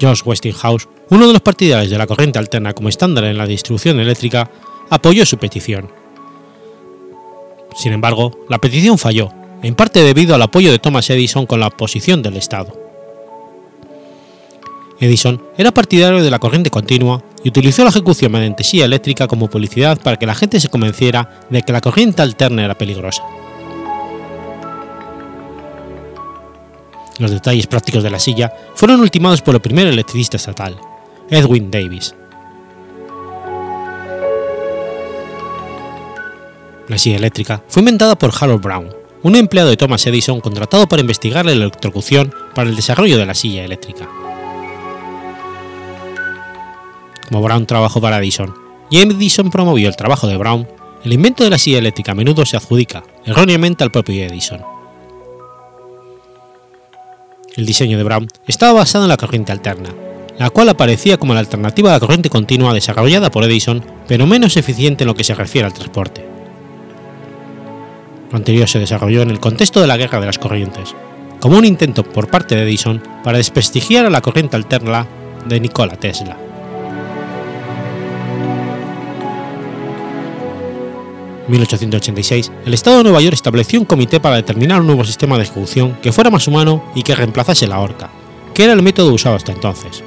George 0.00 0.22
Westinghouse, 0.24 0.88
uno 1.10 1.26
de 1.26 1.34
los 1.34 1.42
partidarios 1.42 1.90
de 1.90 1.98
la 1.98 2.06
corriente 2.06 2.38
alterna 2.38 2.72
como 2.72 2.88
estándar 2.88 3.24
en 3.24 3.38
la 3.38 3.46
distribución 3.46 4.00
eléctrica, 4.00 4.50
apoyó 4.90 5.24
su 5.24 5.38
petición 5.38 6.03
sin 7.74 7.92
embargo, 7.92 8.32
la 8.48 8.58
petición 8.58 8.98
falló, 8.98 9.30
en 9.62 9.74
parte 9.74 10.02
debido 10.02 10.34
al 10.34 10.42
apoyo 10.42 10.70
de 10.70 10.78
Thomas 10.78 11.08
Edison 11.10 11.46
con 11.46 11.60
la 11.60 11.68
oposición 11.68 12.22
del 12.22 12.36
Estado. 12.36 12.78
Edison 15.00 15.42
era 15.58 15.72
partidario 15.72 16.22
de 16.22 16.30
la 16.30 16.38
corriente 16.38 16.70
continua 16.70 17.22
y 17.42 17.48
utilizó 17.48 17.82
la 17.82 17.90
ejecución 17.90 18.30
mediante 18.32 18.64
silla 18.64 18.84
eléctrica 18.84 19.26
como 19.26 19.48
publicidad 19.48 20.00
para 20.00 20.16
que 20.16 20.26
la 20.26 20.34
gente 20.34 20.60
se 20.60 20.68
convenciera 20.68 21.40
de 21.50 21.62
que 21.62 21.72
la 21.72 21.80
corriente 21.80 22.22
alterna 22.22 22.64
era 22.64 22.78
peligrosa. 22.78 23.22
Los 27.18 27.30
detalles 27.30 27.66
prácticos 27.66 28.02
de 28.02 28.10
la 28.10 28.18
silla 28.18 28.52
fueron 28.74 29.00
ultimados 29.00 29.42
por 29.42 29.54
el 29.54 29.60
primer 29.60 29.86
electricista 29.86 30.36
estatal, 30.36 30.78
Edwin 31.30 31.70
Davis. 31.70 32.14
La 36.88 36.98
silla 36.98 37.16
eléctrica 37.16 37.62
fue 37.68 37.80
inventada 37.80 38.14
por 38.16 38.30
Harold 38.38 38.62
Brown, 38.62 38.94
un 39.22 39.36
empleado 39.36 39.70
de 39.70 39.76
Thomas 39.78 40.06
Edison 40.06 40.40
contratado 40.40 40.86
para 40.86 41.00
investigar 41.00 41.46
la 41.46 41.52
electrocución 41.52 42.34
para 42.54 42.68
el 42.68 42.76
desarrollo 42.76 43.16
de 43.16 43.24
la 43.24 43.34
silla 43.34 43.64
eléctrica. 43.64 44.06
Como 47.28 47.40
Brown 47.40 47.64
trabajó 47.64 48.02
para 48.02 48.18
Edison 48.18 48.54
y 48.90 48.98
Edison 48.98 49.50
promovió 49.50 49.88
el 49.88 49.96
trabajo 49.96 50.26
de 50.26 50.36
Brown, 50.36 50.68
el 51.04 51.14
invento 51.14 51.42
de 51.42 51.50
la 51.50 51.58
silla 51.58 51.78
eléctrica 51.78 52.12
a 52.12 52.14
menudo 52.14 52.44
se 52.44 52.58
adjudica, 52.58 53.02
erróneamente, 53.24 53.82
al 53.82 53.90
propio 53.90 54.22
Edison. 54.22 54.60
El 57.56 57.64
diseño 57.64 57.96
de 57.96 58.04
Brown 58.04 58.28
estaba 58.46 58.80
basado 58.80 59.04
en 59.04 59.08
la 59.08 59.16
corriente 59.16 59.52
alterna, 59.52 59.88
la 60.38 60.50
cual 60.50 60.68
aparecía 60.68 61.16
como 61.16 61.32
la 61.32 61.40
alternativa 61.40 61.90
a 61.90 61.92
la 61.94 62.00
corriente 62.00 62.28
continua 62.28 62.74
desarrollada 62.74 63.30
por 63.30 63.44
Edison, 63.44 63.82
pero 64.06 64.26
menos 64.26 64.58
eficiente 64.58 65.04
en 65.04 65.08
lo 65.08 65.14
que 65.14 65.24
se 65.24 65.34
refiere 65.34 65.66
al 65.66 65.72
transporte. 65.72 66.33
Lo 68.30 68.36
anterior 68.36 68.68
se 68.68 68.78
desarrolló 68.78 69.22
en 69.22 69.30
el 69.30 69.40
contexto 69.40 69.80
de 69.80 69.86
la 69.86 69.96
Guerra 69.96 70.20
de 70.20 70.26
las 70.26 70.38
Corrientes, 70.38 70.94
como 71.40 71.58
un 71.58 71.64
intento 71.64 72.04
por 72.04 72.28
parte 72.28 72.56
de 72.56 72.62
Edison 72.62 73.02
para 73.22 73.38
desprestigiar 73.38 74.06
a 74.06 74.10
la 74.10 74.20
corriente 74.20 74.56
alterna 74.56 75.06
de 75.46 75.60
Nikola 75.60 75.96
Tesla. 75.96 76.38
En 81.46 81.50
1886, 81.50 82.50
el 82.64 82.72
Estado 82.72 82.98
de 82.98 83.02
Nueva 83.04 83.20
York 83.20 83.34
estableció 83.34 83.78
un 83.78 83.84
comité 83.84 84.18
para 84.18 84.36
determinar 84.36 84.80
un 84.80 84.86
nuevo 84.86 85.04
sistema 85.04 85.36
de 85.36 85.42
ejecución 85.42 85.98
que 86.02 86.12
fuera 86.12 86.30
más 86.30 86.48
humano 86.48 86.82
y 86.94 87.02
que 87.02 87.14
reemplazase 87.14 87.66
la 87.66 87.80
horca, 87.80 88.10
que 88.54 88.64
era 88.64 88.72
el 88.72 88.82
método 88.82 89.12
usado 89.12 89.36
hasta 89.36 89.52
entonces. 89.52 90.02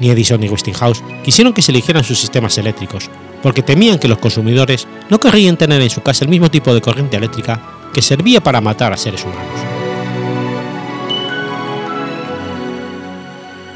Ni 0.00 0.10
Edison 0.10 0.40
ni 0.40 0.48
Westinghouse 0.50 1.02
quisieron 1.24 1.54
que 1.54 1.62
se 1.62 1.72
eligieran 1.72 2.04
sus 2.04 2.18
sistemas 2.18 2.58
eléctricos, 2.58 3.08
porque 3.42 3.62
temían 3.62 3.98
que 3.98 4.08
los 4.08 4.18
consumidores 4.18 4.86
no 5.10 5.20
querrían 5.20 5.56
tener 5.56 5.80
en 5.80 5.90
su 5.90 6.02
casa 6.02 6.24
el 6.24 6.30
mismo 6.30 6.50
tipo 6.50 6.74
de 6.74 6.80
corriente 6.80 7.16
eléctrica 7.16 7.60
que 7.92 8.02
servía 8.02 8.40
para 8.40 8.60
matar 8.60 8.92
a 8.92 8.96
seres 8.96 9.24
humanos. 9.24 9.60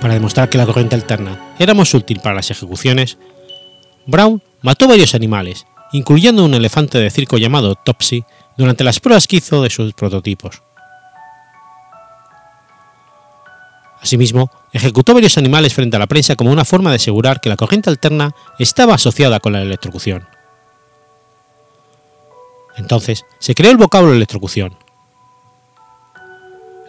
Para 0.01 0.15
demostrar 0.15 0.49
que 0.49 0.59
la 0.59 0.67
corriente 0.67 0.97
alterna 0.97 1.55
era 1.59 1.75
más 1.75 1.95
útil 1.95 2.21
para 2.21 2.35
las 2.35 2.51
ejecuciones, 2.51 3.19
Brown 4.07 4.43
mató 4.61 4.89
varios 4.89 5.15
animales, 5.15 5.67
incluyendo 5.93 6.45
un 6.45 6.55
elefante 6.55 6.99
de 6.99 7.11
circo 7.11 7.39
llamado 7.39 7.77
Topsy, 7.77 8.25
durante 8.57 8.85
las 8.85 9.01
pruebas 9.01 9.27
que 9.27 9.37
hizo 9.37 9.63
de 9.63 9.71
sus 9.71 9.95
prototipos. 9.95 10.63
Asimismo, 14.01 14.51
ejecutó 14.73 15.15
varios 15.15 15.37
animales 15.39 15.75
frente 15.75 15.97
a 15.97 16.01
la 16.01 16.07
prensa 16.07 16.37
como 16.37 16.51
una 16.51 16.65
forma 16.65 16.91
de 16.91 16.97
asegurar 16.97 17.41
que 17.41 17.49
la 17.49 17.57
corriente 17.57 17.91
alterna 17.91 18.35
estaba 18.59 18.95
asociada 18.95 19.41
con 19.41 19.53
la 19.53 19.63
electrocución. 19.63 20.27
Entonces, 22.77 23.25
se 23.39 23.55
creó 23.55 23.71
el 23.71 23.77
vocablo 23.77 24.13
electrocución. 24.13 24.77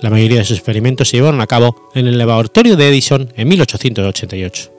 La 0.01 0.09
mayoría 0.09 0.39
de 0.39 0.45
sus 0.45 0.57
experimentos 0.57 1.09
se 1.09 1.17
llevaron 1.17 1.41
a 1.41 1.47
cabo 1.47 1.89
en 1.93 2.07
el 2.07 2.17
laboratorio 2.17 2.75
de 2.75 2.89
Edison 2.89 3.31
en 3.35 3.47
1888. 3.47 4.71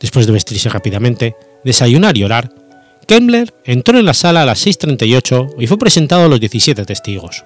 Después 0.00 0.26
de 0.26 0.32
vestirse 0.32 0.68
rápidamente, 0.68 1.36
desayunar 1.64 2.16
y 2.16 2.24
orar, 2.24 2.50
Kemmler 3.06 3.54
entró 3.64 3.98
en 3.98 4.06
la 4.06 4.14
sala 4.14 4.42
a 4.42 4.46
las 4.46 4.66
6.38 4.66 5.54
y 5.58 5.66
fue 5.66 5.78
presentado 5.78 6.24
a 6.24 6.28
los 6.28 6.40
17 6.40 6.84
testigos. 6.84 7.44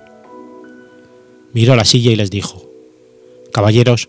Miró 1.53 1.75
la 1.77 1.85
silla 1.85 2.11
y 2.11 2.17
les 2.17 2.31
dijo, 2.31 2.63
Caballeros, 3.53 4.09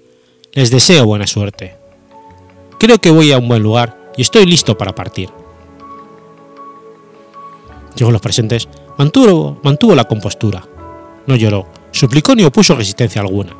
les 0.53 0.71
deseo 0.71 1.05
buena 1.05 1.27
suerte. 1.27 1.75
Creo 2.79 2.97
que 2.97 3.11
voy 3.11 3.31
a 3.31 3.37
un 3.37 3.47
buen 3.47 3.63
lugar 3.63 4.11
y 4.17 4.21
estoy 4.21 4.45
listo 4.45 4.77
para 4.77 4.95
partir. 4.95 5.29
Llegó 7.95 8.11
los 8.11 8.21
presentes, 8.21 8.67
mantuvo, 8.97 9.59
mantuvo 9.63 9.95
la 9.95 10.05
compostura. 10.05 10.63
No 11.25 11.35
lloró, 11.35 11.67
suplicó 11.91 12.35
ni 12.35 12.43
opuso 12.43 12.75
resistencia 12.75 13.21
alguna. 13.21 13.55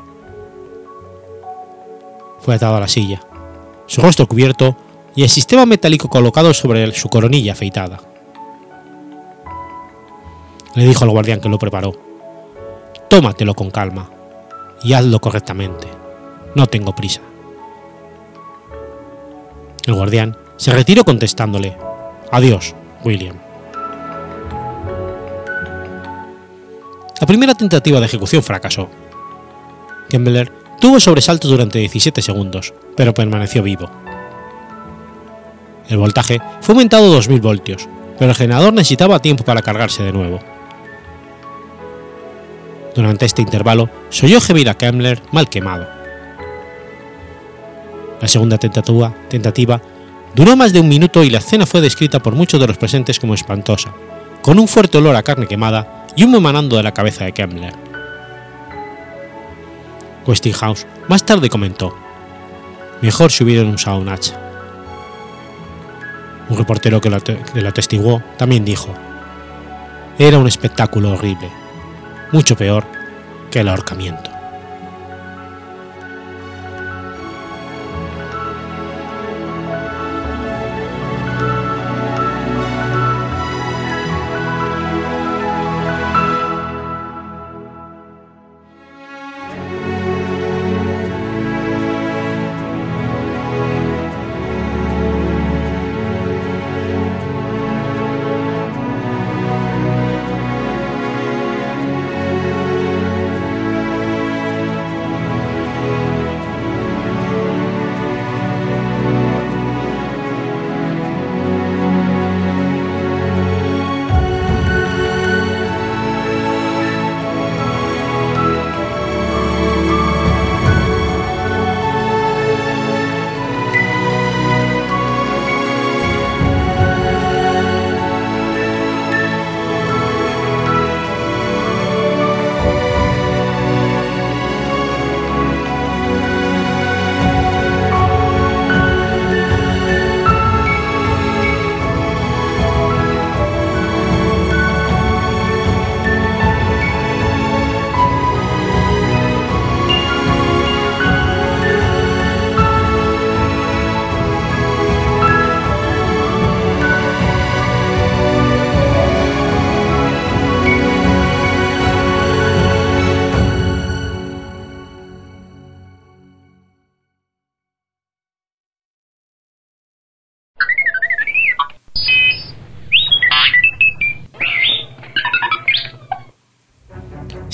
Fue 2.39 2.55
atado 2.55 2.75
a 2.75 2.79
la 2.79 2.87
silla, 2.87 3.21
su 3.85 4.01
rostro 4.01 4.27
cubierto 4.27 4.75
y 5.19 5.23
el 5.23 5.29
sistema 5.29 5.65
metálico 5.65 6.07
colocado 6.07 6.53
sobre 6.53 6.93
su 6.93 7.09
coronilla 7.09 7.51
afeitada. 7.51 7.99
Le 10.75 10.85
dijo 10.85 11.03
al 11.03 11.09
guardián 11.09 11.41
que 11.41 11.49
lo 11.49 11.59
preparó, 11.59 11.91
tómatelo 13.09 13.53
con 13.53 13.69
calma 13.69 14.09
y 14.81 14.93
hazlo 14.93 15.19
correctamente, 15.19 15.89
no 16.55 16.67
tengo 16.67 16.95
prisa. 16.95 17.19
El 19.85 19.95
guardián 19.95 20.37
se 20.55 20.71
retiró 20.71 21.03
contestándole, 21.03 21.75
adiós, 22.31 22.73
William. 23.03 23.35
La 27.19 27.27
primera 27.27 27.55
tentativa 27.55 27.99
de 27.99 28.05
ejecución 28.05 28.41
fracasó. 28.41 28.87
Kembler 30.07 30.49
tuvo 30.79 30.97
sobresaltos 31.01 31.51
durante 31.51 31.79
17 31.79 32.21
segundos, 32.21 32.73
pero 32.95 33.13
permaneció 33.13 33.61
vivo. 33.61 33.89
El 35.89 35.97
voltaje 35.97 36.39
fue 36.61 36.73
aumentado 36.73 37.05
a 37.05 37.15
2000 37.15 37.41
voltios, 37.41 37.89
pero 38.17 38.29
el 38.29 38.37
generador 38.37 38.73
necesitaba 38.73 39.19
tiempo 39.19 39.43
para 39.43 39.63
cargarse 39.63 40.03
de 40.03 40.13
nuevo. 40.13 40.39
Durante 42.95 43.25
este 43.25 43.41
intervalo 43.41 43.89
se 44.09 44.27
oyó 44.27 44.39
gemir 44.39 44.69
a 44.69 44.75
Kemmler 44.75 45.21
mal 45.31 45.49
quemado. 45.49 45.87
La 48.21 48.27
segunda 48.27 48.57
tentativa, 48.57 49.81
duró 50.35 50.55
más 50.55 50.73
de 50.73 50.79
un 50.79 50.89
minuto 50.89 51.23
y 51.23 51.31
la 51.31 51.39
escena 51.39 51.65
fue 51.65 51.81
descrita 51.81 52.19
por 52.19 52.35
muchos 52.35 52.59
de 52.59 52.67
los 52.67 52.77
presentes 52.77 53.19
como 53.19 53.33
espantosa, 53.33 53.91
con 54.41 54.59
un 54.59 54.67
fuerte 54.67 54.99
olor 54.99 55.15
a 55.15 55.23
carne 55.23 55.47
quemada 55.47 56.05
y 56.15 56.23
humo 56.23 56.37
emanando 56.37 56.77
de 56.77 56.83
la 56.83 56.93
cabeza 56.93 57.25
de 57.25 57.31
Kemmler. 57.31 57.73
Westinghouse 60.27 60.85
más 61.07 61.25
tarde 61.25 61.49
comentó, 61.49 61.95
mejor 63.01 63.31
si 63.31 63.43
hubieran 63.43 63.73
usado 63.73 63.97
un 63.97 64.09
hacha. 64.09 64.48
Un 66.49 66.57
reportero 66.57 66.99
que 66.99 67.09
lo, 67.09 67.17
atestiguó 67.67 68.23
también 68.37 68.65
dijo, 68.65 68.93
era 70.17 70.37
un 70.37 70.47
espectáculo 70.47 71.11
horrible, 71.11 71.49
mucho 72.31 72.55
peor 72.55 72.85
que 73.51 73.59
el 73.59 73.69
ahorcamiento. 73.69 74.28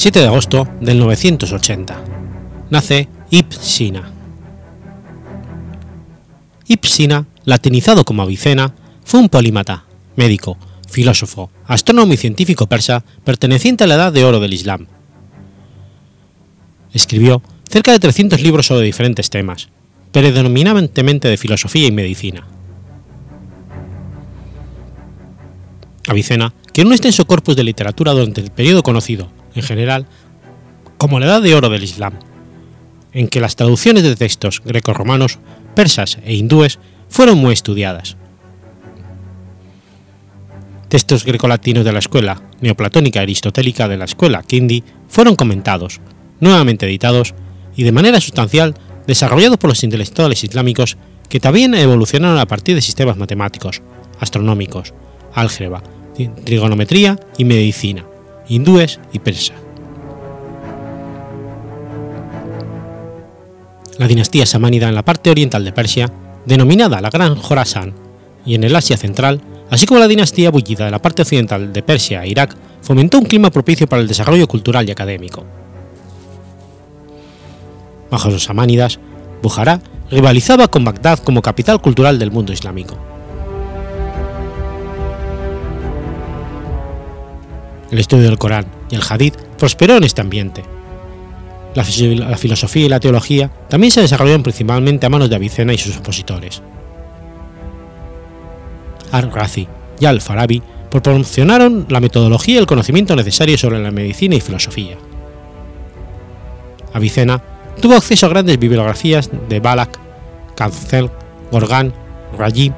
7 0.05 0.19
de 0.19 0.27
agosto 0.27 0.67
del 0.81 0.99
980. 0.99 1.99
Nace 2.69 3.09
Ibn 3.31 3.51
Sina. 3.59 4.11
Latinizado 7.43 8.05
como 8.05 8.21
Avicena, 8.21 8.75
fue 9.03 9.19
un 9.19 9.29
polímata, 9.29 9.85
médico, 10.15 10.59
filósofo, 10.87 11.49
astrónomo 11.65 12.13
y 12.13 12.17
científico 12.17 12.67
persa 12.67 13.03
perteneciente 13.23 13.83
a 13.83 13.87
la 13.87 13.95
Edad 13.95 14.13
de 14.13 14.23
Oro 14.23 14.39
del 14.39 14.53
Islam. 14.53 14.85
Escribió 16.93 17.41
cerca 17.67 17.91
de 17.91 17.97
300 17.97 18.39
libros 18.43 18.67
sobre 18.67 18.85
diferentes 18.85 19.31
temas, 19.31 19.69
predominantemente 20.11 21.29
de 21.29 21.37
filosofía 21.37 21.87
y 21.87 21.91
medicina. 21.91 22.45
Avicena, 26.07 26.53
en 26.75 26.85
un 26.85 26.93
extenso 26.93 27.25
corpus 27.25 27.55
de 27.55 27.63
literatura 27.63 28.11
durante 28.11 28.41
el 28.41 28.51
periodo 28.51 28.83
conocido, 28.83 29.31
en 29.55 29.63
general, 29.63 30.05
como 30.97 31.19
la 31.19 31.25
Edad 31.25 31.41
de 31.41 31.55
Oro 31.55 31.69
del 31.69 31.83
Islam, 31.83 32.13
en 33.13 33.27
que 33.27 33.39
las 33.39 33.55
traducciones 33.55 34.03
de 34.03 34.15
textos 34.15 34.61
greco-romanos, 34.63 35.39
persas 35.73 36.19
e 36.23 36.35
hindúes 36.35 36.79
fueron 37.09 37.37
muy 37.37 37.53
estudiadas. 37.53 38.17
Textos 40.89 41.25
grecolatinos 41.25 41.83
de 41.83 41.91
la 41.91 41.99
escuela 41.99 42.41
neoplatónica 42.61 43.21
aristotélica 43.21 43.87
de 43.87 43.97
la 43.97 44.05
escuela 44.05 44.43
Kindi 44.43 44.83
fueron 45.07 45.35
comentados, 45.35 45.99
nuevamente 46.39 46.85
editados 46.85 47.33
y 47.75 47.83
de 47.83 47.91
manera 47.91 48.21
sustancial 48.21 48.75
desarrollados 49.07 49.57
por 49.57 49.69
los 49.69 49.83
intelectuales 49.83 50.43
islámicos 50.43 50.97
que 51.29 51.39
también 51.39 51.73
evolucionaron 51.73 52.37
a 52.37 52.45
partir 52.45 52.75
de 52.75 52.81
sistemas 52.81 53.17
matemáticos, 53.17 53.81
astronómicos, 54.19 54.93
álgebra, 55.33 55.81
trigonometría 56.45 57.19
y 57.37 57.45
medicina, 57.45 58.05
hindúes 58.47 58.99
y 59.13 59.19
persa. 59.19 59.53
La 63.97 64.07
dinastía 64.07 64.45
samánida 64.45 64.89
en 64.89 64.95
la 64.95 65.05
parte 65.05 65.29
oriental 65.29 65.63
de 65.63 65.71
Persia, 65.71 66.11
denominada 66.45 67.01
la 67.01 67.09
Gran 67.09 67.35
Jorasán, 67.35 67.93
y 68.45 68.55
en 68.55 68.63
el 68.63 68.75
Asia 68.75 68.97
central, 68.97 69.41
así 69.69 69.85
como 69.85 69.99
la 69.99 70.07
dinastía 70.07 70.51
bullida 70.51 70.85
de 70.85 70.91
la 70.91 71.01
parte 71.01 71.21
occidental 71.21 71.71
de 71.71 71.81
Persia 71.81 72.23
e 72.23 72.29
Irak, 72.29 72.55
fomentó 72.81 73.17
un 73.17 73.25
clima 73.25 73.49
propicio 73.49 73.87
para 73.87 74.01
el 74.01 74.07
desarrollo 74.07 74.47
cultural 74.47 74.87
y 74.87 74.91
académico. 74.91 75.45
Bajo 78.11 78.29
los 78.29 78.43
samánidas, 78.43 78.99
Bujará 79.41 79.79
rivalizaba 80.09 80.67
con 80.67 80.83
Bagdad 80.83 81.19
como 81.19 81.41
capital 81.41 81.81
cultural 81.81 82.19
del 82.19 82.31
mundo 82.31 82.53
islámico. 82.53 82.97
El 87.91 87.99
estudio 87.99 88.23
del 88.23 88.37
Corán 88.37 88.65
y 88.89 88.95
el 88.95 89.03
Hadith 89.07 89.37
prosperó 89.57 89.97
en 89.97 90.03
este 90.03 90.21
ambiente. 90.21 90.63
La, 91.75 91.83
filosofía 91.83 92.85
y 92.85 92.89
la 92.89 93.01
teología 93.01 93.51
también 93.69 93.91
se 93.91 94.01
desarrollaron 94.01 94.43
principalmente 94.43 95.05
a 95.05 95.09
manos 95.09 95.29
de 95.29 95.35
Avicena 95.35 95.73
y 95.73 95.77
sus 95.77 95.97
opositores. 95.97 96.61
Al-Razi 99.11 99.67
y 99.99 100.05
Al-Farabi 100.05 100.63
proporcionaron 100.89 101.85
la 101.89 101.99
metodología 101.99 102.55
y 102.55 102.57
el 102.59 102.65
conocimiento 102.65 103.15
necesario 103.15 103.57
sobre 103.57 103.79
la 103.79 103.91
medicina 103.91 104.35
y 104.35 104.41
filosofía. 104.41 104.95
Avicena 106.93 107.43
tuvo 107.81 107.95
acceso 107.95 108.25
a 108.25 108.29
grandes 108.29 108.57
bibliografías 108.57 109.29
de 109.49 109.59
Balak, 109.59 109.99
Cancel, 110.55 111.11
Gorgán, 111.51 111.93
Raji, 112.37 112.71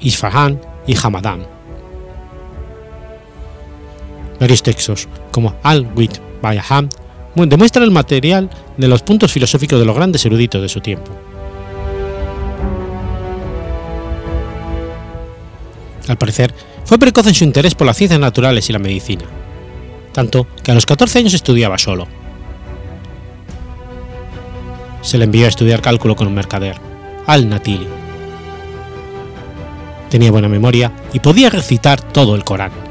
Isfahan 0.00 0.58
y 0.86 0.96
Hamadan. 0.96 1.53
Varios 4.44 4.62
textos, 4.62 5.08
como 5.32 5.54
Al-Wit 5.62 6.18
Bayaham, 6.42 6.90
demuestran 7.34 7.82
el 7.82 7.90
material 7.90 8.50
de 8.76 8.88
los 8.88 9.00
puntos 9.00 9.32
filosóficos 9.32 9.80
de 9.80 9.86
los 9.86 9.96
grandes 9.96 10.22
eruditos 10.26 10.60
de 10.60 10.68
su 10.68 10.82
tiempo. 10.82 11.10
Al 16.06 16.18
parecer, 16.18 16.52
fue 16.84 16.98
precoz 16.98 17.26
en 17.26 17.32
su 17.32 17.44
interés 17.44 17.74
por 17.74 17.86
las 17.86 17.96
ciencias 17.96 18.20
naturales 18.20 18.68
y 18.68 18.74
la 18.74 18.78
medicina, 18.78 19.24
tanto 20.12 20.46
que 20.62 20.72
a 20.72 20.74
los 20.74 20.84
14 20.84 21.20
años 21.20 21.32
estudiaba 21.32 21.78
solo. 21.78 22.06
Se 25.00 25.16
le 25.16 25.24
envió 25.24 25.46
a 25.46 25.48
estudiar 25.48 25.80
cálculo 25.80 26.16
con 26.16 26.26
un 26.26 26.34
mercader, 26.34 26.76
Al-Natili. 27.26 27.88
Tenía 30.10 30.30
buena 30.30 30.50
memoria 30.50 30.92
y 31.14 31.20
podía 31.20 31.48
recitar 31.48 32.02
todo 32.02 32.34
el 32.34 32.44
Corán. 32.44 32.83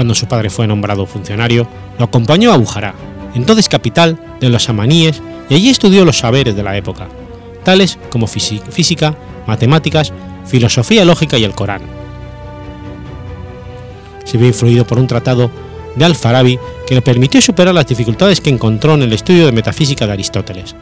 Cuando 0.00 0.14
su 0.14 0.26
padre 0.26 0.48
fue 0.48 0.66
nombrado 0.66 1.04
funcionario, 1.04 1.68
lo 1.98 2.06
acompañó 2.06 2.54
a 2.54 2.56
Bujará, 2.56 2.94
entonces 3.34 3.68
capital 3.68 4.18
de 4.40 4.48
los 4.48 4.66
amaníes, 4.70 5.20
y 5.50 5.54
allí 5.54 5.68
estudió 5.68 6.06
los 6.06 6.20
saberes 6.20 6.56
de 6.56 6.62
la 6.62 6.74
época, 6.74 7.06
tales 7.64 7.98
como 8.08 8.26
física, 8.26 9.14
matemáticas, 9.46 10.10
filosofía 10.46 11.04
lógica 11.04 11.36
y 11.36 11.44
el 11.44 11.54
Corán. 11.54 11.82
Se 14.24 14.38
vio 14.38 14.46
influido 14.46 14.86
por 14.86 14.98
un 14.98 15.06
tratado 15.06 15.50
de 15.94 16.04
Al-Farabi 16.06 16.58
que 16.86 16.94
le 16.94 17.02
permitió 17.02 17.42
superar 17.42 17.74
las 17.74 17.86
dificultades 17.86 18.40
que 18.40 18.48
encontró 18.48 18.94
en 18.94 19.02
el 19.02 19.12
estudio 19.12 19.44
de 19.44 19.52
metafísica 19.52 20.06
de 20.06 20.12
Aristóteles. 20.14 20.74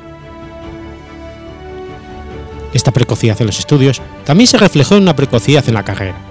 Esta 2.73 2.93
precocidad 2.93 3.41
en 3.41 3.49
los 3.49 3.59
estudios 3.59 4.01
también 4.25 4.47
se 4.47 4.59
reflejó 4.59 4.95
en 4.95 5.03
una 5.03 5.17
precocidad 5.17 5.65
en 5.67 5.75
la 5.75 5.85
carrera, 5.85 6.28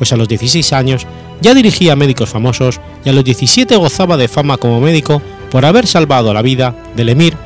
pues 0.00 0.14
a 0.14 0.16
los 0.16 0.28
16 0.28 0.72
años 0.72 1.06
ya 1.42 1.52
dirigía 1.52 1.94
médicos 1.94 2.30
famosos 2.30 2.80
y 3.04 3.10
a 3.10 3.12
los 3.12 3.22
17 3.22 3.76
gozaba 3.76 4.16
de 4.16 4.28
fama 4.28 4.56
como 4.56 4.80
médico 4.80 5.20
por 5.50 5.66
haber 5.66 5.86
salvado 5.86 6.32
la 6.32 6.40
vida 6.40 6.74
del 6.96 7.10
emir 7.10 7.36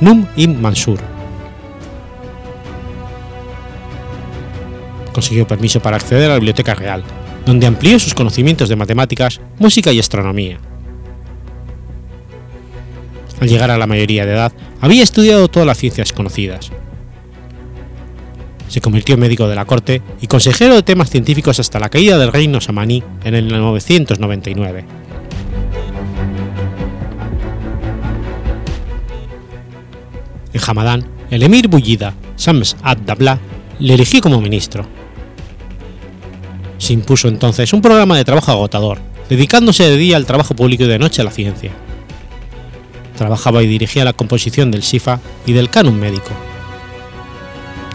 Num 0.00 0.26
ibn 0.34 0.60
Mansur. 0.60 0.98
Consiguió 5.12 5.46
permiso 5.46 5.78
para 5.78 5.96
acceder 5.96 6.24
a 6.24 6.28
la 6.30 6.40
Biblioteca 6.40 6.74
Real, 6.74 7.04
donde 7.46 7.68
amplió 7.68 8.00
sus 8.00 8.14
conocimientos 8.14 8.68
de 8.68 8.74
matemáticas, 8.74 9.40
música 9.60 9.92
y 9.92 10.00
astronomía. 10.00 10.58
Al 13.40 13.48
llegar 13.48 13.70
a 13.70 13.78
la 13.78 13.86
mayoría 13.86 14.26
de 14.26 14.32
edad, 14.32 14.52
había 14.80 15.04
estudiado 15.04 15.46
todas 15.46 15.68
las 15.68 15.78
ciencias 15.78 16.12
conocidas. 16.12 16.72
Se 18.72 18.80
convirtió 18.80 19.16
en 19.16 19.20
médico 19.20 19.46
de 19.48 19.54
la 19.54 19.66
corte 19.66 20.00
y 20.22 20.28
consejero 20.28 20.74
de 20.74 20.82
temas 20.82 21.10
científicos 21.10 21.60
hasta 21.60 21.78
la 21.78 21.90
caída 21.90 22.16
del 22.16 22.32
reino 22.32 22.58
samaní 22.58 23.02
en 23.22 23.34
el 23.34 23.48
999. 23.48 24.84
En 30.54 30.60
Hamadán, 30.66 31.04
el 31.30 31.42
emir 31.42 31.68
bullida, 31.68 32.14
Shams 32.38 32.78
ad-Dabla, 32.82 33.38
le 33.78 33.92
eligió 33.92 34.22
como 34.22 34.40
ministro 34.40 34.86
se 36.78 36.94
impuso 36.94 37.28
entonces 37.28 37.72
un 37.72 37.80
programa 37.80 38.16
de 38.16 38.24
trabajo 38.24 38.50
agotador, 38.50 38.98
dedicándose 39.28 39.84
de 39.84 39.96
día 39.96 40.16
al 40.16 40.26
trabajo 40.26 40.56
público 40.56 40.82
y 40.82 40.88
de 40.88 40.98
noche 40.98 41.22
a 41.22 41.24
la 41.24 41.30
ciencia. 41.30 41.70
Trabajaba 43.16 43.62
y 43.62 43.68
dirigía 43.68 44.04
la 44.04 44.14
composición 44.14 44.72
del 44.72 44.82
Sifa 44.82 45.20
y 45.46 45.52
del 45.52 45.70
canon 45.70 46.00
médico. 46.00 46.30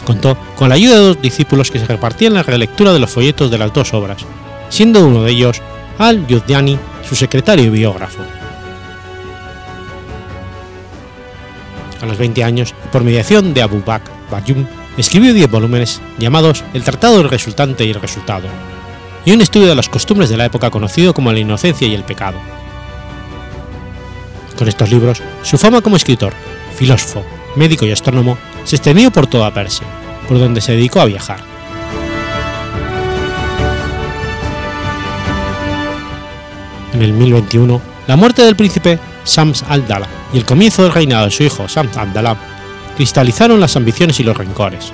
Contó 0.08 0.38
con 0.56 0.70
la 0.70 0.76
ayuda 0.76 0.96
de 0.96 1.02
dos 1.02 1.22
discípulos 1.22 1.70
que 1.70 1.80
se 1.80 1.86
repartían 1.86 2.34
la 2.34 2.42
relectura 2.42 2.94
de 2.94 3.00
los 3.00 3.10
folletos 3.10 3.52
de 3.52 3.58
las 3.58 3.74
dos 3.74 3.94
obras, 3.94 4.26
siendo 4.70 5.06
uno 5.06 5.24
de 5.24 5.32
ellos 5.32 5.62
Al-Yudyani, 5.98 6.80
su 7.06 7.14
secretario 7.14 7.66
y 7.66 7.70
biógrafo. 7.70 8.22
A 12.02 12.06
los 12.06 12.18
20 12.18 12.42
años, 12.42 12.74
por 12.90 13.04
mediación 13.04 13.54
de 13.54 13.62
Abu 13.62 13.84
Bakr 13.86 14.10
Bayum, 14.32 14.66
escribió 14.96 15.34
10 15.34 15.52
volúmenes 15.52 16.00
llamados 16.18 16.64
El 16.74 16.86
Tratado 16.86 17.18
del 17.18 17.30
Resultante 17.30 17.84
y 17.84 17.90
el 17.90 18.00
Resultado, 18.00 18.48
y 19.26 19.34
un 19.34 19.42
estudio 19.42 19.68
de 19.68 19.76
las 19.76 19.90
costumbres 19.90 20.30
de 20.30 20.38
la 20.38 20.46
época 20.46 20.70
conocido 20.70 21.14
como 21.14 21.34
la 21.34 21.40
inocencia 21.40 21.86
y 21.86 21.94
el 21.94 22.06
pecado. 22.06 22.40
Con 24.58 24.70
estos 24.70 24.90
libros, 24.90 25.22
su 25.44 25.58
fama 25.58 25.82
como 25.82 25.98
escritor, 25.98 26.32
filósofo, 26.78 27.26
médico 27.58 27.86
y 27.86 27.92
astrónomo 27.92 28.38
se 28.68 28.76
extendió 28.76 29.12
por 29.12 29.28
toda 29.28 29.54
Persia, 29.54 29.88
por 30.28 30.38
donde 30.40 30.60
se 30.60 30.74
dedicó 30.74 31.00
a 31.00 31.06
viajar. 31.06 31.40
En 36.94 37.02
el 37.02 37.14
1021, 37.14 37.82
la 38.08 38.18
muerte 38.18 38.42
del 38.42 38.58
príncipe 38.58 39.00
Shams 39.26 39.64
al-Dala 39.70 40.08
y 40.34 40.38
el 40.38 40.44
comienzo 40.44 40.84
del 40.84 40.92
reinado 40.92 41.26
de 41.26 41.32
su 41.32 41.44
hijo 41.44 41.66
Shams 41.66 41.96
al-Dala 41.96 42.36
cristalizaron 42.98 43.62
las 43.62 43.78
ambiciones 43.78 44.20
y 44.20 44.24
los 44.24 44.36
rencores. 44.36 44.92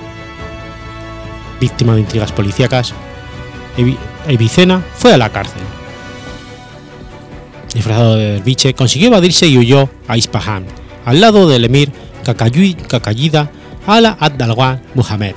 Víctima 1.60 1.96
de 1.96 2.02
intrigas 2.02 2.32
policíacas, 2.32 2.94
Evicena 4.28 4.84
fue 4.96 5.14
a 5.14 5.18
la 5.18 5.32
cárcel. 5.32 5.64
Disfrazado 7.74 8.18
de 8.18 8.34
derviche, 8.34 8.76
consiguió 8.76 9.08
evadirse 9.08 9.48
y 9.48 9.58
huyó 9.58 9.90
a 10.08 10.16
Ispahan, 10.16 10.64
al 11.06 11.22
lado 11.22 11.50
del 11.50 11.66
emir 11.66 11.92
Kakayida 12.24 13.50
Ala 13.86 14.18
ad-Dalwan 14.18 14.82
Muhammad. 14.96 15.34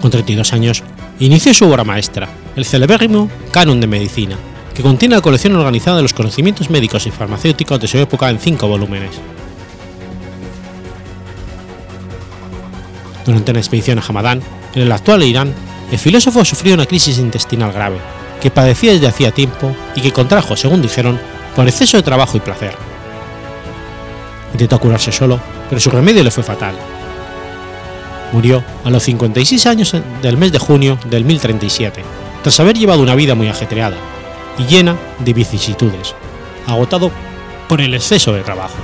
Con 0.00 0.10
32 0.10 0.52
años, 0.54 0.82
inició 1.18 1.52
su 1.52 1.66
obra 1.66 1.84
maestra, 1.84 2.28
el 2.56 2.64
celebérrimo 2.64 3.30
Canon 3.52 3.80
de 3.80 3.86
Medicina, 3.86 4.36
que 4.74 4.82
contiene 4.82 5.14
la 5.14 5.20
colección 5.20 5.54
organizada 5.56 5.98
de 5.98 6.02
los 6.02 6.14
conocimientos 6.14 6.70
médicos 6.70 7.06
y 7.06 7.10
farmacéuticos 7.10 7.80
de 7.80 7.88
su 7.88 7.98
época 7.98 8.30
en 8.30 8.38
cinco 8.38 8.66
volúmenes. 8.66 9.12
Durante 13.26 13.50
una 13.50 13.60
expedición 13.60 13.98
a 13.98 14.02
Hamadán, 14.06 14.42
en 14.74 14.82
el 14.82 14.92
actual 14.92 15.22
Irán, 15.22 15.54
el 15.90 15.98
filósofo 15.98 16.44
sufrió 16.44 16.74
una 16.74 16.86
crisis 16.86 17.18
intestinal 17.18 17.72
grave, 17.72 17.98
que 18.40 18.50
padecía 18.50 18.92
desde 18.92 19.08
hacía 19.08 19.32
tiempo 19.32 19.74
y 19.94 20.00
que 20.00 20.12
contrajo, 20.12 20.56
según 20.56 20.80
dijeron, 20.80 21.20
por 21.54 21.68
exceso 21.68 21.98
de 21.98 22.02
trabajo 22.02 22.36
y 22.36 22.40
placer. 22.40 22.93
Intentó 24.54 24.78
curarse 24.78 25.10
solo, 25.10 25.40
pero 25.68 25.80
su 25.80 25.90
remedio 25.90 26.22
le 26.22 26.30
fue 26.30 26.44
fatal. 26.44 26.76
Murió 28.32 28.62
a 28.84 28.90
los 28.90 29.02
56 29.02 29.66
años 29.66 29.94
del 30.22 30.36
mes 30.36 30.52
de 30.52 30.60
junio 30.60 30.96
del 31.06 31.24
1037, 31.24 32.02
tras 32.42 32.60
haber 32.60 32.78
llevado 32.78 33.02
una 33.02 33.16
vida 33.16 33.34
muy 33.34 33.48
ajetreada 33.48 33.96
y 34.56 34.64
llena 34.64 34.96
de 35.18 35.32
vicisitudes, 35.32 36.14
agotado 36.66 37.10
por 37.68 37.80
el 37.80 37.94
exceso 37.94 38.32
de 38.32 38.42
trabajo. 38.42 38.76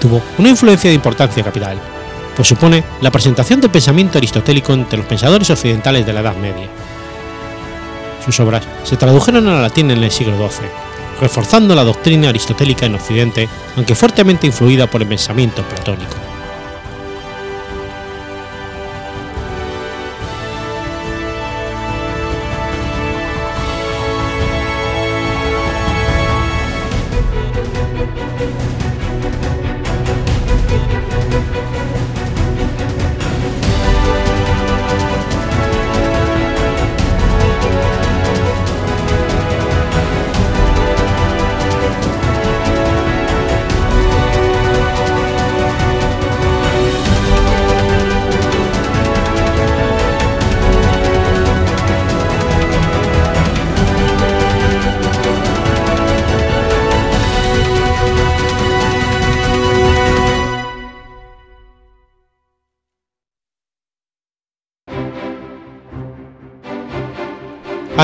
Tuvo 0.00 0.22
una 0.38 0.50
influencia 0.50 0.88
de 0.88 0.94
importancia 0.94 1.42
capital, 1.42 1.78
pues 2.36 2.46
supone 2.46 2.84
la 3.00 3.10
presentación 3.10 3.60
del 3.60 3.70
pensamiento 3.70 4.18
aristotélico 4.18 4.72
entre 4.72 4.98
los 4.98 5.06
pensadores 5.06 5.50
occidentales 5.50 6.06
de 6.06 6.12
la 6.12 6.20
Edad 6.20 6.36
Media. 6.36 6.68
Sus 8.24 8.38
obras 8.38 8.62
se 8.84 8.96
tradujeron 8.96 9.48
al 9.48 9.62
latín 9.62 9.90
en 9.90 10.04
el 10.04 10.10
siglo 10.12 10.36
XII, 10.36 10.68
reforzando 11.20 11.74
la 11.74 11.84
doctrina 11.84 12.28
aristotélica 12.28 12.86
en 12.86 12.94
Occidente, 12.94 13.48
aunque 13.76 13.94
fuertemente 13.94 14.46
influida 14.46 14.86
por 14.86 15.02
el 15.02 15.08
pensamiento 15.08 15.62
platónico. 15.62 16.35